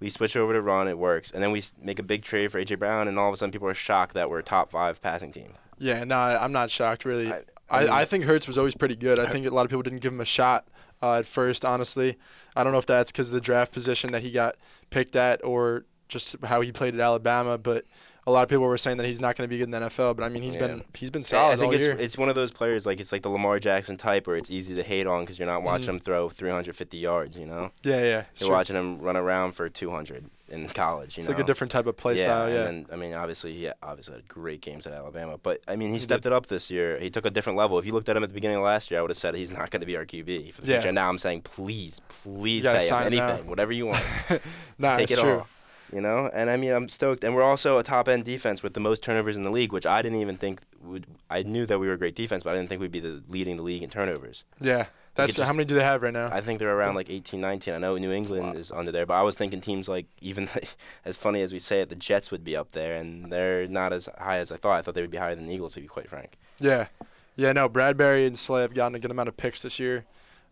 We 0.00 0.08
switch 0.08 0.36
over 0.36 0.54
to 0.54 0.62
run, 0.62 0.88
it 0.88 0.96
works, 0.98 1.30
and 1.30 1.42
then 1.42 1.52
we 1.52 1.62
make 1.82 1.98
a 1.98 2.02
big 2.02 2.22
trade 2.22 2.50
for 2.50 2.58
AJ 2.58 2.78
Brown, 2.78 3.06
and 3.08 3.18
all 3.18 3.28
of 3.28 3.34
a 3.34 3.36
sudden 3.36 3.52
people 3.52 3.68
are 3.68 3.74
shocked 3.74 4.14
that 4.14 4.30
we're 4.30 4.38
a 4.38 4.42
top 4.42 4.70
five 4.70 5.00
passing 5.02 5.32
team. 5.32 5.52
yeah, 5.78 6.04
no, 6.04 6.16
I- 6.18 6.42
I'm 6.42 6.52
not 6.52 6.70
shocked 6.70 7.04
really. 7.04 7.32
I- 7.32 7.42
I, 7.70 7.78
I 7.78 7.80
mean- 7.82 7.90
I 7.90 8.04
think 8.04 8.24
Hurts 8.24 8.46
was 8.46 8.58
always 8.58 8.74
pretty 8.74 8.96
good. 8.96 9.18
I 9.18 9.26
think 9.26 9.46
a 9.46 9.50
lot 9.50 9.62
of 9.64 9.70
people 9.70 9.82
didn't 9.82 10.00
give 10.00 10.12
him 10.12 10.20
a 10.20 10.24
shot 10.26 10.66
uh, 11.02 11.14
at 11.16 11.26
first. 11.26 11.64
Honestly, 11.64 12.16
I 12.56 12.62
don't 12.64 12.72
know 12.72 12.78
if 12.78 12.86
that's 12.86 13.12
because 13.12 13.28
of 13.28 13.34
the 13.34 13.40
draft 13.40 13.72
position 13.72 14.12
that 14.12 14.22
he 14.22 14.30
got 14.30 14.56
picked 14.90 15.14
at, 15.16 15.42
or 15.44 15.84
just 16.08 16.36
how 16.44 16.60
he 16.62 16.72
played 16.72 16.94
at 16.94 17.00
Alabama. 17.00 17.56
But 17.58 17.84
a 18.26 18.30
lot 18.30 18.42
of 18.42 18.48
people 18.48 18.64
were 18.64 18.76
saying 18.78 18.98
that 18.98 19.06
he's 19.06 19.20
not 19.20 19.36
going 19.36 19.48
to 19.48 19.50
be 19.50 19.58
good 19.58 19.64
in 19.64 19.70
the 19.70 19.78
NFL. 19.80 20.14
But 20.16 20.24
I 20.24 20.28
mean, 20.28 20.42
he's 20.42 20.54
Yeah. 20.54 20.66
been 20.66 20.84
he's 20.94 21.10
been 21.10 21.22
solid 21.22 21.54
I 21.54 21.56
think 21.56 21.72
it's 21.74 21.84
year. 21.84 21.96
it's 21.98 22.18
one 22.18 22.28
of 22.28 22.34
those 22.34 22.50
players 22.52 22.86
like 22.86 23.00
it's 23.00 23.12
like 23.12 23.22
the 23.22 23.28
Lamar 23.30 23.58
Jackson 23.58 23.96
type 23.96 24.26
where 24.26 24.36
it's 24.36 24.50
easy 24.50 24.74
to 24.74 24.82
hate 24.82 25.06
on 25.06 25.22
because 25.22 25.38
you're 25.38 25.46
not 25.48 25.62
watching 25.62 25.86
Mhm. 25.88 25.94
him 25.94 26.00
throw 26.00 26.28
350 26.28 26.98
yards. 26.98 27.36
You 27.36 27.46
know, 27.46 27.70
yeah, 27.82 27.96
yeah. 27.96 28.02
You're 28.38 28.48
true. 28.48 28.50
watching 28.50 28.76
him 28.76 28.98
run 29.00 29.16
around 29.16 29.52
for 29.52 29.68
200 29.68 30.24
in 30.50 30.66
college. 30.68 31.16
You 31.16 31.20
It's 31.20 31.28
know, 31.28 31.34
like 31.36 31.44
a 31.44 31.46
different 31.46 31.70
type 31.70 31.86
of 31.86 31.96
play 31.96 32.16
yeah, 32.16 32.22
style. 32.24 32.48
Yeah. 32.50 32.64
And 32.66 32.86
then, 32.86 32.92
I 32.92 32.96
mean, 32.96 33.14
obviously, 33.14 33.54
he 33.54 33.70
obviously 33.82 34.16
had 34.16 34.26
great 34.28 34.60
games 34.60 34.84
at 34.86 34.92
Alabama, 34.92 35.38
but 35.40 35.60
I 35.68 35.76
mean, 35.76 35.88
he, 35.92 35.94
He 35.98 36.00
stepped 36.04 36.26
it 36.26 36.32
up 36.32 36.46
this 36.46 36.70
year. 36.70 36.98
He 36.98 37.08
took 37.08 37.24
a 37.24 37.30
different 37.30 37.56
level. 37.56 37.78
If 37.78 37.86
you 37.86 37.92
looked 37.92 38.08
at 38.08 38.16
him 38.16 38.22
at 38.24 38.28
the 38.30 38.34
beginning 38.34 38.56
of 38.56 38.64
last 38.64 38.90
year, 38.90 38.98
I 38.98 39.02
would 39.02 39.10
have 39.12 39.16
said 39.18 39.34
he's 39.36 39.52
not 39.52 39.70
going 39.70 39.80
to 39.80 39.86
be 39.86 39.96
our 39.96 40.04
QB 40.04 40.50
for 40.50 40.60
the 40.62 40.66
Yeah. 40.66 40.76
future. 40.78 40.88
And 40.88 40.94
now 40.96 41.08
I'm 41.08 41.18
saying, 41.18 41.42
please, 41.42 42.00
please 42.08 42.66
pay 42.66 42.84
him 42.86 43.02
him 43.12 43.12
now. 43.16 43.28
anything, 43.28 43.46
whatever 43.48 43.70
you 43.72 43.86
want. 43.86 44.04
nah, 44.78 44.96
Take 44.96 45.04
it's 45.04 45.12
it 45.12 45.20
true. 45.20 45.30
all. 45.38 45.46
You 45.92 46.00
know, 46.00 46.30
and 46.32 46.48
I 46.50 46.56
mean, 46.56 46.72
I'm 46.72 46.88
stoked, 46.88 47.24
and 47.24 47.34
we're 47.34 47.42
also 47.42 47.78
a 47.78 47.82
top 47.82 48.08
end 48.08 48.24
defense 48.24 48.62
with 48.62 48.74
the 48.74 48.80
most 48.80 49.02
turnovers 49.02 49.36
in 49.36 49.42
the 49.42 49.50
league, 49.50 49.72
which 49.72 49.86
I 49.86 50.02
didn't 50.02 50.20
even 50.20 50.36
think 50.36 50.60
would. 50.82 51.06
I 51.28 51.42
knew 51.42 51.66
that 51.66 51.78
we 51.80 51.88
were 51.88 51.94
a 51.94 51.98
great 51.98 52.14
defense, 52.14 52.44
but 52.44 52.50
I 52.50 52.56
didn't 52.56 52.68
think 52.68 52.80
we'd 52.80 52.92
be 52.92 53.00
the 53.00 53.22
leading 53.28 53.56
the 53.56 53.62
league 53.64 53.82
in 53.82 53.90
turnovers. 53.90 54.44
Yeah, 54.60 54.86
That's 55.16 55.34
just- 55.34 55.46
how 55.46 55.52
many 55.52 55.64
do 55.64 55.74
they 55.74 55.82
have 55.82 56.02
right 56.02 56.12
now? 56.12 56.28
I 56.32 56.40
think 56.40 56.60
they're 56.60 56.76
around 56.76 56.94
like 56.94 57.10
18, 57.10 57.40
19. 57.40 57.74
I 57.74 57.78
know 57.78 57.96
New 57.96 58.12
England 58.12 58.56
is 58.56 58.70
under 58.70 58.92
there, 58.92 59.04
but 59.04 59.14
I 59.14 59.22
was 59.22 59.36
thinking 59.36 59.60
teams 59.60 59.88
like 59.88 60.06
even 60.20 60.48
as 61.04 61.16
funny 61.16 61.42
as 61.42 61.52
we 61.52 61.58
say 61.58 61.80
it, 61.80 61.88
the 61.88 61.96
Jets 61.96 62.30
would 62.30 62.44
be 62.44 62.56
up 62.56 62.70
there, 62.72 62.94
and 62.96 63.32
they're 63.32 63.66
not 63.66 63.92
as 63.92 64.08
high 64.18 64.38
as 64.38 64.52
I 64.52 64.56
thought. 64.58 64.78
I 64.78 64.82
thought 64.82 64.94
they 64.94 65.02
would 65.02 65.10
be 65.10 65.18
higher 65.18 65.34
than 65.34 65.46
the 65.48 65.54
Eagles, 65.54 65.74
to 65.74 65.80
be 65.80 65.88
quite 65.88 66.08
frank. 66.08 66.38
Yeah, 66.60 66.86
yeah. 67.34 67.52
No, 67.52 67.68
Bradberry 67.68 68.26
and 68.28 68.38
Slay 68.38 68.62
have 68.62 68.74
gotten 68.74 68.94
a 68.94 69.00
good 69.00 69.10
amount 69.10 69.28
of 69.28 69.36
picks 69.36 69.62
this 69.62 69.80
year, 69.80 70.04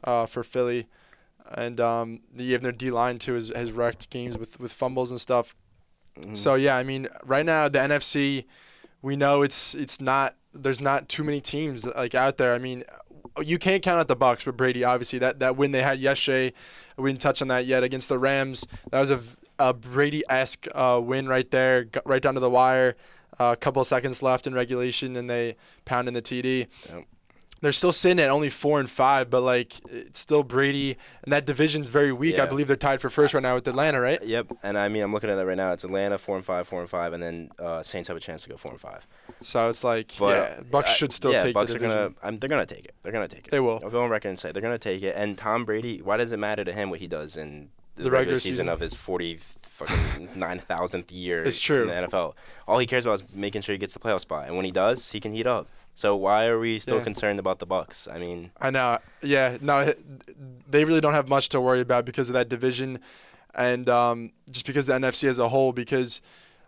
uh, 0.03 0.27
for 0.27 0.43
Philly, 0.43 0.87
and 1.55 1.81
um, 1.81 2.21
the, 2.35 2.45
even 2.45 2.63
their 2.63 2.73
D 2.73 2.91
line 2.91 3.19
too 3.19 3.35
has, 3.35 3.51
has 3.55 3.73
wrecked 3.73 4.11
games 4.11 4.37
with 4.37 4.59
with 4.61 4.73
fumbles 4.73 5.11
and 5.11 5.21
stuff. 5.21 5.55
Mhm. 6.19 6.37
So 6.37 6.55
yeah, 6.55 6.77
I 6.77 6.83
mean, 6.83 7.09
right 7.25 7.47
now 7.47 7.69
the 7.69 7.79
NFC, 7.79 8.45
we 9.03 9.17
know 9.17 9.43
it's 9.43 9.75
it's 9.75 10.01
not 10.01 10.35
there's 10.53 10.81
not 10.81 11.09
too 11.09 11.25
many 11.25 11.41
teams 11.41 11.87
like 11.87 12.15
out 12.15 12.37
there. 12.39 12.55
I 12.55 12.59
mean, 12.59 12.85
you 13.43 13.59
can't 13.59 13.83
count 13.83 14.01
out 14.01 14.09
the 14.09 14.17
Bucs 14.17 14.47
with 14.47 14.57
Brady. 14.57 14.85
Obviously, 14.85 15.19
that 15.21 15.39
that 15.41 15.57
win 15.57 15.73
they 15.73 15.83
had 15.83 16.01
yesterday, 16.01 16.53
we 16.97 17.11
didn't 17.11 17.21
touch 17.21 17.41
on 17.43 17.49
that 17.49 17.67
yet 17.67 17.83
against 17.85 18.09
the 18.09 18.19
Rams. 18.19 18.67
That 18.91 19.01
was 19.01 19.11
a, 19.11 19.21
a 19.59 19.73
Brady-esque 19.73 20.67
uh, 20.75 21.01
win 21.03 21.29
right 21.29 21.49
there, 21.51 21.87
right 22.05 22.23
down 22.23 22.35
to 22.35 22.41
the 22.41 22.51
wire. 22.51 22.97
Uh, 23.41 23.53
a 23.53 23.57
couple 23.57 23.81
of 23.81 23.87
seconds 23.87 24.21
left 24.21 24.49
in 24.49 24.55
regulation, 24.55 25.15
and 25.15 25.31
they 25.31 25.55
pound 25.85 26.09
in 26.09 26.15
the 26.15 26.23
TD. 26.23 26.67
Yep. 26.89 27.05
They're 27.61 27.73
still 27.73 27.91
sitting 27.93 28.21
at 28.21 28.31
only 28.31 28.51
four 28.51 28.79
and 28.79 28.89
five, 28.89 29.31
but 29.31 29.41
like 29.43 29.73
it's 29.91 30.19
still 30.21 30.43
Brady, 30.45 30.97
and 31.25 31.33
that 31.33 31.45
division's 31.45 31.89
very 31.89 32.13
weak. 32.13 32.39
I 32.39 32.47
believe 32.47 32.69
they're 32.69 32.77
tied 32.77 33.01
for 33.01 33.11
first 33.11 33.35
right 33.35 33.43
now 33.43 33.57
with 33.57 33.67
Atlanta, 33.67 34.01
right? 34.01 34.23
Yep, 34.23 34.53
and 34.63 34.79
I 34.79 34.89
mean 34.89 35.03
I'm 35.03 35.13
looking 35.13 35.29
at 35.29 35.39
it 35.39 35.45
right 35.45 35.57
now. 35.57 35.73
It's 35.73 35.83
Atlanta 35.83 36.19
four 36.19 36.37
and 36.37 36.45
five, 36.45 36.69
four 36.69 36.81
and 36.81 36.89
five, 36.89 37.13
and 37.13 37.23
then 37.23 37.51
uh, 37.59 37.83
Saints 37.83 38.07
have 38.09 38.17
a 38.17 38.21
chance 38.21 38.45
to 38.45 38.49
go 38.49 38.57
four 38.57 38.71
and 38.71 38.81
five. 38.81 39.07
So 39.41 39.69
it's 39.69 39.83
like, 39.83 40.13
But 40.19 40.37
yeah, 40.59 40.61
Bucs 40.71 40.85
I- 40.85 40.93
should 40.93 41.13
still 41.13 41.33
yeah, 41.33 41.43
take 41.43 41.57
Bucs 41.57 41.69
the 41.69 41.77
are 41.77 41.79
gonna. 41.81 42.11
I'm, 42.23 42.39
they're 42.39 42.49
gonna 42.49 42.65
take 42.67 42.85
it. 42.85 42.95
They're 43.03 43.13
gonna 43.13 43.27
take 43.29 43.47
it. 43.49 43.51
They 43.51 43.61
will. 43.61 43.81
I'll 43.83 43.91
go 43.91 44.03
on 44.03 44.11
record 44.11 44.29
and 44.29 44.39
say 44.39 44.53
they're 44.53 44.63
gonna 44.63 44.79
take 44.79 45.03
it. 45.03 45.15
And 45.17 45.37
Tom 45.37 45.65
Brady, 45.65 46.01
why 46.01 46.17
does 46.17 46.31
it 46.33 46.39
matter 46.39 46.65
to 46.65 46.73
him 46.73 46.91
what 46.91 47.01
he 47.01 47.09
does 47.09 47.37
in 47.37 47.71
the, 47.97 48.05
The 48.05 48.11
regular, 48.11 48.19
regular 48.35 48.41
season, 48.41 48.53
season. 48.53 48.69
of 48.69 48.79
his 48.79 48.95
forty 48.95 49.39
fucking 49.63 50.29
nine 50.37 50.61
thousandth 50.61 51.11
year 51.11 51.43
It's 51.45 51.59
true. 51.59 51.83
in 51.83 51.89
the 51.89 52.09
NFL? 52.09 52.35
All 52.69 52.79
he 52.79 52.87
cares 52.87 53.05
about 53.05 53.15
is 53.21 53.35
making 53.35 53.63
sure 53.63 53.73
he 53.73 53.79
gets 53.79 53.95
the 53.95 54.01
playoff 54.01 54.21
spot, 54.21 54.47
and 54.47 54.55
when 54.55 54.65
he 54.65 54.71
does, 54.71 55.11
he 55.11 55.19
can 55.19 55.33
heat 55.33 55.47
up. 55.49 55.67
So 55.99 56.15
why 56.15 56.47
are 56.47 56.61
we 56.61 56.79
still 56.79 56.99
Yeah. 56.99 57.03
concerned 57.03 57.41
about 57.41 57.59
the 57.59 57.67
Bucs? 57.67 58.07
I 58.07 58.21
mean, 58.21 58.53
I 58.61 58.71
know. 58.71 58.99
Yeah, 59.21 59.59
no, 59.61 59.93
they 60.71 60.85
really 60.85 61.01
don't 61.01 61.15
have 61.15 61.29
much 61.29 61.49
to 61.49 61.61
worry 61.61 61.81
about 61.81 62.05
because 62.05 62.31
of 62.31 62.35
that 62.35 62.49
division, 62.49 63.01
and 63.53 63.89
um, 63.89 64.31
just 64.49 64.65
because 64.65 64.87
the 64.87 64.93
NFC 64.93 65.29
as 65.29 65.41
a 65.41 65.49
whole. 65.49 65.73
Because 65.73 66.23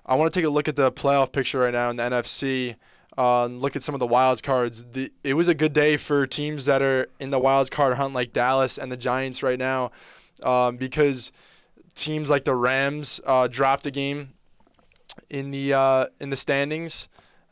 I 0.05 0.17
want 0.17 0.33
to 0.33 0.37
take 0.37 0.45
a 0.45 0.51
look 0.51 0.67
at 0.67 0.75
the 0.75 0.91
playoff 0.91 1.31
picture 1.31 1.61
right 1.61 1.73
now 1.73 1.91
in 1.91 1.95
the 1.97 2.03
NFC. 2.03 2.75
Uh, 3.17 3.47
look 3.47 3.77
at 3.77 3.85
some 3.85 3.95
of 3.95 4.01
the 4.01 4.07
wild 4.07 4.43
cards. 4.43 4.83
The, 4.83 5.13
it 5.23 5.35
was 5.35 5.47
a 5.47 5.55
good 5.55 5.75
day 5.75 5.97
for 5.97 6.27
teams 6.27 6.67
that 6.67 6.83
are 6.83 7.07
in 7.21 7.31
the 7.31 7.39
wild 7.39 7.71
card 7.71 7.99
hunt, 7.99 8.13
like 8.15 8.33
Dallas 8.33 8.79
and 8.79 8.91
the 8.91 8.97
Giants 8.97 9.45
right 9.45 9.61
now, 9.61 9.93
um, 10.43 10.77
because 10.77 11.31
teams 11.95 12.31
like 12.31 12.43
the 12.43 12.57
Rams 12.57 13.21
uh, 13.25 13.47
dropped 13.47 13.87
a 13.87 13.93
game 13.93 14.31
in 15.29 15.53
the 15.53 15.73
uh, 15.73 16.07
in 16.21 16.31
the 16.31 16.37
standings, 16.37 17.09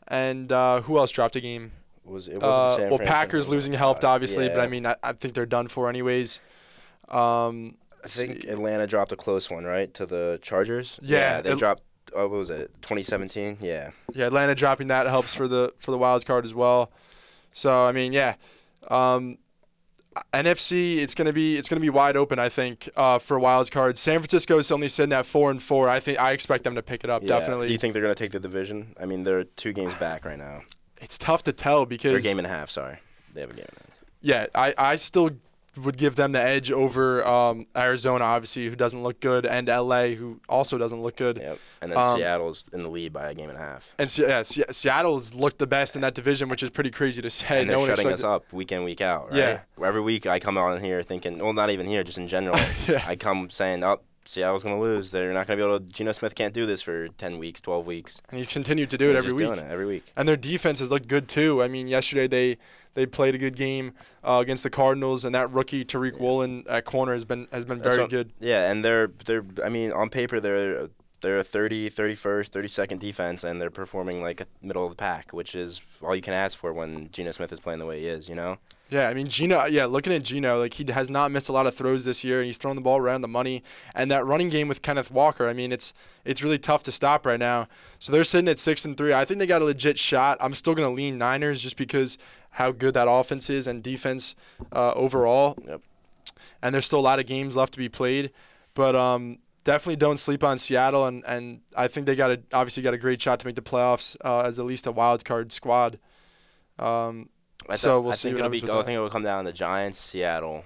and 0.09 0.51
uh, 0.51 0.81
who 0.81 0.97
else 0.97 1.11
dropped 1.11 1.35
a 1.35 1.41
game? 1.41 1.71
was 2.05 2.27
it 2.27 2.41
wasn't 2.41 2.63
Uh, 2.63 2.67
San 2.75 2.89
well, 2.89 2.99
Packers 2.99 3.47
losing 3.47 3.73
helped 3.73 4.03
uh, 4.03 4.09
obviously, 4.09 4.47
but 4.49 4.59
I 4.59 4.67
mean, 4.67 4.85
I, 4.87 4.95
I 5.03 5.13
think 5.13 5.35
they're 5.35 5.45
done 5.45 5.67
for 5.67 5.89
anyways. 5.89 6.39
Um, 7.07 7.75
I 8.03 8.07
think 8.07 8.45
Atlanta 8.45 8.87
dropped 8.87 9.11
a 9.11 9.15
close 9.15 9.49
one, 9.49 9.65
right, 9.65 9.93
to 9.93 10.05
the 10.05 10.39
Chargers. 10.41 10.99
Yeah, 11.03 11.41
they 11.41 11.51
it- 11.51 11.59
dropped. 11.59 11.83
Oh, 12.15 12.23
what 12.27 12.37
was 12.37 12.49
it? 12.49 12.71
2017. 12.81 13.59
Yeah. 13.61 13.91
yeah, 14.13 14.25
Atlanta 14.25 14.55
dropping 14.55 14.87
that 14.87 15.05
helps 15.05 15.35
for 15.35 15.47
the 15.47 15.71
for 15.77 15.91
the 15.91 15.97
wild 15.97 16.25
card 16.25 16.43
as 16.43 16.55
well. 16.55 16.91
So 17.53 17.85
I 17.85 17.91
mean, 17.91 18.13
yeah, 18.13 18.33
um, 18.87 19.37
NFC 20.33 20.97
it's 20.97 21.15
gonna 21.15 21.33
be 21.33 21.55
it's 21.57 21.69
gonna 21.69 21.79
be 21.79 21.89
wide 21.89 22.17
open. 22.17 22.39
I 22.39 22.49
think 22.49 22.89
uh, 22.95 23.19
for 23.19 23.39
wild 23.39 23.69
cards. 23.71 23.99
San 23.99 24.19
Francisco 24.19 24.57
is 24.57 24.71
only 24.71 24.87
sitting 24.87 25.13
at 25.13 25.25
four 25.25 25.51
and 25.51 25.61
four. 25.61 25.87
I 25.87 25.99
think 25.99 26.19
I 26.19 26.31
expect 26.31 26.63
them 26.63 26.75
to 26.75 26.81
pick 26.81 27.03
it 27.03 27.09
up 27.09 27.21
Yeah. 27.21 27.29
definitely. 27.39 27.67
Do 27.67 27.73
you 27.73 27.79
think 27.79 27.93
they're 27.93 28.01
gonna 28.01 28.15
take 28.15 28.31
the 28.31 28.39
division? 28.39 28.95
I 28.99 29.05
mean, 29.05 29.23
they're 29.23 29.43
two 29.43 29.71
games 29.73 29.93
back 29.99 30.25
right 30.25 30.37
now. 30.37 30.61
it's 31.01 31.17
tough 31.17 31.43
to 31.43 31.53
tell 31.53 31.85
because 31.85 32.21
game 32.23 32.37
and 32.39 32.47
a 32.47 32.49
half. 32.49 32.69
Sorry, 32.69 32.97
they 33.33 33.41
have 33.41 33.51
a 33.51 33.53
game 33.53 33.65
and 33.69 33.77
a 33.77 33.89
half. 33.89 34.03
yeah, 34.21 34.45
I, 34.55 34.73
I 34.77 34.95
still 34.95 35.29
would 35.85 35.97
give 35.97 36.15
them 36.15 36.31
the 36.31 36.41
edge 36.41 36.71
over 36.71 37.25
um, 37.27 37.65
Arizona, 37.75 38.25
obviously, 38.25 38.67
who 38.69 38.75
doesn't 38.75 39.01
look 39.03 39.19
good, 39.19 39.45
and 39.45 39.67
LA, 39.67 40.07
who 40.09 40.39
also 40.47 40.77
doesn't 40.77 41.01
look 41.01 41.15
good. 41.17 41.37
Yep. 41.37 41.59
And 41.81 41.91
then 41.91 41.97
Um, 41.99 42.17
Seattle's 42.17 42.69
in 42.73 42.81
the 42.83 42.89
lead 42.89 43.13
by 43.13 43.29
a 43.29 43.33
game 43.33 43.49
and 43.49 43.57
a 43.57 43.61
half. 43.61 43.93
And 43.97 44.09
Se- 44.09 44.27
yeah, 44.27 44.41
Se- 44.43 44.63
Seattle's 44.71 45.33
looked 45.35 45.59
the 45.59 45.67
best 45.67 45.95
in 45.95 46.01
that 46.01 46.13
division, 46.15 46.49
which 46.49 46.63
is 46.63 46.69
pretty 46.69 46.91
crazy 46.91 47.21
to 47.21 47.29
say. 47.29 47.61
and 47.61 47.69
they're 47.69 47.77
no 47.77 47.85
shutting 47.87 48.07
us 48.07 48.23
up 48.23 48.51
week 48.53 48.71
in, 48.71 48.83
week 48.83 49.01
out, 49.01 49.31
right? 49.31 49.37
Yeah. 49.37 49.59
Every 49.83 50.01
week 50.01 50.25
I 50.27 50.39
come 50.39 50.57
on 50.57 50.81
here 50.81 51.03
thinking, 51.03 51.37
well, 51.39 51.53
not 51.53 51.69
even 51.69 51.85
here, 51.87 52.03
just 52.03 52.17
in 52.17 52.27
general. 52.27 52.57
Yeah. 52.87 53.03
I 53.05 53.15
come 53.15 53.49
saying, 53.49 53.83
oh, 53.83 53.99
Seattle's 54.25 54.63
going 54.63 54.75
to 54.75 54.81
lose. 54.81 55.11
They're 55.11 55.33
not 55.33 55.47
going 55.47 55.57
to 55.57 55.63
be 55.65 55.67
able 55.67 55.79
to. 55.79 55.85
Geno 55.85 56.11
Smith 56.11 56.35
can't 56.35 56.53
do 56.53 56.65
this 56.65 56.81
for 56.81 57.07
10 57.07 57.39
weeks, 57.39 57.61
12 57.61 57.85
weeks. 57.87 58.21
And 58.29 58.37
he's 58.37 58.47
continued 58.47 58.89
to 58.91 58.97
do 58.97 59.09
it 59.09 59.15
every 59.15 59.31
week. 59.33 59.47
doing 59.47 59.59
it 59.59 59.69
every 59.71 59.85
week. 59.87 60.11
And 60.15 60.27
their 60.27 60.37
defense 60.37 60.79
has 60.79 60.91
looked 60.91 61.07
good 61.07 61.27
too. 61.27 61.63
I 61.63 61.67
mean, 61.67 61.87
yesterday 61.87 62.27
they 62.27 62.57
they 62.99 63.05
played 63.05 63.33
a 63.33 63.37
good 63.37 63.55
game 63.55 63.93
uh, 64.27 64.39
against 64.41 64.63
the 64.63 64.69
Cardinals, 64.69 65.23
and 65.23 65.33
that 65.33 65.49
rookie 65.53 65.85
Tariq 65.85 66.19
Woolen 66.19 66.65
at 66.67 66.83
corner 66.83 67.13
has 67.13 67.23
been 67.23 67.47
has 67.49 67.63
been 67.63 67.81
very 67.81 68.07
good. 68.07 68.33
Yeah, 68.41 68.69
and 68.69 68.83
they're 68.83 69.07
they're. 69.07 69.45
I 69.63 69.69
mean, 69.69 69.93
on 69.93 70.09
paper 70.09 70.41
they're 70.41 70.89
they're 71.21 71.37
a 71.37 71.43
30, 71.43 71.89
31st, 71.89 72.49
32nd 72.49 72.99
defense, 72.99 73.43
and 73.43 73.61
they're 73.61 73.69
performing 73.69 74.21
like 74.21 74.41
a 74.41 74.47
middle 74.61 74.83
of 74.83 74.89
the 74.89 74.95
pack, 74.95 75.31
which 75.31 75.55
is 75.55 75.81
all 76.01 76.13
you 76.15 76.21
can 76.21 76.33
ask 76.33 76.57
for 76.57 76.73
when 76.73 77.09
Geno 77.11 77.31
Smith 77.31 77.53
is 77.53 77.61
playing 77.61 77.79
the 77.79 77.85
way 77.85 78.01
he 78.01 78.07
is. 78.07 78.27
You 78.27 78.35
know. 78.35 78.57
Yeah, 78.89 79.07
I 79.07 79.13
mean 79.13 79.27
Geno. 79.27 79.65
Yeah, 79.65 79.85
looking 79.85 80.11
at 80.13 80.23
Geno, 80.23 80.59
like 80.59 80.73
he 80.73 80.91
has 80.91 81.09
not 81.09 81.31
missed 81.31 81.47
a 81.47 81.51
lot 81.51 81.67
of 81.67 81.75
throws 81.75 82.05
this 82.05 82.23
year, 82.23 82.39
and 82.39 82.47
he's 82.47 82.57
throwing 82.57 82.75
the 82.75 82.81
ball 82.81 82.97
around 82.97 83.21
the 83.21 83.27
money. 83.27 83.63
And 83.93 84.09
that 84.09 84.25
running 84.25 84.49
game 84.49 84.67
with 84.67 84.81
Kenneth 84.81 85.11
Walker, 85.11 85.47
I 85.47 85.53
mean, 85.53 85.71
it's 85.71 85.93
it's 86.25 86.43
really 86.43 86.57
tough 86.57 86.81
to 86.83 86.91
stop 86.91 87.25
right 87.25 87.39
now. 87.39 87.67
So 87.99 88.11
they're 88.11 88.23
sitting 88.23 88.47
at 88.47 88.57
six 88.57 88.85
and 88.85 88.97
three. 88.97 89.13
I 89.13 89.25
think 89.25 89.39
they 89.39 89.45
got 89.45 89.61
a 89.61 89.65
legit 89.65 89.99
shot. 89.99 90.37
I'm 90.41 90.55
still 90.55 90.73
gonna 90.73 90.89
lean 90.89 91.19
Niners 91.19 91.61
just 91.61 91.77
because 91.77 92.17
how 92.51 92.71
good 92.71 92.95
that 92.95 93.07
offense 93.07 93.49
is 93.49 93.67
and 93.67 93.83
defense 93.83 94.35
uh, 94.73 94.93
overall. 94.93 95.55
Yep. 95.67 95.81
And 96.61 96.73
there's 96.73 96.87
still 96.87 96.99
a 96.99 97.01
lot 97.01 97.19
of 97.19 97.27
games 97.27 97.55
left 97.55 97.73
to 97.73 97.79
be 97.79 97.89
played, 97.89 98.31
but 98.73 98.95
um, 98.95 99.37
definitely 99.63 99.97
don't 99.97 100.17
sleep 100.17 100.43
on 100.43 100.57
Seattle. 100.57 101.05
And, 101.05 101.23
and 101.25 101.61
I 101.77 101.87
think 101.87 102.07
they 102.07 102.15
got 102.15 102.31
a 102.31 102.41
obviously 102.53 102.81
got 102.81 102.95
a 102.95 102.97
great 102.97 103.21
shot 103.21 103.39
to 103.41 103.45
make 103.45 103.55
the 103.55 103.61
playoffs 103.61 104.17
uh, 104.25 104.39
as 104.39 104.57
at 104.57 104.65
least 104.65 104.87
a 104.87 104.91
wild 104.91 105.23
card 105.25 105.51
squad. 105.51 105.99
Um, 106.79 107.29
I 107.69 107.75
so 107.75 107.99
we'll 108.01 108.13
I 108.13 108.15
see 108.15 108.29
think 108.29 108.35
what 108.41 108.53
it'll 108.53 108.67
be. 108.67 108.71
I 108.71 108.75
that. 108.77 108.85
think 108.85 108.95
it 108.97 108.99
will 108.99 109.09
come 109.09 109.23
down 109.23 109.45
to 109.45 109.53
Giants, 109.53 109.99
Seattle, 109.99 110.63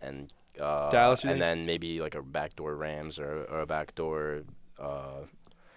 and 0.00 0.32
uh, 0.60 0.90
Dallas, 0.90 1.22
and 1.24 1.32
think? 1.32 1.40
then 1.40 1.66
maybe 1.66 2.00
like 2.00 2.14
a 2.14 2.22
backdoor 2.22 2.74
Rams 2.76 3.18
or, 3.18 3.44
or 3.50 3.60
a 3.60 3.66
backdoor. 3.66 4.42
Uh, 4.78 5.24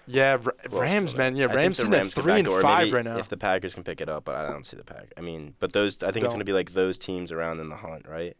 Yeah, 0.05 0.38
else 0.43 0.73
Rams, 0.73 1.15
man. 1.15 1.36
Yeah, 1.36 1.47
I 1.49 1.53
Rams 1.55 1.77
the 1.77 1.84
sitting 1.86 1.99
at 1.99 2.08
three 2.12 2.39
and 2.39 2.47
five 2.47 2.86
maybe 2.86 2.91
right 2.91 3.05
now. 3.05 3.17
If 3.17 3.29
the 3.29 3.38
Packers 3.38 3.73
can 3.75 3.84
pick 3.84 4.01
it 4.01 4.10
up, 4.10 4.25
but 4.25 4.36
I 4.36 4.49
don't 4.49 4.65
see 4.65 4.77
the 4.77 4.84
pack. 4.84 5.12
I 5.17 5.21
mean, 5.21 5.53
but 5.60 5.73
those. 5.73 6.01
I 6.03 6.12
think 6.12 6.23
it's 6.25 6.34
Don't. 6.34 6.39
going 6.39 6.39
to 6.39 6.45
be 6.45 6.53
like 6.53 6.73
those 6.73 6.97
teams 6.97 7.32
around 7.32 7.60
in 7.60 7.69
the 7.69 7.75
hunt, 7.75 8.08
right? 8.08 8.36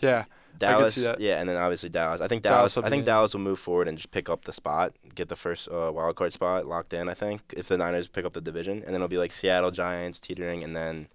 yeah, 0.00 0.24
Dallas, 0.58 0.94
see 0.94 1.02
that. 1.02 1.20
yeah, 1.20 1.40
and 1.40 1.48
then 1.48 1.56
obviously 1.56 1.88
Dallas. 1.88 2.20
I 2.20 2.28
think 2.28 2.42
Dallas 2.42 2.74
Dallas. 2.74 2.76
will 2.76 2.84
I 2.84 2.90
think 2.90 3.00
in. 3.00 3.06
Dallas 3.06 3.32
will 3.34 3.40
move 3.40 3.58
forward 3.60 3.88
and 3.88 3.96
just 3.96 4.10
pick 4.10 4.28
up 4.28 4.44
the 4.44 4.52
spot, 4.52 4.92
get 5.14 5.28
the 5.28 5.36
first 5.36 5.68
uh, 5.68 5.90
wild 5.94 6.16
card 6.16 6.32
spot 6.32 6.66
locked 6.66 6.92
in. 6.92 7.08
I 7.08 7.14
think 7.14 7.40
if 7.56 7.68
the 7.68 7.78
Niners 7.78 8.08
pick 8.08 8.24
up 8.24 8.32
the 8.32 8.40
division, 8.40 8.78
and 8.78 8.86
then 8.88 8.96
it'll 8.96 9.08
be 9.08 9.18
like 9.18 9.32
Seattle 9.32 9.70
Giants 9.70 10.18
teetering, 10.20 10.62
and 10.64 10.74
then 10.76 11.08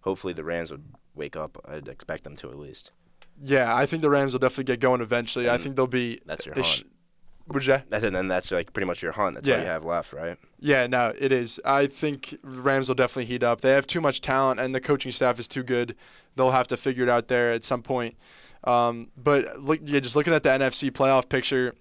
hopefully 0.00 0.32
the 0.32 0.44
Rams 0.44 0.70
would 0.70 0.84
wake 1.14 1.36
up. 1.36 1.58
I'd 1.68 1.88
expect 1.88 2.24
them 2.24 2.36
to 2.36 2.50
at 2.50 2.58
least. 2.58 2.92
yeah. 3.40 3.74
I 3.74 3.86
think 3.86 4.02
the 4.02 4.10
Rams 4.10 4.32
will 4.32 4.40
definitely 4.40 4.64
get 4.64 4.80
going 4.80 5.00
eventually. 5.00 5.48
I 5.50 5.58
think 5.58 5.76
they'll 5.76 5.86
be. 5.86 6.20
That's 6.26 6.46
your 6.46 6.54
hunt. 6.54 6.84
would 7.48 7.66
you? 7.66 7.82
And 7.90 8.14
then 8.14 8.28
that's 8.28 8.50
like 8.50 8.72
pretty 8.72 8.86
much 8.86 9.02
your 9.02 9.12
hunt. 9.12 9.34
That's 9.36 9.48
all 9.48 9.58
you 9.58 9.66
have 9.66 9.84
left, 9.84 10.12
right? 10.12 10.36
Yeah, 10.60 10.86
no, 10.86 11.12
it 11.18 11.32
is. 11.32 11.60
I 11.64 11.86
think 11.86 12.36
Rams 12.42 12.88
will 12.88 12.94
definitely 12.94 13.26
heat 13.26 13.42
up. 13.42 13.60
They 13.60 13.70
have 13.70 13.86
too 13.86 14.00
much 14.00 14.20
talent, 14.20 14.60
and 14.60 14.74
the 14.74 14.80
coaching 14.80 15.12
staff 15.12 15.38
is 15.38 15.48
too 15.48 15.62
good. 15.62 15.94
They'll 16.36 16.50
have 16.50 16.68
to 16.68 16.76
figure 16.76 17.04
it 17.04 17.08
out 17.08 17.28
there 17.28 17.52
at 17.52 17.64
some 17.64 17.82
point. 17.82 18.16
Um, 18.64 19.08
but 19.16 19.60
look, 19.60 19.80
yeah, 19.84 20.00
just 20.00 20.14
looking 20.16 20.32
at 20.34 20.42
the 20.42 20.50
NFC 20.50 20.90
playoff 20.90 21.28
picture, 21.28 21.74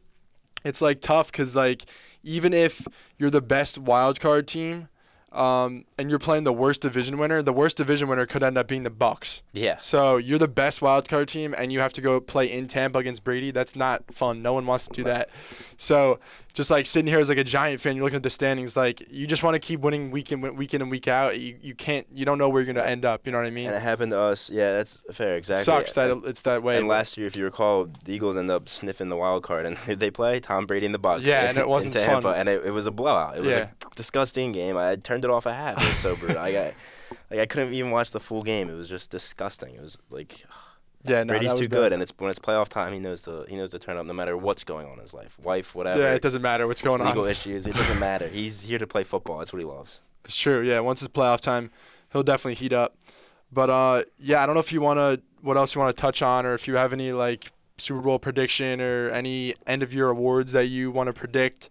it's 0.63 0.81
like 0.81 1.01
tough 1.01 1.31
because 1.31 1.55
like 1.55 1.83
even 2.23 2.53
if 2.53 2.87
you're 3.17 3.29
the 3.29 3.41
best 3.41 3.77
wild 3.77 4.19
card 4.19 4.47
team, 4.47 4.87
um, 5.31 5.85
and 5.97 6.09
you're 6.09 6.19
playing 6.19 6.45
the 6.45 6.53
worst 6.53 6.81
division 6.81 7.17
winner, 7.17 7.41
the 7.41 7.53
worst 7.53 7.77
division 7.77 8.07
winner 8.07 8.25
could 8.25 8.43
end 8.43 8.57
up 8.57 8.67
being 8.67 8.83
the 8.83 8.89
Bucs. 8.89 9.41
Yeah. 9.53 9.77
So 9.77 10.17
you're 10.17 10.39
the 10.39 10.47
best 10.47 10.81
wild 10.81 11.09
card 11.09 11.27
team, 11.27 11.53
and 11.57 11.71
you 11.71 11.79
have 11.79 11.93
to 11.93 12.01
go 12.01 12.19
play 12.19 12.51
in 12.51 12.67
Tampa 12.67 12.99
against 12.99 13.23
Brady. 13.23 13.51
That's 13.51 13.75
not 13.75 14.13
fun. 14.13 14.41
No 14.41 14.53
one 14.53 14.65
wants 14.65 14.87
to 14.87 14.93
do 14.93 15.03
that. 15.03 15.29
So 15.75 16.19
just 16.57 16.71
like 16.71 16.87
sitting 16.87 17.07
here 17.07 17.19
as 17.19 17.29
like 17.29 17.37
a 17.37 17.43
Giant 17.43 17.79
fan, 17.79 17.95
you're 17.95 18.03
looking 18.03 18.17
at 18.17 18.23
the 18.23 18.31
standings. 18.31 18.75
Like 18.75 19.03
you 19.11 19.27
just 19.27 19.43
want 19.43 19.53
to 19.53 19.59
keep 19.59 19.79
winning 19.81 20.09
week 20.09 20.31
in 20.31 20.41
week 20.55 20.73
in 20.73 20.81
and 20.81 20.89
week 20.89 21.07
out. 21.07 21.39
You 21.39 21.55
you 21.61 21.75
can't. 21.75 22.07
You 22.11 22.25
don't 22.25 22.39
know 22.39 22.49
where 22.49 22.63
you're 22.63 22.73
gonna 22.73 22.85
end 22.87 23.05
up. 23.05 23.27
You 23.27 23.31
know 23.31 23.37
what 23.37 23.45
I 23.45 23.51
mean? 23.51 23.67
And 23.67 23.75
it 23.75 23.81
happened 23.83 24.11
to 24.11 24.19
us. 24.19 24.49
Yeah, 24.49 24.73
that's 24.73 24.99
fair. 25.11 25.37
Exactly. 25.37 25.63
Sucks 25.63 25.93
that 25.93 26.09
And, 26.09 26.25
it's 26.25 26.41
that 26.41 26.63
way. 26.63 26.77
and 26.77 26.87
last 26.87 27.15
year, 27.15 27.27
if 27.27 27.35
you 27.37 27.43
recall, 27.45 27.87
the 28.05 28.11
Eagles 28.13 28.37
ended 28.37 28.55
up 28.55 28.67
sniffing 28.67 29.09
the 29.09 29.15
wild 29.15 29.43
card, 29.43 29.67
and 29.67 29.77
they 29.87 30.09
play 30.09 30.39
Tom 30.39 30.65
Brady 30.65 30.87
in 30.87 30.93
the 30.93 30.99
Bucs. 30.99 31.21
Yeah, 31.21 31.47
and 31.47 31.59
it 31.59 31.69
wasn't 31.75 31.93
Tampa, 31.93 32.23
fun. 32.23 32.35
and 32.39 32.49
it, 32.49 32.65
it 32.65 32.71
was 32.71 32.87
a 32.87 32.91
blowout. 32.91 33.37
It 33.37 33.41
was 33.43 33.51
Yeah. 33.55 33.67
a 33.85 33.95
disgusting 33.95 34.51
game. 34.51 34.77
I 34.77 34.95
turned 34.95 35.25
it 35.25 35.29
off 35.29 35.45
at 35.45 35.55
half. 35.55 35.79
It 35.83 35.87
was 35.89 35.97
so 35.99 36.15
brutal. 36.15 36.39
I 36.39 36.51
got, 36.51 36.73
like 37.29 37.39
I 37.39 37.45
couldn't 37.45 37.73
even 37.75 37.91
watch 37.91 38.09
the 38.11 38.19
full 38.19 38.41
game. 38.41 38.67
It 38.67 38.73
was 38.75 38.89
just 38.89 39.11
disgusting. 39.11 39.75
It 39.75 39.81
was 39.81 39.99
like 40.09 40.43
Yeah, 41.09 41.23
no, 41.23 41.29
Brady's 41.29 41.47
that 41.49 41.53
was 41.53 41.61
too 41.61 41.69
bad. 41.69 41.75
good, 41.77 41.93
and 41.93 42.01
it's 42.01 42.13
when 42.17 42.29
it's 42.29 42.39
playoff 42.39 42.69
time, 42.69 42.93
he 42.93 42.99
knows 42.99 43.23
to 43.23 43.45
he 43.47 43.55
knows 43.55 43.71
to 43.71 43.79
turn 43.79 43.97
up 43.97 44.05
no 44.05 44.13
matter 44.13 44.35
what's 44.37 44.63
going 44.63 44.85
on 44.87 44.93
in 44.93 44.99
his 44.99 45.13
life, 45.13 45.37
wife, 45.39 45.75
whatever, 45.75 46.01
Yeah, 46.01 46.13
it 46.13 46.21
doesn't 46.21 46.41
matter 46.41 46.67
what's 46.67 46.81
going 46.81 46.99
legal 47.01 47.09
on. 47.11 47.15
Legal 47.17 47.25
issues. 47.31 47.67
It 47.67 47.75
doesn't 47.75 47.99
matter. 47.99 48.27
He's 48.27 48.61
here 48.61 48.79
to 48.79 48.87
play 48.87 49.03
football. 49.03 49.39
That's 49.39 49.51
what 49.53 49.59
he 49.59 49.65
loves. 49.65 50.01
It's 50.25 50.35
true. 50.35 50.61
Yeah, 50.61 50.79
once 50.81 51.01
it's 51.01 51.11
playoff 51.13 51.39
time, 51.41 51.71
he'll 52.11 52.23
definitely 52.23 52.55
heat 52.55 52.73
up. 52.73 52.95
But 53.51 53.69
uh, 53.69 54.03
yeah, 54.19 54.43
I 54.43 54.45
don't 54.45 54.55
know 54.55 54.59
if 54.59 54.73
you 54.73 54.81
want 54.81 54.97
to, 54.97 55.21
what 55.41 55.55
else 55.57 55.73
you 55.73 55.79
want 55.81 55.95
to 55.95 56.01
touch 56.01 56.21
on, 56.21 56.45
or 56.45 56.53
if 56.53 56.67
you 56.67 56.75
have 56.75 56.91
any 56.91 57.13
like 57.13 57.51
Super 57.77 58.01
Bowl 58.01 58.19
prediction 58.19 58.81
or 58.81 59.09
any 59.09 59.53
end 59.65 59.83
of 59.83 59.93
year 59.93 60.09
awards 60.09 60.51
that 60.51 60.65
you 60.67 60.91
want 60.91 61.07
to 61.07 61.13
predict 61.13 61.69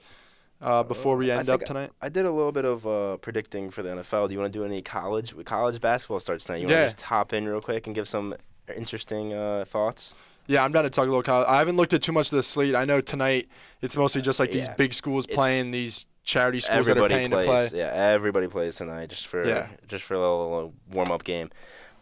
uh, 0.63 0.83
before 0.83 1.17
we 1.19 1.31
Uh, 1.31 1.41
end 1.41 1.51
up 1.51 1.61
tonight. 1.65 1.91
I 2.01 2.09
did 2.09 2.25
a 2.25 2.31
little 2.31 2.53
bit 2.53 2.65
of 2.65 2.87
uh, 2.87 3.17
predicting 3.19 3.71
for 3.71 3.83
the 3.83 3.91
NFL. 3.91 4.29
Do 4.29 4.33
you 4.35 4.41
want 4.41 4.51
to 4.53 4.59
do 4.59 4.65
any 4.65 4.81
college? 4.81 5.35
College 5.45 5.81
basketball 5.83 6.21
starts 6.21 6.45
tonight. 6.47 6.63
You 6.63 6.69
Yeah. 6.69 6.77
want 6.83 6.91
to 6.93 6.97
just 6.97 7.03
hop 7.07 7.33
in 7.35 7.47
real 7.47 7.61
quick 7.61 7.87
and 7.87 7.95
give 7.95 8.09
some 8.09 8.35
interesting 8.75 9.33
uh, 9.35 9.65
thoughts? 9.67 10.15
Yeah, 10.47 10.63
I'm 10.65 10.71
down 10.73 10.85
to 10.85 10.91
talk 10.91 11.05
a 11.05 11.09
little 11.09 11.23
college. 11.23 11.47
I 11.49 11.59
haven't 11.59 11.77
looked 11.77 11.93
at 11.93 12.03
too 12.03 12.13
much 12.13 12.27
of 12.29 12.37
the 12.37 12.43
slate. 12.43 12.75
I 12.75 12.85
know 12.85 13.01
tonight 13.01 13.49
it's 13.83 13.97
mostly 13.97 14.23
just 14.23 14.39
like 14.39 14.53
these 14.53 14.67
Yeah. 14.69 14.75
big 14.75 14.95
schools 14.95 15.25
It's- 15.25 15.37
playing 15.37 15.73
these 15.73 16.07
charity 16.25 16.61
schools 16.61 16.87
that 16.87 16.99
are 16.99 17.09
paying 17.09 17.31
plays. 17.31 17.47
to 17.65 17.71
play. 17.71 17.79
Yeah, 17.81 17.93
everybody 17.93 18.47
plays 18.49 18.77
tonight 18.77 19.09
just 19.11 19.27
for 19.27 19.47
Yeah. 19.47 19.67
just 19.89 20.05
for 20.05 20.15
a 20.15 20.19
little 20.21 20.73
warm 20.91 21.11
up 21.11 21.25
game. 21.25 21.51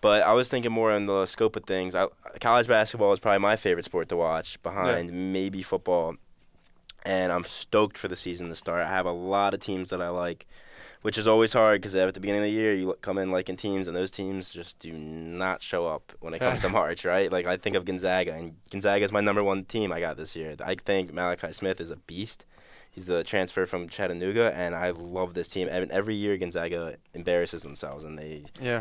But 0.00 0.22
I 0.22 0.32
was 0.34 0.50
thinking 0.50 0.72
more 0.72 0.92
in 0.92 1.06
the 1.06 1.24
scope 1.24 1.56
of 1.56 1.64
things. 1.64 1.94
I, 1.94 2.06
college 2.40 2.66
basketball 2.68 3.12
is 3.12 3.18
probably 3.20 3.38
my 3.38 3.56
favorite 3.56 3.86
sport 3.86 4.08
to 4.10 4.16
watch, 4.16 4.62
behind 4.62 5.32
maybe 5.32 5.62
football. 5.62 6.16
And 7.06 7.32
I'm 7.32 7.44
stoked 7.44 7.96
for 7.98 8.08
the 8.08 8.16
season 8.16 8.48
to 8.50 8.54
start. 8.54 8.84
I 8.84 8.90
have 8.90 9.06
a 9.06 9.12
lot 9.12 9.54
of 9.54 9.60
teams 9.60 9.88
that 9.90 10.00
I 10.02 10.08
like, 10.10 10.46
which 11.04 11.18
is 11.18 11.28
always 11.28 11.52
hard 11.52 11.82
because 11.82 11.94
at 11.94 12.14
the 12.14 12.18
beginning 12.20 12.40
of 12.40 12.46
the 12.46 12.50
year 12.50 12.72
you 12.72 12.94
come 13.02 13.18
in 13.18 13.30
liking 13.30 13.56
teams, 13.58 13.86
and 13.86 13.94
those 13.94 14.10
teams 14.10 14.50
just 14.50 14.78
do 14.78 14.90
not 14.92 15.60
show 15.60 15.86
up 15.86 16.12
when 16.20 16.32
it 16.32 16.38
comes 16.40 16.62
to 16.62 16.68
March, 16.80 17.04
right? 17.04 17.30
Like 17.30 17.44
I 17.46 17.58
think 17.58 17.76
of 17.76 17.84
Gonzaga, 17.84 18.32
and 18.32 18.52
Gonzaga 18.70 19.04
is 19.04 19.12
my 19.12 19.20
number 19.20 19.44
one 19.44 19.64
team 19.64 19.92
I 19.92 20.00
got 20.00 20.16
this 20.16 20.34
year. 20.34 20.56
I 20.64 20.74
think 20.76 21.12
Malachi 21.12 21.52
Smith 21.52 21.78
is 21.78 21.90
a 21.90 21.96
beast. 21.96 22.46
He's 22.90 23.04
the 23.06 23.22
transfer 23.22 23.66
from 23.66 23.86
Chattanooga, 23.88 24.52
and 24.56 24.74
I 24.74 24.90
love 24.90 25.34
this 25.34 25.48
team. 25.48 25.68
And 25.70 25.90
every 25.90 26.14
year 26.14 26.38
Gonzaga 26.38 26.96
embarrasses 27.12 27.62
themselves, 27.64 28.02
and 28.04 28.18
they 28.18 28.44
Yeah. 28.58 28.80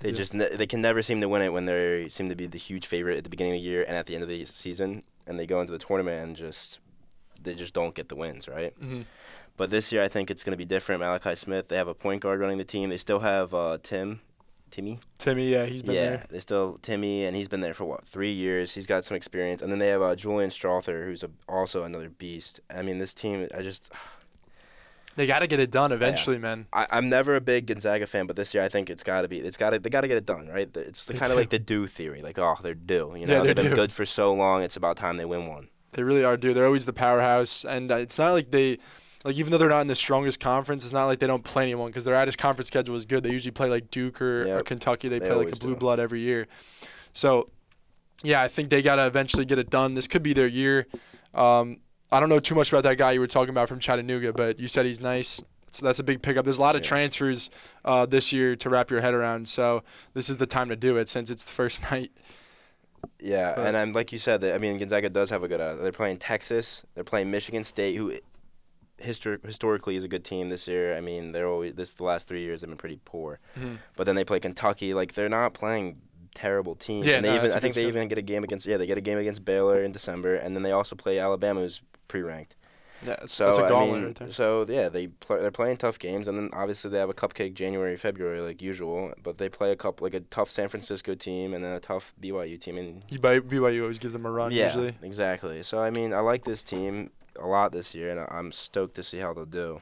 they 0.00 0.10
Yeah. 0.10 0.14
just 0.14 0.32
ne- 0.32 0.54
they 0.54 0.66
can 0.68 0.80
never 0.80 1.02
seem 1.02 1.20
to 1.22 1.28
win 1.28 1.42
it 1.42 1.52
when 1.52 1.64
they 1.66 2.08
seem 2.08 2.28
to 2.28 2.36
be 2.36 2.46
the 2.46 2.58
huge 2.58 2.86
favorite 2.86 3.16
at 3.18 3.24
the 3.24 3.30
beginning 3.30 3.54
of 3.54 3.60
the 3.62 3.66
year 3.68 3.82
and 3.82 3.96
at 3.96 4.06
the 4.06 4.14
end 4.14 4.22
of 4.22 4.28
the 4.28 4.44
season, 4.44 5.02
and 5.26 5.40
they 5.40 5.46
go 5.46 5.60
into 5.60 5.72
the 5.72 5.78
tournament 5.78 6.22
and 6.24 6.36
just 6.36 6.78
they 7.42 7.54
just 7.54 7.74
don't 7.74 7.94
get 7.96 8.08
the 8.08 8.14
wins, 8.16 8.46
right? 8.48 8.72
hmm 8.78 9.02
But 9.56 9.70
this 9.70 9.92
year 9.92 10.02
I 10.02 10.08
think 10.08 10.30
it's 10.30 10.42
going 10.42 10.52
to 10.52 10.56
be 10.58 10.64
different. 10.64 11.00
Malachi 11.00 11.36
Smith, 11.36 11.68
they 11.68 11.76
have 11.76 11.88
a 11.88 11.94
point 11.94 12.22
guard 12.22 12.40
running 12.40 12.58
the 12.58 12.64
team. 12.64 12.90
They 12.90 12.96
still 12.96 13.20
have 13.20 13.54
uh, 13.54 13.78
Tim, 13.82 14.20
Timmy. 14.70 14.98
Timmy, 15.18 15.50
yeah, 15.50 15.64
he's 15.66 15.82
been 15.82 15.94
there. 15.94 16.04
yeah, 16.04 16.16
there. 16.16 16.26
they 16.30 16.40
still 16.40 16.78
Timmy, 16.82 17.24
and 17.24 17.36
he's 17.36 17.46
been 17.48 17.60
there 17.60 17.74
for 17.74 17.84
what 17.84 18.04
three 18.06 18.32
years. 18.32 18.74
He's 18.74 18.86
got 18.86 19.04
some 19.04 19.16
experience, 19.16 19.62
and 19.62 19.70
then 19.70 19.78
they 19.78 19.88
have 19.88 20.02
uh, 20.02 20.16
Julian 20.16 20.50
Strawther, 20.50 21.04
who's 21.04 21.22
a, 21.22 21.30
also 21.48 21.84
another 21.84 22.08
beast. 22.10 22.60
I 22.74 22.82
mean, 22.82 22.98
this 22.98 23.14
team, 23.14 23.46
I 23.56 23.62
just 23.62 23.92
They 25.16 25.28
got 25.28 25.38
to 25.40 25.46
get 25.46 25.60
it 25.60 25.70
done 25.70 25.92
eventually, 25.92 26.38
man. 26.38 26.66
I, 26.72 26.88
I'm 26.90 27.08
never 27.08 27.36
a 27.36 27.40
big 27.40 27.66
Gonzaga 27.66 28.04
fan, 28.08 28.26
but 28.26 28.34
this 28.34 28.52
year 28.52 28.64
I 28.64 28.68
think 28.68 28.90
it's 28.90 29.04
got 29.04 29.22
to 29.22 29.28
be. 29.28 29.38
It's 29.38 29.56
got 29.56 29.70
to. 29.70 29.78
They 29.78 29.88
got 29.90 30.00
to 30.00 30.08
get 30.08 30.16
it 30.16 30.26
done, 30.26 30.48
right? 30.48 30.68
It's 30.76 31.04
the 31.04 31.14
kind 31.14 31.30
of 31.30 31.38
like 31.38 31.50
the 31.50 31.60
do 31.60 31.86
theory. 31.86 32.20
Like, 32.20 32.36
oh, 32.40 32.56
they're 32.60 32.74
due. 32.74 33.12
You 33.14 33.20
Yeah, 33.20 33.26
know, 33.26 33.34
they're 33.44 33.54
they've 33.54 33.56
been 33.56 33.68
due. 33.68 33.74
good 33.76 33.92
for 33.92 34.04
so 34.04 34.34
long. 34.34 34.62
It's 34.64 34.76
about 34.76 34.96
time 34.96 35.16
they 35.16 35.24
win 35.24 35.46
one. 35.46 35.68
They 35.92 36.02
really 36.02 36.24
are, 36.24 36.36
dude. 36.36 36.56
They're 36.56 36.66
always 36.66 36.86
the 36.86 36.92
powerhouse, 36.92 37.64
and 37.64 37.92
uh, 37.92 37.96
it's 37.98 38.18
not 38.18 38.32
like 38.32 38.50
they, 38.50 38.78
like 39.24 39.36
even 39.36 39.50
though 39.50 39.58
they're 39.58 39.68
not 39.70 39.80
in 39.80 39.86
the 39.86 39.94
strongest 39.94 40.38
conference, 40.38 40.84
it's 40.84 40.92
not 40.92 41.06
like 41.06 41.18
they 41.18 41.26
don't 41.26 41.42
play 41.44 41.62
anyone 41.64 41.90
because 41.90 42.04
their 42.04 42.14
out 42.14 42.34
conference 42.36 42.68
schedule 42.68 42.94
is 42.94 43.06
good. 43.06 43.22
They 43.22 43.30
usually 43.30 43.52
play 43.52 43.68
like 43.68 43.90
Duke 43.90 44.20
or, 44.20 44.58
or 44.58 44.62
Kentucky. 44.62 45.08
They, 45.08 45.18
They 45.18 45.26
play 45.28 45.36
like 45.36 45.52
a 45.52 45.56
blue 45.56 45.72
do. 45.74 45.80
blood 45.80 45.98
every 45.98 46.20
year. 46.20 46.46
So, 47.12 47.50
yeah, 48.22 48.42
I 48.42 48.48
think 48.48 48.70
they 48.70 48.82
gotta 48.82 49.06
eventually 49.06 49.44
get 49.44 49.58
it 49.58 49.70
done. 49.70 49.94
This 49.94 50.06
could 50.06 50.22
be 50.22 50.32
their 50.34 50.46
year. 50.46 50.86
Um, 51.34 51.78
I 52.12 52.20
don't 52.20 52.28
know 52.28 52.38
too 52.38 52.54
much 52.54 52.70
about 52.72 52.82
that 52.84 52.98
guy 52.98 53.12
you 53.12 53.20
were 53.20 53.26
talking 53.26 53.50
about 53.50 53.68
from 53.68 53.80
Chattanooga, 53.80 54.32
but 54.32 54.60
you 54.60 54.68
said 54.68 54.86
he's 54.86 55.00
nice. 55.00 55.40
So 55.72 55.84
that's 55.84 55.98
a 55.98 56.04
big 56.04 56.22
pickup. 56.22 56.44
There's 56.44 56.58
a 56.58 56.62
lot 56.62 56.76
of 56.76 56.82
Yeah. 56.82 56.88
transfers 56.88 57.50
uh, 57.84 58.06
this 58.06 58.32
year 58.32 58.54
to 58.56 58.70
wrap 58.70 58.90
your 58.90 59.00
head 59.00 59.14
around. 59.14 59.48
So 59.48 59.82
this 60.12 60.28
is 60.28 60.36
the 60.36 60.46
time 60.46 60.68
to 60.68 60.76
do 60.76 60.96
it 60.98 61.08
since 61.08 61.30
it's 61.30 61.44
the 61.44 61.50
first 61.52 61.80
night. 61.90 62.12
Yeah, 63.20 63.54
But- 63.56 63.66
and 63.66 63.76
um, 63.76 63.92
like 63.92 64.12
you 64.12 64.18
said, 64.18 64.44
I 64.44 64.58
mean 64.58 64.78
Gonzaga 64.78 65.08
does 65.10 65.30
have 65.30 65.42
a 65.42 65.48
good. 65.48 65.60
Uh, 65.60 65.74
they're 65.74 65.92
playing 65.92 66.18
Texas. 66.18 66.84
They're 66.94 67.04
playing 67.04 67.30
Michigan 67.30 67.64
State, 67.64 67.96
who 67.96 68.14
histor- 69.04 69.44
historically 69.44 69.96
is 69.96 70.04
a 70.04 70.08
good 70.08 70.24
team 70.24 70.48
this 70.48 70.66
year. 70.66 70.96
I 70.96 71.00
mean, 71.00 71.32
they're 71.32 71.48
always 71.48 71.74
this 71.74 71.92
the 71.92 72.04
last 72.04 72.28
three 72.28 72.42
years 72.42 72.60
have 72.60 72.70
been 72.70 72.76
pretty 72.76 73.00
poor. 73.04 73.38
Mm-hmm. 73.58 73.76
But 73.96 74.04
then 74.04 74.16
they 74.16 74.24
play 74.24 74.40
Kentucky. 74.40 74.94
Like 74.94 75.14
they're 75.14 75.28
not 75.28 75.54
playing 75.54 76.00
terrible 76.34 76.74
teams. 76.74 77.06
Yeah, 77.06 77.16
and 77.16 77.24
they 77.24 77.30
no, 77.30 77.36
even 77.36 77.52
I 77.52 77.60
think 77.60 77.74
they 77.74 77.86
even 77.86 78.08
get 78.08 78.18
a 78.18 78.22
game 78.22 78.44
against 78.44 78.66
yeah 78.66 78.76
they 78.76 78.86
get 78.86 78.98
a 78.98 79.02
game 79.02 79.18
against 79.18 79.44
Baylor 79.44 79.82
in 79.82 79.92
December, 79.92 80.34
and 80.34 80.54
then 80.54 80.62
they 80.62 80.72
also 80.72 80.96
play 80.96 81.18
Alabama, 81.18 81.60
who's 81.60 81.80
pre-ranked. 82.08 82.56
Yeah, 83.04 83.16
So 83.26 83.46
that's 83.46 83.58
a 83.58 83.64
I 83.64 83.86
mean, 83.86 84.14
right 84.18 84.32
so 84.32 84.64
yeah, 84.66 84.88
they 84.88 85.08
play, 85.08 85.40
they're 85.40 85.50
playing 85.50 85.76
tough 85.76 85.98
games, 85.98 86.26
and 86.26 86.38
then 86.38 86.48
obviously 86.52 86.90
they 86.90 86.98
have 86.98 87.10
a 87.10 87.14
cupcake 87.14 87.54
January, 87.54 87.96
February 87.96 88.40
like 88.40 88.62
usual. 88.62 89.12
But 89.22 89.38
they 89.38 89.48
play 89.48 89.72
a 89.72 89.76
couple 89.76 90.06
like 90.06 90.14
a 90.14 90.20
tough 90.20 90.50
San 90.50 90.68
Francisco 90.68 91.14
team, 91.14 91.52
and 91.54 91.62
then 91.62 91.72
a 91.72 91.80
tough 91.80 92.14
BYU 92.20 92.58
team, 92.58 92.78
and 92.78 93.06
BYU 93.06 93.82
always 93.82 93.98
gives 93.98 94.14
them 94.14 94.24
a 94.24 94.30
run 94.30 94.52
yeah, 94.52 94.66
usually. 94.66 94.96
exactly. 95.02 95.62
So 95.62 95.80
I 95.80 95.90
mean, 95.90 96.12
I 96.14 96.20
like 96.20 96.44
this 96.44 96.64
team 96.64 97.10
a 97.38 97.46
lot 97.46 97.72
this 97.72 97.94
year, 97.94 98.10
and 98.10 98.20
I'm 98.30 98.52
stoked 98.52 98.94
to 98.96 99.02
see 99.02 99.18
how 99.18 99.32
they'll 99.34 99.44
do. 99.44 99.80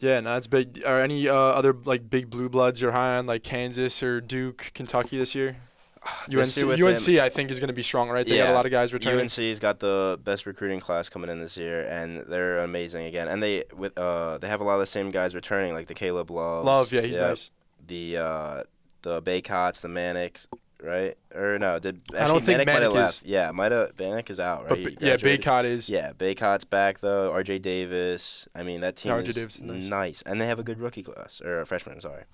Yeah, 0.00 0.20
no, 0.20 0.34
that's 0.34 0.46
big. 0.46 0.82
Are 0.84 1.00
any 1.00 1.28
uh, 1.28 1.34
other 1.34 1.72
like 1.72 2.10
big 2.10 2.28
blue 2.28 2.48
bloods 2.48 2.80
you're 2.80 2.92
high 2.92 3.16
on, 3.16 3.26
like 3.26 3.42
Kansas 3.42 4.02
or 4.02 4.20
Duke, 4.20 4.70
Kentucky 4.74 5.16
this 5.16 5.34
year? 5.34 5.56
UNC, 6.28 6.62
UNC, 6.64 7.08
I 7.18 7.28
think 7.30 7.50
is 7.50 7.58
going 7.60 7.68
to 7.68 7.74
be 7.74 7.82
strong, 7.82 8.10
right? 8.10 8.26
They 8.26 8.36
got 8.36 8.50
a 8.50 8.52
lot 8.52 8.66
of 8.66 8.72
guys 8.72 8.92
returning. 8.92 9.20
UNC's 9.20 9.58
got 9.58 9.80
the 9.80 10.18
best 10.22 10.44
recruiting 10.44 10.80
class 10.80 11.08
coming 11.08 11.30
in 11.30 11.40
this 11.40 11.56
year, 11.56 11.86
and 11.88 12.20
they're 12.28 12.58
amazing 12.58 13.06
again. 13.06 13.28
And 13.28 13.42
they 13.42 13.64
with 13.74 13.96
uh 13.96 14.38
they 14.38 14.48
have 14.48 14.60
a 14.60 14.64
lot 14.64 14.74
of 14.74 14.80
the 14.80 14.86
same 14.86 15.10
guys 15.10 15.34
returning, 15.34 15.72
like 15.72 15.86
the 15.86 15.94
Caleb 15.94 16.30
Love. 16.30 16.64
Love, 16.64 16.92
yeah, 16.92 17.00
he's 17.00 17.16
Yep. 17.16 17.28
nice. 17.28 17.50
The 17.86 18.16
uh 18.18 18.62
the 19.02 19.22
Bacots, 19.22 19.80
the 19.80 19.88
Maneks, 19.88 20.46
right? 20.84 21.16
Or 21.34 21.58
no, 21.58 21.78
did 21.78 22.00
actually 22.08 22.18
I 22.18 22.28
don't 22.28 22.44
think 22.44 22.60
Manek 22.60 22.66
might 22.66 22.82
have 22.82 22.92
Manek 22.92 22.94
left. 22.94 23.22
Yeah, 23.24 23.50
might 23.50 23.72
have 23.72 23.96
Manek 23.96 24.30
is 24.30 24.38
out, 24.38 24.70
right? 24.70 24.84
But 24.84 25.02
yeah. 25.02 25.16
Bacot 25.16 25.64
is. 25.64 25.88
Yeah, 25.88 26.12
Bacot's 26.12 26.64
back 26.64 27.00
though. 27.00 27.32
R.J. 27.32 27.58
Davis. 27.60 28.48
I 28.54 28.62
mean, 28.62 28.80
that 28.80 28.96
team 28.96 29.12
R.J. 29.12 29.28
is 29.28 29.34
Davis 29.34 29.60
nice. 29.60 29.86
nice. 29.86 30.22
and 30.22 30.40
they 30.40 30.46
have 30.46 30.58
a 30.58 30.62
good 30.62 30.78
rookie 30.78 31.02
class 31.02 31.40
or 31.40 31.60
a 31.60 31.66
freshman. 31.66 32.00
Sorry. 32.00 32.24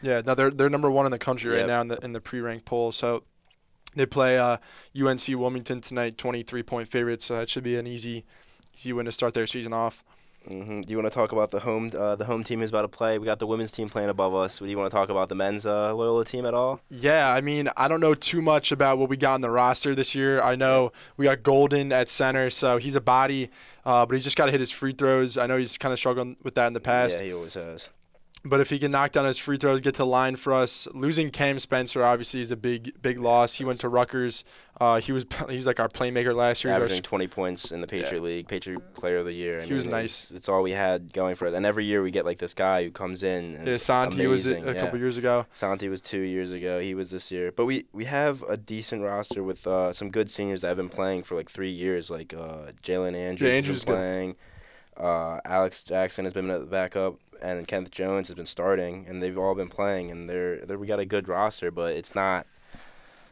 Yeah, 0.00 0.22
no, 0.24 0.34
they're 0.34 0.50
they're 0.50 0.70
number 0.70 0.90
one 0.90 1.06
in 1.06 1.12
the 1.12 1.18
country 1.18 1.50
right 1.50 1.66
now 1.66 1.80
in 1.80 1.88
the 1.88 1.98
in 2.04 2.12
the 2.12 2.20
pre-ranked 2.20 2.64
poll. 2.64 2.92
So 2.92 3.22
they 3.94 4.06
play 4.06 4.38
uh, 4.38 4.56
UNC 5.00 5.28
Wilmington 5.28 5.80
tonight, 5.80 6.18
23 6.18 6.62
point 6.62 6.88
favorites. 6.88 7.26
So 7.26 7.36
that 7.36 7.48
should 7.48 7.64
be 7.64 7.76
an 7.76 7.86
easy 7.86 8.24
easy 8.76 8.92
win 8.92 9.06
to 9.06 9.12
start 9.12 9.34
their 9.34 9.46
season 9.46 9.72
off. 9.72 10.04
Hmm 10.46 10.80
Do 10.80 10.90
you 10.90 10.96
want 10.96 11.10
to 11.10 11.14
talk 11.14 11.32
about 11.32 11.50
the 11.50 11.60
home 11.60 11.90
uh, 11.96 12.16
the 12.16 12.24
home 12.24 12.42
team 12.44 12.62
is 12.62 12.70
about 12.70 12.82
to 12.82 12.88
play? 12.88 13.18
We 13.18 13.26
got 13.26 13.38
the 13.38 13.46
women's 13.46 13.72
team 13.72 13.88
playing 13.88 14.08
above 14.08 14.34
us. 14.34 14.58
Do 14.58 14.66
you 14.66 14.76
want 14.76 14.90
to 14.90 14.96
talk 14.96 15.08
about 15.08 15.28
the 15.28 15.34
men's 15.34 15.66
uh, 15.66 15.94
Loyola 15.94 16.24
team 16.24 16.44
at 16.46 16.54
all? 16.54 16.80
Yeah, 16.90 17.30
I 17.32 17.40
mean, 17.40 17.68
I 17.76 17.88
don't 17.88 18.00
know 18.00 18.14
too 18.14 18.42
much 18.42 18.72
about 18.72 18.98
what 18.98 19.08
we 19.08 19.16
got 19.16 19.34
on 19.34 19.40
the 19.40 19.50
roster 19.50 19.94
this 19.94 20.14
year. 20.14 20.42
I 20.42 20.54
know 20.56 20.92
we 21.16 21.24
got 21.26 21.42
Golden 21.42 21.92
at 21.92 22.08
center, 22.08 22.50
so 22.50 22.78
he's 22.78 22.96
a 22.96 23.00
body, 23.00 23.50
uh, 23.84 24.04
but 24.06 24.14
he's 24.14 24.24
just 24.24 24.36
got 24.36 24.46
to 24.46 24.52
hit 24.52 24.60
his 24.60 24.70
free 24.70 24.92
throws. 24.92 25.38
I 25.38 25.46
know 25.46 25.56
he's 25.56 25.78
kind 25.78 25.92
of 25.92 25.98
struggling 25.98 26.36
with 26.42 26.54
that 26.56 26.66
in 26.66 26.72
the 26.72 26.80
past. 26.80 27.18
Yeah, 27.18 27.24
he 27.26 27.32
always 27.34 27.54
has. 27.54 27.88
But 28.44 28.60
if 28.60 28.70
he 28.70 28.78
can 28.78 28.90
knock 28.90 29.12
down 29.12 29.24
his 29.24 29.38
free 29.38 29.56
throws, 29.56 29.80
get 29.80 29.94
to 29.94 29.98
the 29.98 30.06
line 30.06 30.34
for 30.34 30.52
us, 30.52 30.88
losing 30.92 31.30
Cam 31.30 31.60
Spencer 31.60 32.02
obviously 32.04 32.40
is 32.40 32.50
a 32.50 32.56
big 32.56 33.00
big 33.00 33.20
loss. 33.20 33.54
He 33.54 33.64
went 33.64 33.80
to 33.80 33.88
Rutgers. 33.88 34.42
Uh, 34.80 35.00
he 35.00 35.12
was 35.12 35.24
he 35.48 35.54
was 35.54 35.66
like 35.66 35.78
our 35.78 35.88
playmaker 35.88 36.34
last 36.34 36.64
year. 36.64 36.72
Was 36.72 36.82
Averaging 36.82 37.02
20 37.02 37.26
points 37.28 37.70
in 37.70 37.80
the 37.80 37.86
Patriot 37.86 38.20
League, 38.20 38.48
Patriot 38.48 38.94
Player 38.94 39.18
of 39.18 39.26
the 39.26 39.32
Year. 39.32 39.60
I 39.60 39.64
He 39.64 39.74
was 39.74 39.86
nice. 39.86 40.32
It's, 40.32 40.48
all 40.48 40.62
we 40.62 40.72
had 40.72 41.12
going 41.12 41.36
for 41.36 41.46
us. 41.46 41.54
And 41.54 41.64
every 41.64 41.84
year 41.84 42.02
we 42.02 42.10
get 42.10 42.24
like 42.24 42.38
this 42.38 42.52
guy 42.52 42.82
who 42.82 42.90
comes 42.90 43.22
in. 43.22 43.54
And 43.54 43.68
Yeah, 43.68 43.76
Santi 43.76 44.26
was 44.26 44.46
it 44.46 44.58
amazing. 44.58 44.76
a 44.76 44.80
couple 44.80 44.98
years 44.98 45.16
ago. 45.16 45.46
Santi 45.54 45.88
was 45.88 46.00
two 46.00 46.20
years 46.20 46.52
ago. 46.52 46.80
He 46.80 46.94
was 46.94 47.12
this 47.12 47.30
year. 47.30 47.52
But 47.52 47.66
we, 47.66 47.84
we 47.92 48.06
have 48.06 48.42
a 48.42 48.56
decent 48.56 49.04
roster 49.04 49.44
with 49.44 49.68
uh, 49.68 49.92
some 49.92 50.10
good 50.10 50.28
seniors 50.28 50.62
that 50.62 50.68
have 50.68 50.76
been 50.76 50.88
playing 50.88 51.22
for 51.22 51.36
like 51.36 51.48
three 51.48 51.70
years, 51.70 52.10
like 52.10 52.34
uh, 52.34 52.72
Jalen 52.82 53.14
Andrews 53.14 53.48
Yeah, 53.48 53.56
Andrews 53.56 53.84
been 53.84 53.94
playing. 53.94 54.36
Uh, 54.96 55.40
Alex 55.44 55.84
Jackson 55.84 56.24
has 56.24 56.34
been 56.34 56.50
at 56.50 56.60
the 56.60 56.66
backup, 56.66 57.14
and 57.42 57.66
Kenneth 57.66 57.90
Jones 57.90 58.28
has 58.28 58.34
been 58.34 58.46
starting, 58.46 59.06
and 59.08 59.22
they've 59.22 59.36
all 59.36 59.54
been 59.54 59.68
playing. 59.68 60.10
And 60.10 60.28
they're, 60.28 60.64
they're 60.64 60.78
we 60.78 60.86
got 60.86 61.00
a 61.00 61.04
good 61.04 61.28
roster, 61.28 61.70
but 61.70 61.94
it's 61.94 62.14
not. 62.14 62.46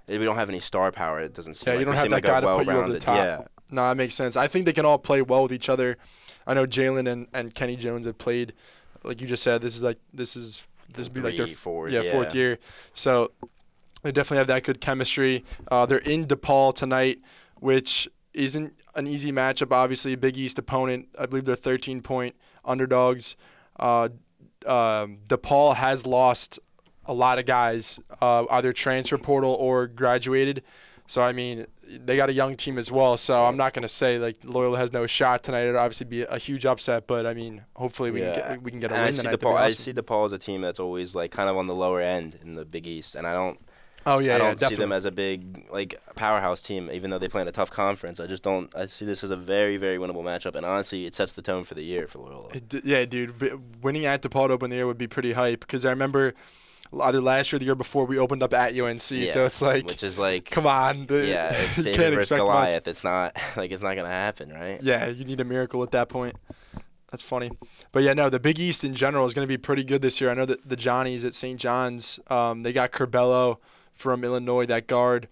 We 0.08 0.18
don't 0.18 0.36
have 0.36 0.48
any 0.48 0.58
star 0.58 0.90
power. 0.90 1.20
It 1.20 1.34
doesn't 1.34 1.54
seem 1.54 1.68
Yeah, 1.68 1.74
like 1.74 1.78
you 1.80 1.84
don't 1.84 1.94
we 1.94 1.98
have 1.98 2.10
that 2.10 2.16
like 2.16 2.24
guy 2.24 2.40
to 2.40 2.56
put 2.56 2.66
you 2.66 2.72
over 2.72 2.92
the 2.92 2.98
top. 2.98 3.16
Yeah, 3.16 3.42
No, 3.70 3.88
that 3.88 3.96
makes 3.96 4.14
sense. 4.14 4.36
I 4.36 4.48
think 4.48 4.64
they 4.64 4.72
can 4.72 4.84
all 4.84 4.98
play 4.98 5.22
well 5.22 5.42
with 5.42 5.52
each 5.52 5.68
other. 5.68 5.96
I 6.46 6.54
know 6.54 6.66
Jalen 6.66 7.08
and, 7.08 7.28
and 7.32 7.54
Kenny 7.54 7.76
Jones 7.76 8.06
have 8.06 8.18
played, 8.18 8.54
like 9.04 9.20
you 9.20 9.28
just 9.28 9.42
said. 9.42 9.62
This 9.62 9.76
is 9.76 9.84
like 9.84 9.98
this 10.12 10.34
is 10.34 10.66
this 10.92 11.06
would 11.06 11.14
be 11.14 11.20
like 11.20 11.36
their 11.36 11.46
fours, 11.46 11.92
yeah, 11.92 12.10
fourth 12.10 12.34
year. 12.34 12.58
So 12.92 13.30
they 14.02 14.10
definitely 14.10 14.38
have 14.38 14.46
that 14.48 14.64
good 14.64 14.80
chemistry. 14.80 15.44
Uh, 15.70 15.86
they're 15.86 15.98
in 15.98 16.26
DePaul 16.26 16.74
tonight, 16.74 17.20
which 17.60 18.08
isn't 18.34 18.74
an 18.94 19.06
easy 19.06 19.30
matchup. 19.30 19.72
Obviously, 19.72 20.14
a 20.14 20.16
Big 20.16 20.36
East 20.36 20.58
opponent. 20.58 21.08
I 21.18 21.26
believe 21.26 21.44
they're 21.44 21.56
13 21.56 22.02
point 22.02 22.34
underdogs. 22.64 23.36
Uh, 23.80 24.08
um, 24.66 25.18
DePaul 25.28 25.74
has 25.74 26.06
lost 26.06 26.58
a 27.06 27.14
lot 27.14 27.38
of 27.38 27.46
guys 27.46 27.98
uh, 28.20 28.44
either 28.50 28.72
transfer 28.72 29.16
portal 29.18 29.54
or 29.58 29.86
graduated. 29.86 30.62
So 31.06 31.22
I 31.22 31.32
mean, 31.32 31.66
they 31.88 32.16
got 32.16 32.28
a 32.28 32.32
young 32.32 32.56
team 32.56 32.78
as 32.78 32.92
well. 32.92 33.16
So 33.16 33.44
I'm 33.44 33.56
not 33.56 33.72
gonna 33.74 33.88
say 33.88 34.18
like 34.20 34.36
Loyola 34.44 34.78
has 34.78 34.92
no 34.92 35.06
shot 35.08 35.42
tonight. 35.42 35.62
It'll 35.64 35.80
obviously 35.80 36.06
be 36.06 36.22
a 36.22 36.38
huge 36.38 36.64
upset, 36.66 37.08
but 37.08 37.26
I 37.26 37.34
mean, 37.34 37.62
hopefully 37.74 38.12
we 38.12 38.20
Yeah. 38.20 38.34
can 38.34 38.48
get 38.54 38.62
we 38.62 38.70
can 38.70 38.78
get 38.80 38.90
a 38.92 38.94
And 38.94 39.02
I 39.02 39.06
win 39.06 39.14
see 39.14 39.22
tonight. 39.22 39.34
DePaul. 39.40 39.54
That'd 39.54 39.56
I 39.58 39.64
awesome. 39.66 39.82
see 39.82 39.92
DePaul 39.92 40.24
as 40.26 40.32
a 40.32 40.38
team 40.38 40.60
that's 40.60 40.78
always 40.78 41.16
like 41.16 41.32
kind 41.32 41.48
of 41.48 41.56
on 41.56 41.66
the 41.66 41.74
lower 41.74 42.00
end 42.00 42.36
in 42.42 42.54
the 42.54 42.64
Big 42.64 42.86
East, 42.86 43.16
and 43.16 43.26
I 43.26 43.32
don't. 43.32 43.58
Oh 44.06 44.18
yeah, 44.18 44.34
I 44.34 44.38
don't 44.38 44.58
see 44.58 44.64
definitely. 44.64 44.76
them 44.84 44.92
as 44.92 45.04
a 45.04 45.10
big 45.10 45.66
like 45.70 46.00
powerhouse 46.16 46.62
team, 46.62 46.90
even 46.92 47.10
though 47.10 47.18
they 47.18 47.28
play 47.28 47.42
in 47.42 47.48
a 47.48 47.52
tough 47.52 47.70
conference. 47.70 48.20
I 48.20 48.26
just 48.26 48.42
don't. 48.42 48.74
I 48.76 48.86
see 48.86 49.04
this 49.04 49.22
as 49.24 49.30
a 49.30 49.36
very, 49.36 49.76
very 49.76 49.98
winnable 49.98 50.22
matchup, 50.24 50.54
and 50.54 50.64
honestly, 50.66 51.06
it 51.06 51.14
sets 51.14 51.32
the 51.32 51.42
tone 51.42 51.64
for 51.64 51.74
the 51.74 51.82
year 51.82 52.06
for 52.06 52.18
Loyola. 52.18 52.60
D- 52.60 52.82
yeah, 52.84 53.04
dude. 53.04 53.38
b- 53.38 53.52
Winning 53.82 54.04
at 54.06 54.22
DePaul 54.22 54.48
to 54.48 54.54
open 54.54 54.70
the 54.70 54.76
year 54.76 54.86
would 54.86 54.98
be 54.98 55.06
pretty 55.06 55.32
hype 55.32 55.60
because 55.60 55.84
I 55.86 55.90
remember 55.90 56.34
either 57.00 57.20
last 57.20 57.52
year 57.52 57.56
or 57.56 57.60
the 57.60 57.66
year 57.66 57.74
before 57.76 58.04
we 58.04 58.18
opened 58.18 58.42
up 58.42 58.52
at 58.52 58.78
UNC. 58.78 59.10
Yeah, 59.12 59.30
so 59.30 59.44
it's 59.44 59.62
like, 59.62 59.86
which 59.86 60.02
is 60.02 60.18
like, 60.18 60.50
come 60.50 60.66
on. 60.66 61.06
the- 61.06 61.26
yeah, 61.26 61.52
it's 61.54 61.76
David 61.76 61.94
can't 61.96 62.14
versus 62.14 62.32
expect 62.32 62.40
much. 62.40 62.46
Goliath. 62.46 62.88
It's 62.88 63.04
not 63.04 63.36
like 63.56 63.70
it's 63.70 63.82
not 63.82 63.94
gonna 63.96 64.08
happen, 64.08 64.52
right? 64.52 64.82
Yeah, 64.82 65.06
you 65.06 65.24
need 65.24 65.40
a 65.40 65.44
miracle 65.44 65.82
at 65.82 65.90
that 65.92 66.08
point. 66.08 66.36
That's 67.10 67.22
funny. 67.24 67.50
But 67.90 68.04
yeah, 68.04 68.12
no, 68.14 68.30
the 68.30 68.38
Big 68.38 68.60
East 68.60 68.84
in 68.84 68.94
general 68.94 69.26
is 69.26 69.34
going 69.34 69.42
to 69.44 69.48
be 69.48 69.58
pretty 69.58 69.82
good 69.82 70.00
this 70.00 70.20
year. 70.20 70.30
I 70.30 70.34
know 70.34 70.46
that 70.46 70.68
the 70.68 70.76
Johnnies 70.76 71.24
at 71.24 71.34
St. 71.34 71.58
John's, 71.58 72.20
um, 72.28 72.62
they 72.62 72.72
got 72.72 72.92
Curbelo 72.92 73.56
from 74.00 74.24
Illinois, 74.24 74.66
that 74.66 74.86
guard. 74.86 75.28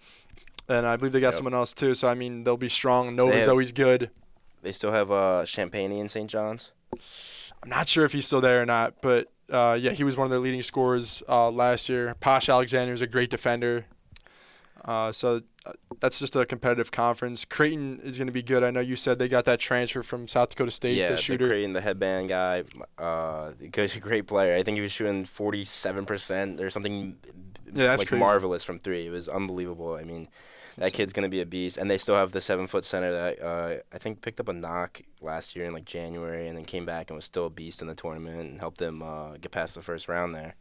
And 0.69 0.87
I 0.87 0.97
believe 0.97 1.13
they 1.13 1.21
got 1.21 1.29
Yep. 1.29 1.35
someone 1.35 1.55
else 1.55 1.73
too. 1.73 1.95
So, 1.95 2.09
I 2.09 2.15
mean, 2.15 2.45
they'll 2.45 2.57
be 2.59 2.69
strong. 2.69 3.17
Nova's 3.17 3.37
have- 3.41 3.49
always 3.49 3.73
good. 3.73 4.11
They 4.63 4.73
still 4.73 4.93
have 4.93 5.11
uh, 5.11 5.43
Champagnie 5.45 5.99
in 6.01 6.09
St. 6.09 6.29
John's. 6.29 6.73
I'm 7.63 7.69
not 7.71 7.89
sure 7.89 8.05
if 8.05 8.13
he's 8.13 8.27
still 8.27 8.41
there 8.41 8.61
or 8.63 8.67
not, 8.67 8.95
but 9.01 9.29
uh, 9.51 9.79
yeah, 9.81 9.93
he 9.93 10.05
was 10.05 10.17
one 10.17 10.25
of 10.27 10.31
their 10.31 10.41
leading 10.41 10.63
scorers 10.63 11.23
uh, 11.29 11.51
last 11.51 11.89
year. 11.89 12.15
Posh 12.21 12.49
Alexander 12.49 12.93
is 12.93 13.01
a 13.01 13.07
great 13.07 13.31
defender. 13.31 13.87
Uh, 14.85 15.13
so 15.13 15.43
uh, 15.67 15.73
that's 16.01 16.19
just 16.19 16.35
a 16.37 16.47
competitive 16.47 16.91
conference. 16.91 17.45
Creighton 17.45 18.01
is 18.03 18.17
going 18.17 18.27
to 18.27 18.33
be 18.33 18.43
good. 18.43 18.63
I 18.65 18.71
know 18.71 18.81
you 18.81 18.97
said 18.97 19.19
they 19.19 19.29
got 19.29 19.45
that 19.45 19.61
transfer 19.61 20.03
from 20.03 20.27
South 20.29 20.51
Dakota 20.51 20.71
State, 20.71 20.97
yeah, 20.97 21.09
the 21.09 21.17
shooter. 21.17 21.47
Creighton, 21.47 21.73
the 21.73 21.81
headband 21.81 22.29
guy, 22.29 22.63
uh, 22.99 23.51
good, 23.71 23.91
great 24.01 24.27
player. 24.27 24.55
I 24.57 24.63
think 24.63 24.77
he 24.77 24.81
was 24.81 24.93
shooting 24.93 25.25
forty-seven 25.25 26.05
percent 26.07 26.61
or 26.61 26.71
something. 26.71 27.17
Yeah, 27.75 27.87
that's 27.89 28.01
like 28.01 28.09
crazy. 28.09 28.21
marvelous 28.21 28.65
from 28.65 28.79
three. 28.79 29.07
It 29.07 29.11
was 29.11 29.29
unbelievable. 29.29 29.95
I 29.95 30.05
mean, 30.05 30.29
that 30.77 30.93
kid's 30.93 31.13
gonna 31.13 31.29
be 31.29 31.41
a 31.41 31.47
beast, 31.47 31.77
and 31.77 31.91
they 31.91 31.99
still 31.99 32.15
have 32.15 32.33
the 32.33 32.41
seven-foot 32.41 32.85
center 32.85 33.11
that 33.13 33.43
uh, 33.43 33.77
I 33.93 33.99
think 33.99 34.21
picked 34.21 34.41
up 34.41 34.49
a 34.49 34.53
knock 34.53 35.03
last 35.21 35.57
year 35.57 35.65
in 35.65 35.73
like 35.73 35.85
January, 35.85 36.49
and 36.49 36.57
then 36.57 36.65
came 36.65 36.87
back 36.87 37.11
and 37.11 37.17
was 37.17 37.25
still 37.25 37.47
a 37.47 37.51
beast 37.51 37.83
in 37.83 37.89
the 37.89 37.95
tournament 37.95 38.41
and 38.41 38.59
helped 38.59 38.79
them 38.79 39.03
uh, 39.03 39.33
get 39.41 39.51
past 39.51 39.75
the 39.75 39.83
first 39.83 40.09
round 40.09 40.35
there. 40.35 40.55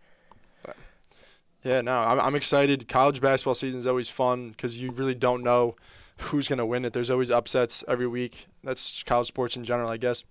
Yeah, 1.64 1.82
no, 1.82 2.00
I'm, 2.00 2.20
I'm 2.20 2.36
excited. 2.36 2.88
College 2.88 3.20
basketball 3.20 3.56
season 3.56 3.80
is 3.80 3.88
always 3.88 4.10
fun 4.10 4.52
because 4.52 4.80
you 4.80 4.92
really 4.92 5.16
don't 5.16 5.44
know 5.44 5.76
who's 6.18 6.48
going 6.48 6.60
to 6.60 6.66
win 6.66 6.86
it. 6.86 6.94
There's 6.94 7.10
always 7.10 7.32
upsets 7.32 7.84
every 7.88 8.08
week. 8.08 8.48
That's 8.64 9.04
college 9.04 9.28
sports 9.28 9.56
in 9.56 9.64
general, 9.64 9.92
I 9.92 9.98
guess. 9.98 10.24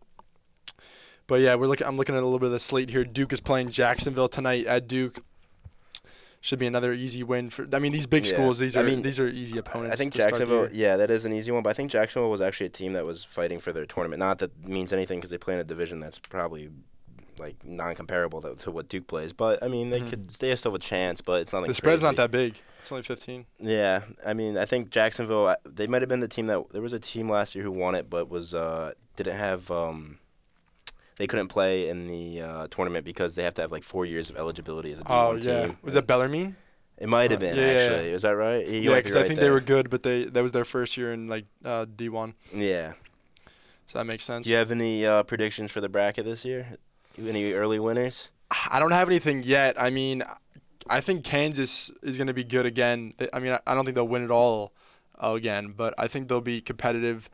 But 1.27 1.41
yeah, 1.41 1.57
we're 1.57 1.66
looking. 1.66 1.87
I'm 1.87 1.97
looking 1.97 2.14
at 2.14 2.22
a 2.22 2.24
little 2.24 2.39
bit 2.39 2.47
of 2.47 2.53
the 2.53 2.59
slate 2.61 2.89
here. 2.89 3.05
Duke 3.05 3.33
is 3.33 3.41
playing 3.41 3.70
Jacksonville 3.70 4.29
tonight 4.29 4.66
at 4.66 4.87
Duke. 4.87 5.24
Should 6.41 6.59
be 6.59 6.66
another 6.66 6.93
easy 6.93 7.22
win 7.22 7.51
for. 7.51 7.66
I 7.72 7.78
mean, 7.78 7.93
these 7.93 8.07
big 8.07 8.24
Yeah, 8.24 8.32
schools. 8.34 8.59
These 8.61 8.76
I 8.76 8.80
are 8.80 8.84
mean, 8.84 9.03
these 9.03 9.18
are 9.18 9.26
easy 9.26 9.59
opponents. 9.59 9.93
I 9.93 9.97
think 9.97 10.14
Jacksonville, 10.14 10.68
yeah, 10.70 10.97
that 10.97 11.11
is 11.11 11.24
an 11.24 11.32
easy 11.32 11.51
one, 11.51 11.62
but 11.62 11.70
I 11.70 11.72
think 11.72 11.91
Jacksonville 11.91 12.30
was 12.30 12.41
actually 12.41 12.66
a 12.66 12.70
team 12.70 12.93
that 12.93 13.05
was 13.05 13.24
fighting 13.24 13.59
for 13.59 13.72
their 13.72 13.87
tournament. 13.87 14.20
Not 14.20 14.39
that 14.39 14.64
means 14.66 14.93
anything 14.93 15.18
because 15.18 15.30
they 15.30 15.39
play 15.39 15.55
in 15.55 15.61
a 15.61 15.64
division 15.64 15.99
that's 16.01 16.18
probably 16.18 16.70
like 17.39 17.57
non-comparable 17.64 18.41
to, 18.43 18.55
to 18.55 18.70
what 18.70 18.89
Duke 18.89 19.07
plays. 19.09 19.32
But 19.32 19.62
I 19.62 19.68
mean, 19.68 19.91
they 19.91 20.01
Mhm. 20.01 20.09
could 20.09 20.30
they 20.30 20.55
still 20.57 20.72
have 20.72 20.76
a 20.76 20.78
chance, 20.82 21.20
but 21.20 21.43
it's 21.43 21.53
not 21.53 21.62
like 21.62 21.68
the 21.68 21.74
spread's 21.74 22.03
not 22.03 22.16
that 22.16 22.30
big. 22.30 22.55
It's 22.80 22.93
only 22.93 23.03
15. 23.03 23.47
Yeah, 23.59 24.03
I 24.24 24.32
mean, 24.32 24.57
I 24.57 24.64
think 24.64 24.91
Jacksonville. 24.91 25.55
They 25.64 25.87
might 25.89 26.03
have 26.03 26.09
been 26.09 26.20
the 26.20 26.28
team 26.28 26.47
that 26.47 26.62
there 26.72 26.80
was 26.82 26.93
a 26.93 27.01
team 27.01 27.28
last 27.28 27.55
year 27.57 27.64
who 27.64 27.72
won 27.72 27.95
it, 27.97 28.09
but 28.09 28.28
was 28.30 28.55
uh, 28.55 28.93
didn't 29.16 29.37
have. 29.37 29.70
Um, 29.70 30.18
they 31.16 31.26
couldn't 31.26 31.48
play 31.48 31.88
in 31.88 32.08
the 32.08 32.40
uh, 32.42 32.66
tournament 32.70 33.04
because 33.04 33.34
they 33.34 33.42
have 33.42 33.54
to 33.54 33.62
have 33.62 33.72
like 33.72 33.82
four 33.84 34.04
years 34.06 34.30
of 34.30 34.36
eligibility 34.36 34.92
as 34.92 35.00
a 35.00 35.04
D1 35.04 35.08
Oh 35.10 35.34
yeah, 35.36 35.66
team. 35.66 35.78
was 35.82 35.94
that 35.94 36.06
Bellarmine? 36.06 36.56
It 36.98 37.08
might 37.08 37.30
have 37.30 37.40
Uh, 37.42 37.46
been 37.46 37.56
yeah, 37.56 37.66
yeah, 37.72 37.78
actually. 37.78 38.10
Is 38.10 38.22
that 38.22 38.36
right? 38.36 38.66
You 38.66 38.80
yeah, 38.90 38.96
because 38.96 39.16
I 39.16 39.20
right 39.20 39.26
think 39.28 39.40
they 39.40 39.50
were 39.50 39.60
good, 39.60 39.90
but 39.90 40.02
they 40.02 40.24
that 40.24 40.42
was 40.42 40.52
their 40.52 40.64
first 40.64 40.96
year 40.96 41.12
in 41.12 41.28
like 41.28 41.44
uh, 41.64 41.84
D1, 41.86 42.34
Yeah. 42.54 42.92
so 43.86 43.98
that 43.98 44.04
makes 44.06 44.24
sense. 44.24 44.44
Do 44.44 44.50
you 44.50 44.56
have 44.56 44.70
any 44.70 45.04
uh, 45.06 45.22
predictions 45.24 45.70
for 45.72 45.80
the 45.80 45.88
bracket 45.88 46.24
this 46.24 46.44
year? 46.44 46.76
Any 47.18 47.52
early 47.52 47.78
winners? 47.78 48.28
I 48.70 48.78
don't 48.78 48.92
have 48.92 49.08
anything 49.08 49.42
yet. 49.42 49.80
I 49.80 49.90
mean, 49.90 50.22
I 50.88 51.00
think 51.00 51.24
Kansas 51.24 51.90
is 52.02 52.16
going 52.16 52.28
to 52.28 52.34
be 52.34 52.44
good 52.44 52.64
again. 52.66 53.14
I 53.32 53.40
mean, 53.40 53.52
I- 53.52 53.60
I 53.66 53.74
don't 53.74 53.84
think 53.84 53.94
they'll 53.94 54.06
win 54.08 54.22
it 54.22 54.30
all 54.30 54.72
uh, 55.22 55.30
again, 55.32 55.74
but 55.76 55.92
I 55.98 56.08
think 56.08 56.28
they'll 56.28 56.40
be 56.40 56.60
competitive. 56.60 57.28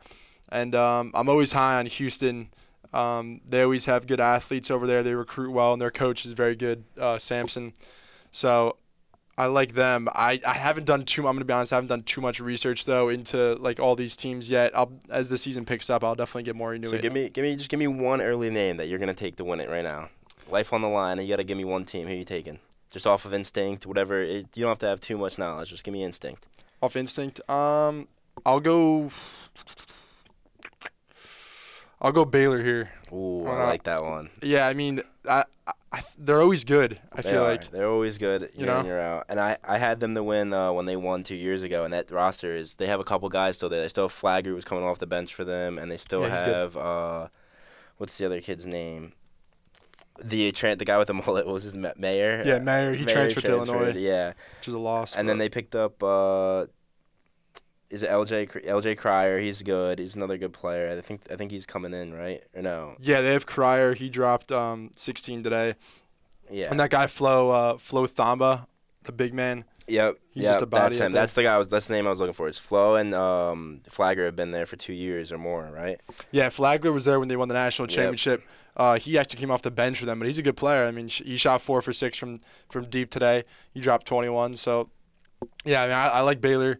And 0.49 0.73
um, 0.75 1.11
I'm 1.13 1.29
always 1.29 1.51
high 1.51 1.77
on 1.79 1.85
Houston. 1.85 2.49
Um, 2.93 3.41
they 3.45 3.61
always 3.63 3.85
have 3.85 4.05
good 4.07 4.19
athletes 4.19 4.69
over 4.69 4.85
there. 4.85 5.01
They 5.03 5.15
recruit 5.15 5.51
well, 5.51 5.73
and 5.73 5.81
their 5.81 5.91
coach 5.91 6.25
is 6.25 6.33
very 6.33 6.55
good, 6.55 6.83
uh, 6.99 7.17
Sampson. 7.17 7.73
So 8.31 8.77
I 9.37 9.47
like 9.47 9.73
them. 9.73 10.07
I, 10.13 10.39
I 10.45 10.53
haven't 10.53 10.85
done 10.85 11.05
too. 11.05 11.27
I'm 11.27 11.35
gonna 11.35 11.45
be 11.45 11.53
honest. 11.53 11.73
I 11.73 11.77
haven't 11.77 11.87
done 11.87 12.03
too 12.03 12.21
much 12.21 12.39
research 12.39 12.85
though 12.85 13.09
into 13.09 13.55
like 13.55 13.79
all 13.79 13.95
these 13.95 14.15
teams 14.15 14.49
yet. 14.49 14.77
I'll 14.77 14.91
as 15.09 15.29
the 15.29 15.37
season 15.39 15.65
picks 15.65 15.89
up, 15.89 16.03
I'll 16.03 16.13
definitely 16.13 16.43
get 16.43 16.55
more 16.55 16.73
into 16.75 16.89
So 16.89 16.95
it. 16.97 17.01
give 17.01 17.13
me, 17.13 17.29
give 17.29 17.43
me, 17.43 17.55
just 17.55 17.69
give 17.69 17.79
me 17.79 17.87
one 17.87 18.21
early 18.21 18.51
name 18.51 18.77
that 18.77 18.87
you're 18.87 18.99
gonna 18.99 19.13
take 19.15 19.37
to 19.37 19.43
win 19.43 19.59
it 19.59 19.69
right 19.69 19.83
now. 19.83 20.09
Life 20.51 20.71
on 20.71 20.81
the 20.81 20.87
line, 20.89 21.17
and 21.17 21.27
you 21.27 21.33
gotta 21.33 21.43
give 21.43 21.57
me 21.57 21.65
one 21.65 21.85
team. 21.85 22.07
Who 22.07 22.13
you 22.13 22.23
taking? 22.23 22.59
Just 22.91 23.07
off 23.07 23.25
of 23.25 23.33
instinct, 23.33 23.87
whatever. 23.87 24.21
It, 24.21 24.47
you 24.55 24.61
don't 24.61 24.69
have 24.69 24.79
to 24.79 24.85
have 24.87 25.01
too 25.01 25.17
much 25.17 25.39
knowledge. 25.39 25.71
Just 25.71 25.83
give 25.83 25.93
me 25.93 26.03
instinct. 26.03 26.45
Off 26.79 26.95
instinct. 26.95 27.39
Um, 27.49 28.07
I'll 28.45 28.59
go. 28.59 29.09
I'll 32.03 32.11
go 32.11 32.25
Baylor 32.25 32.61
here. 32.61 32.91
Ooh, 33.13 33.47
Uh, 33.47 33.51
I 33.51 33.63
like 33.65 33.83
that 33.83 34.03
one. 34.03 34.29
Yeah, 34.41 34.67
I 34.67 34.73
mean, 34.73 35.01
I, 35.27 35.45
I, 35.65 35.71
I 35.91 36.01
they're 36.17 36.41
always 36.41 36.63
good. 36.65 36.99
I 37.13 37.21
They 37.21 37.31
feel 37.31 37.43
are. 37.43 37.51
like. 37.51 37.71
they're 37.71 37.87
always 37.89 38.17
good 38.17 38.49
You 38.57 38.65
know? 38.65 38.79
in 38.81 38.85
year 38.85 38.99
out. 38.99 39.25
And 39.29 39.39
I, 39.39 39.57
I 39.63 39.77
had 39.77 39.99
them 40.01 40.13
to 40.15 40.23
win 40.23 40.51
uh, 40.53 40.73
when 40.73 40.85
they 40.85 40.95
won 40.97 41.23
two 41.23 41.35
years 41.35 41.63
ago. 41.63 41.83
And 41.85 41.93
that 41.93 42.11
roster 42.11 42.53
is 42.55 42.75
they 42.75 42.87
have 42.87 42.99
a 42.99 43.03
couple 43.05 43.29
guys 43.29 43.55
still 43.55 43.69
there. 43.69 43.81
They 43.81 43.87
still 43.87 44.05
have 44.05 44.11
Flagler 44.11 44.53
was 44.53 44.65
coming 44.65 44.83
off 44.83 44.99
the 44.99 45.07
bench 45.07 45.33
for 45.33 45.43
them, 45.45 45.77
and 45.77 45.89
they 45.91 45.97
still 45.97 46.21
Yeah, 46.23 46.37
have 46.39 46.75
uh, 46.75 47.27
what's 47.97 48.17
the 48.17 48.25
other 48.25 48.41
kid's 48.41 48.67
name? 48.67 49.13
The 50.23 50.51
tran 50.51 50.77
the 50.77 50.85
guy 50.85 50.97
with 50.97 51.07
the 51.07 51.13
mullet 51.25 51.47
was 51.47 51.63
his 51.63 51.77
Ma- 51.77 51.93
Mayer. 51.97 52.43
Yeah, 52.45 52.59
Mayer. 52.59 52.93
He 52.93 53.05
Mayer 53.05 53.15
transferred, 53.15 53.45
to 53.45 53.51
Illinois, 53.51 53.93
Yeah, 53.97 54.33
which 54.59 54.67
is 54.67 54.73
a 54.73 54.79
loss. 54.79 55.15
and 55.15 55.27
then 55.29 55.37
they 55.37 55.49
picked 55.49 55.73
up. 55.75 56.03
Uh, 56.03 56.65
is 57.93 58.01
it 58.03 58.09
LJ 58.09 58.65
LJ 58.65 58.97
Cryer? 58.97 59.39
He's 59.39 59.61
good. 59.61 59.99
He's 59.99 60.15
another 60.15 60.37
good 60.37 60.51
player. 60.51 60.89
I 60.91 60.99
think 60.99 61.21
I 61.31 61.35
think 61.35 61.51
he's 61.51 61.65
coming 61.65 61.93
in 61.93 62.13
right 62.13 62.43
or 62.55 62.61
no? 62.61 62.95
Yeah, 62.99 63.21
they 63.21 63.31
have 63.33 63.45
Cryer. 63.45 63.93
He 63.93 64.09
dropped 64.09 64.51
um 64.51 64.91
16 64.97 65.43
today, 65.43 65.75
Yeah. 66.49 66.67
and 66.71 66.79
that 66.79 66.89
guy 66.89 67.07
Flo 67.07 67.49
uh 67.51 67.77
Flo 67.77 68.07
Thamba, 68.07 68.65
the 69.03 69.11
big 69.11 69.33
man. 69.33 69.65
Yep. 69.87 70.17
He's 70.31 70.43
yep, 70.43 70.53
just 70.53 70.61
a 70.63 70.65
body 70.65 70.81
That's 70.83 70.97
him. 70.97 71.11
That's 71.11 71.33
the 71.33 71.43
guy. 71.43 71.55
I 71.55 71.57
was. 71.57 71.67
That's 71.67 71.85
the 71.87 71.93
name 71.93 72.07
I 72.07 72.09
was 72.09 72.19
looking 72.19 72.33
for. 72.33 72.47
It's 72.47 72.57
Flo 72.57 72.95
and 72.95 73.13
um, 73.13 73.81
Flagler 73.87 74.25
have 74.25 74.35
been 74.35 74.51
there 74.51 74.65
for 74.65 74.77
two 74.77 74.93
years 74.93 75.31
or 75.31 75.37
more, 75.37 75.69
right? 75.73 75.99
Yeah, 76.31 76.49
Flagler 76.49 76.93
was 76.93 77.03
there 77.05 77.19
when 77.19 77.27
they 77.27 77.35
won 77.35 77.49
the 77.49 77.53
national 77.53 77.87
Yep. 77.89 77.95
championship. 77.95 78.43
Uh, 78.77 78.97
he 78.97 79.17
actually 79.19 79.39
came 79.41 79.51
off 79.51 79.61
the 79.61 79.69
bench 79.69 79.99
for 79.99 80.05
them, 80.05 80.17
but 80.19 80.25
he's 80.25 80.37
a 80.39 80.41
good 80.41 80.55
player. 80.55 80.85
I 80.87 80.91
mean, 80.91 81.07
sh- 81.09 81.21
he 81.25 81.35
shot 81.37 81.61
four 81.61 81.81
for 81.81 81.91
six 81.93 82.17
from 82.17 82.37
from 82.69 82.85
deep 82.89 83.11
today. 83.11 83.43
He 83.73 83.81
dropped 83.81 84.07
21. 84.07 84.55
So, 84.55 84.89
yeah, 85.65 85.83
I 85.83 85.85
mean, 85.87 85.95
I, 85.95 86.07
I 86.07 86.19
like 86.21 86.39
Baylor. 86.41 86.79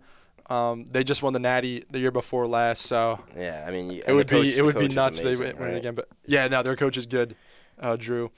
Um, 0.53 0.85
they 0.85 1.03
just 1.03 1.23
won 1.23 1.33
the 1.33 1.39
Natty 1.39 1.83
the 1.89 1.99
year 1.99 2.11
before 2.11 2.47
last, 2.47 2.83
so 2.83 3.19
Yeah. 3.35 3.65
I 3.67 3.71
mean, 3.71 3.89
you- 3.91 4.03
it 4.05 4.13
would 4.13 4.27
coach- 4.29 4.41
be 4.43 4.57
it 4.57 4.63
would 4.63 4.77
be 4.77 4.87
nuts 4.87 5.17
if 5.17 5.23
they 5.23 5.35
win, 5.35 5.57
win 5.57 5.69
it 5.71 5.77
again. 5.77 5.95
But 5.95 6.07
yeah, 6.25 6.47
no, 6.47 6.61
their 6.63 6.75
coach 6.75 6.97
is 6.97 7.05
good, 7.05 7.35
uh, 7.79 7.95
Drew. 7.95 8.31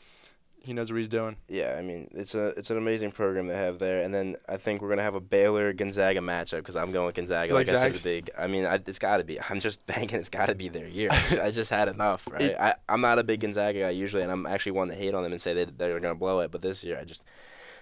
He 0.63 0.74
knows 0.74 0.91
what 0.91 0.97
he's 0.97 1.07
doing. 1.09 1.36
Yeah. 1.47 1.76
I 1.78 1.84
mean, 1.84 2.09
it's 2.13 2.34
a 2.34 2.47
it's 2.57 2.72
an 2.72 2.78
amazing 2.78 3.11
program 3.11 3.45
they 3.45 3.55
have 3.55 3.78
there, 3.78 4.01
and 4.01 4.11
then 4.16 4.36
I 4.49 4.57
think 4.57 4.82
we're 4.82 4.89
gonna 4.89 5.03
have 5.03 5.13
a 5.13 5.20
Baylor 5.20 5.74
Gonzaga 5.74 6.22
matchup 6.22 6.57
because 6.57 6.76
I'm 6.76 6.91
going 6.91 7.05
with 7.05 7.13
Gonzaga. 7.16 7.49
You 7.49 7.53
like 7.53 7.70
I 7.70 7.91
said, 7.91 8.03
big. 8.03 8.32
I 8.36 8.47
mean, 8.47 8.66
I, 8.66 8.76
it's 8.76 8.97
got 8.97 9.18
to 9.18 9.24
be. 9.24 9.39
I'm 9.39 9.59
just 9.59 9.86
banking. 9.93 10.18
It's 10.20 10.30
got 10.30 10.47
to 10.49 10.55
be 10.55 10.68
their 10.70 10.88
year. 10.88 11.09
I 11.11 11.16
just, 11.22 11.39
I 11.39 11.51
just 11.51 11.70
had 11.70 11.88
enough, 11.88 12.28
right? 12.32 12.41
It- 12.41 12.57
I 12.59 12.74
I'm 12.89 13.01
not 13.01 13.20
a 13.20 13.24
big 13.24 13.41
Gonzaga 13.41 13.82
guy 13.82 13.89
usually, 13.91 14.24
and 14.24 14.32
I'm 14.32 14.47
actually 14.47 14.72
one 14.72 14.88
to 14.88 14.95
hate 14.95 15.13
on 15.13 15.22
them 15.22 15.32
and 15.34 15.39
say 15.41 15.53
that 15.53 15.78
they're 15.78 15.99
gonna 15.99 16.16
blow 16.16 16.39
it. 16.39 16.49
But 16.51 16.61
this 16.63 16.84
year, 16.84 16.97
I 16.99 17.03
just. 17.03 17.24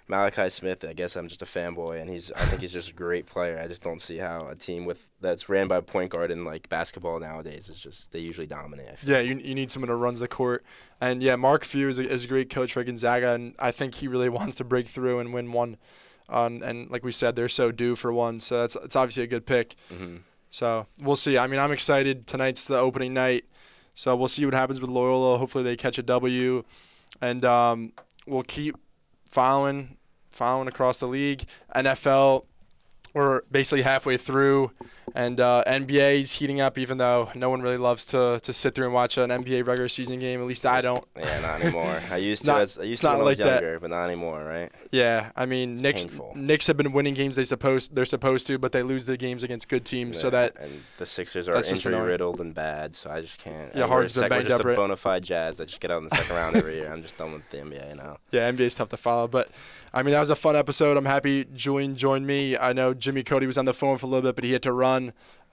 Malachi 0.07 0.49
Smith, 0.49 0.83
I 0.83 0.93
guess 0.93 1.15
I'm 1.15 1.27
just 1.29 1.41
a 1.41 1.45
fanboy, 1.45 2.01
and 2.01 2.09
he's 2.09 2.31
I 2.33 2.45
think 2.45 2.61
he's 2.61 2.73
just 2.73 2.89
a 2.89 2.93
great 2.93 3.25
player. 3.25 3.57
I 3.57 3.67
just 3.67 3.81
don't 3.81 4.01
see 4.01 4.17
how 4.17 4.47
a 4.47 4.55
team 4.55 4.83
with 4.85 5.07
that's 5.21 5.47
ran 5.47 5.67
by 5.67 5.77
a 5.77 5.81
point 5.81 6.11
guard 6.11 6.29
in 6.29 6.43
like 6.43 6.67
basketball 6.67 7.19
nowadays 7.19 7.69
is 7.69 7.81
just 7.81 8.11
they 8.11 8.19
usually 8.19 8.47
dominate. 8.47 9.01
Yeah, 9.03 9.19
you, 9.19 9.37
you 9.37 9.55
need 9.55 9.71
someone 9.71 9.89
who 9.89 9.95
runs 9.95 10.19
the 10.19 10.27
court. 10.27 10.63
And 10.99 11.21
yeah, 11.21 11.35
Mark 11.37 11.63
Few 11.63 11.87
is 11.87 11.99
a, 11.99 12.09
is 12.09 12.25
a 12.25 12.27
great 12.27 12.49
coach 12.49 12.73
for 12.73 12.83
Gonzaga, 12.83 13.31
and 13.31 13.55
I 13.59 13.71
think 13.71 13.95
he 13.95 14.07
really 14.07 14.29
wants 14.39 14.55
to 14.55 14.63
break 14.63 14.87
through 14.87 15.19
and 15.19 15.33
win 15.33 15.51
one. 15.53 15.77
Um, 16.29 16.61
and 16.63 16.89
like 16.89 17.03
we 17.03 17.11
said, 17.11 17.35
they're 17.35 17.49
so 17.49 17.71
due 17.71 17.95
for 17.95 18.11
one, 18.11 18.39
so 18.39 18.59
that's 18.61 18.75
it's 18.83 18.95
obviously 18.95 19.23
a 19.23 19.27
good 19.27 19.45
pick. 19.45 19.75
hmm 19.89 20.17
So 20.49 20.87
we'll 20.99 21.15
see. 21.15 21.37
I 21.37 21.47
mean, 21.47 21.59
I'm 21.59 21.71
excited. 21.71 22.27
Tonight's 22.27 22.65
the 22.65 22.77
opening 22.77 23.13
night, 23.13 23.45
so 23.95 24.15
we'll 24.17 24.27
see 24.27 24.43
what 24.43 24.53
happens 24.53 24.81
with 24.81 24.89
Loyola. 24.89 25.37
Hopefully, 25.37 25.63
they 25.63 25.75
catch 25.77 25.97
a 25.97 26.03
W, 26.03 26.63
and 27.21 27.45
um, 27.45 27.93
we'll 28.25 28.43
keep 28.43 28.75
following 29.33 29.97
following 30.31 30.67
across 30.67 30.99
the 30.99 31.07
league. 31.07 31.43
NFL, 31.75 32.45
we're 33.13 33.41
basically 33.51 33.81
halfway 33.81 34.17
through, 34.17 34.71
and 35.15 35.39
uh, 35.39 35.63
NBA 35.67 36.19
is 36.21 36.31
heating 36.33 36.61
up. 36.61 36.77
Even 36.77 36.97
though 36.97 37.29
no 37.35 37.49
one 37.49 37.61
really 37.61 37.77
loves 37.77 38.05
to, 38.05 38.39
to 38.41 38.53
sit 38.53 38.75
through 38.75 38.85
and 38.85 38.93
watch 38.93 39.17
an 39.17 39.29
NBA 39.29 39.67
regular 39.67 39.87
season 39.87 40.19
game, 40.19 40.41
at 40.41 40.47
least 40.47 40.65
I 40.65 40.81
don't. 40.81 41.03
Yeah, 41.17 41.39
not 41.41 41.61
anymore. 41.61 42.01
I 42.11 42.17
used 42.17 42.45
to 42.45 42.51
Not- 42.53 42.61
as 42.61 42.77
I 42.79 42.83
used 42.83 42.93
it's 42.93 43.01
to 43.01 43.07
when 43.09 43.21
I 43.21 43.23
was 43.23 43.39
like 43.39 43.47
that. 43.47 43.81
but 43.81 43.89
not 43.89 44.05
anymore, 44.05 44.43
right? 44.43 44.71
Yeah, 44.91 45.31
I 45.35 45.45
mean, 45.45 45.75
Knicks 45.75 46.05
painful. 46.05 46.33
Knicks 46.35 46.67
have 46.67 46.77
been 46.77 46.91
winning 46.91 47.13
games 47.13 47.35
they 47.35 47.43
supposed 47.43 47.95
they're 47.95 48.05
supposed 48.05 48.47
to, 48.47 48.57
but 48.57 48.71
they 48.71 48.83
lose 48.83 49.05
the 49.05 49.17
games 49.17 49.43
against 49.43 49.67
good 49.69 49.85
teams. 49.85 50.19
So 50.19 50.29
that 50.29 50.55
and 50.59 50.81
the 50.97 51.05
Sixers 51.05 51.49
are 51.49 51.55
injury 51.57 51.95
riddled 51.99 52.39
and 52.39 52.53
bad, 52.53 52.95
so 52.95 53.09
I 53.09 53.21
just 53.21 53.39
can't. 53.39 53.75
Yeah, 53.75 53.87
Harden's 53.87 54.13
been 54.13 54.21
sec- 54.21 54.29
we're 54.31 54.37
banged 54.37 54.47
just 54.49 54.59
up, 54.59 54.65
a 54.65 54.69
right? 54.69 54.75
bona 54.77 54.95
fide 54.95 55.23
Jazz 55.23 55.57
that 55.57 55.67
just 55.67 55.81
get 55.81 55.91
out 55.91 55.97
in 55.97 56.05
the 56.07 56.15
second 56.15 56.35
round 56.35 56.55
every 56.55 56.75
year. 56.75 56.91
I'm 56.91 57.01
just 57.01 57.17
done 57.17 57.33
with 57.33 57.49
the 57.49 57.57
NBA 57.57 57.97
now. 57.97 58.17
yeah, 58.31 58.51
NBA 58.51 58.61
is 58.61 58.75
tough 58.75 58.89
to 58.89 58.97
follow. 58.97 59.27
But 59.27 59.49
I 59.93 60.03
mean, 60.03 60.13
that 60.13 60.19
was 60.19 60.29
a 60.29 60.35
fun 60.35 60.55
episode. 60.55 60.95
I'm 60.95 61.05
happy 61.05 61.45
Julian 61.53 61.95
joined 61.95 62.25
me. 62.27 62.55
I 62.57 62.71
know 62.73 62.93
Jimmy 62.93 63.23
Cody 63.23 63.47
was 63.47 63.57
on 63.57 63.65
the 63.65 63.73
phone 63.73 63.97
for 63.97 64.05
a 64.05 64.09
little 64.09 64.29
bit, 64.29 64.35
but 64.35 64.43
he 64.43 64.53
had 64.53 64.63
to 64.63 64.71
run. 64.71 65.02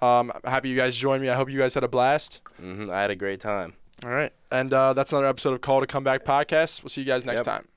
Um, 0.02 0.32
I'm 0.34 0.50
happy 0.50 0.68
you 0.70 0.76
guys 0.76 0.96
joined 0.96 1.22
me. 1.22 1.28
I 1.28 1.34
hope 1.34 1.50
you 1.50 1.58
guys 1.58 1.74
had 1.74 1.84
a 1.84 1.88
blast. 1.88 2.40
hmm 2.58 2.90
I 2.90 3.02
had 3.02 3.10
a 3.10 3.16
great 3.16 3.40
time. 3.40 3.74
All 4.02 4.10
right, 4.10 4.32
and 4.50 4.72
uh, 4.72 4.92
that's 4.94 5.12
another 5.12 5.26
episode 5.26 5.52
of 5.52 5.60
Call 5.60 5.78
It 5.80 5.84
A 5.84 5.86
Comeback 5.86 6.24
podcast. 6.24 6.82
We'll 6.82 6.88
see 6.88 7.02
you 7.02 7.06
guys 7.06 7.26
next 7.26 7.40
Yep. 7.40 7.44
time. 7.46 7.68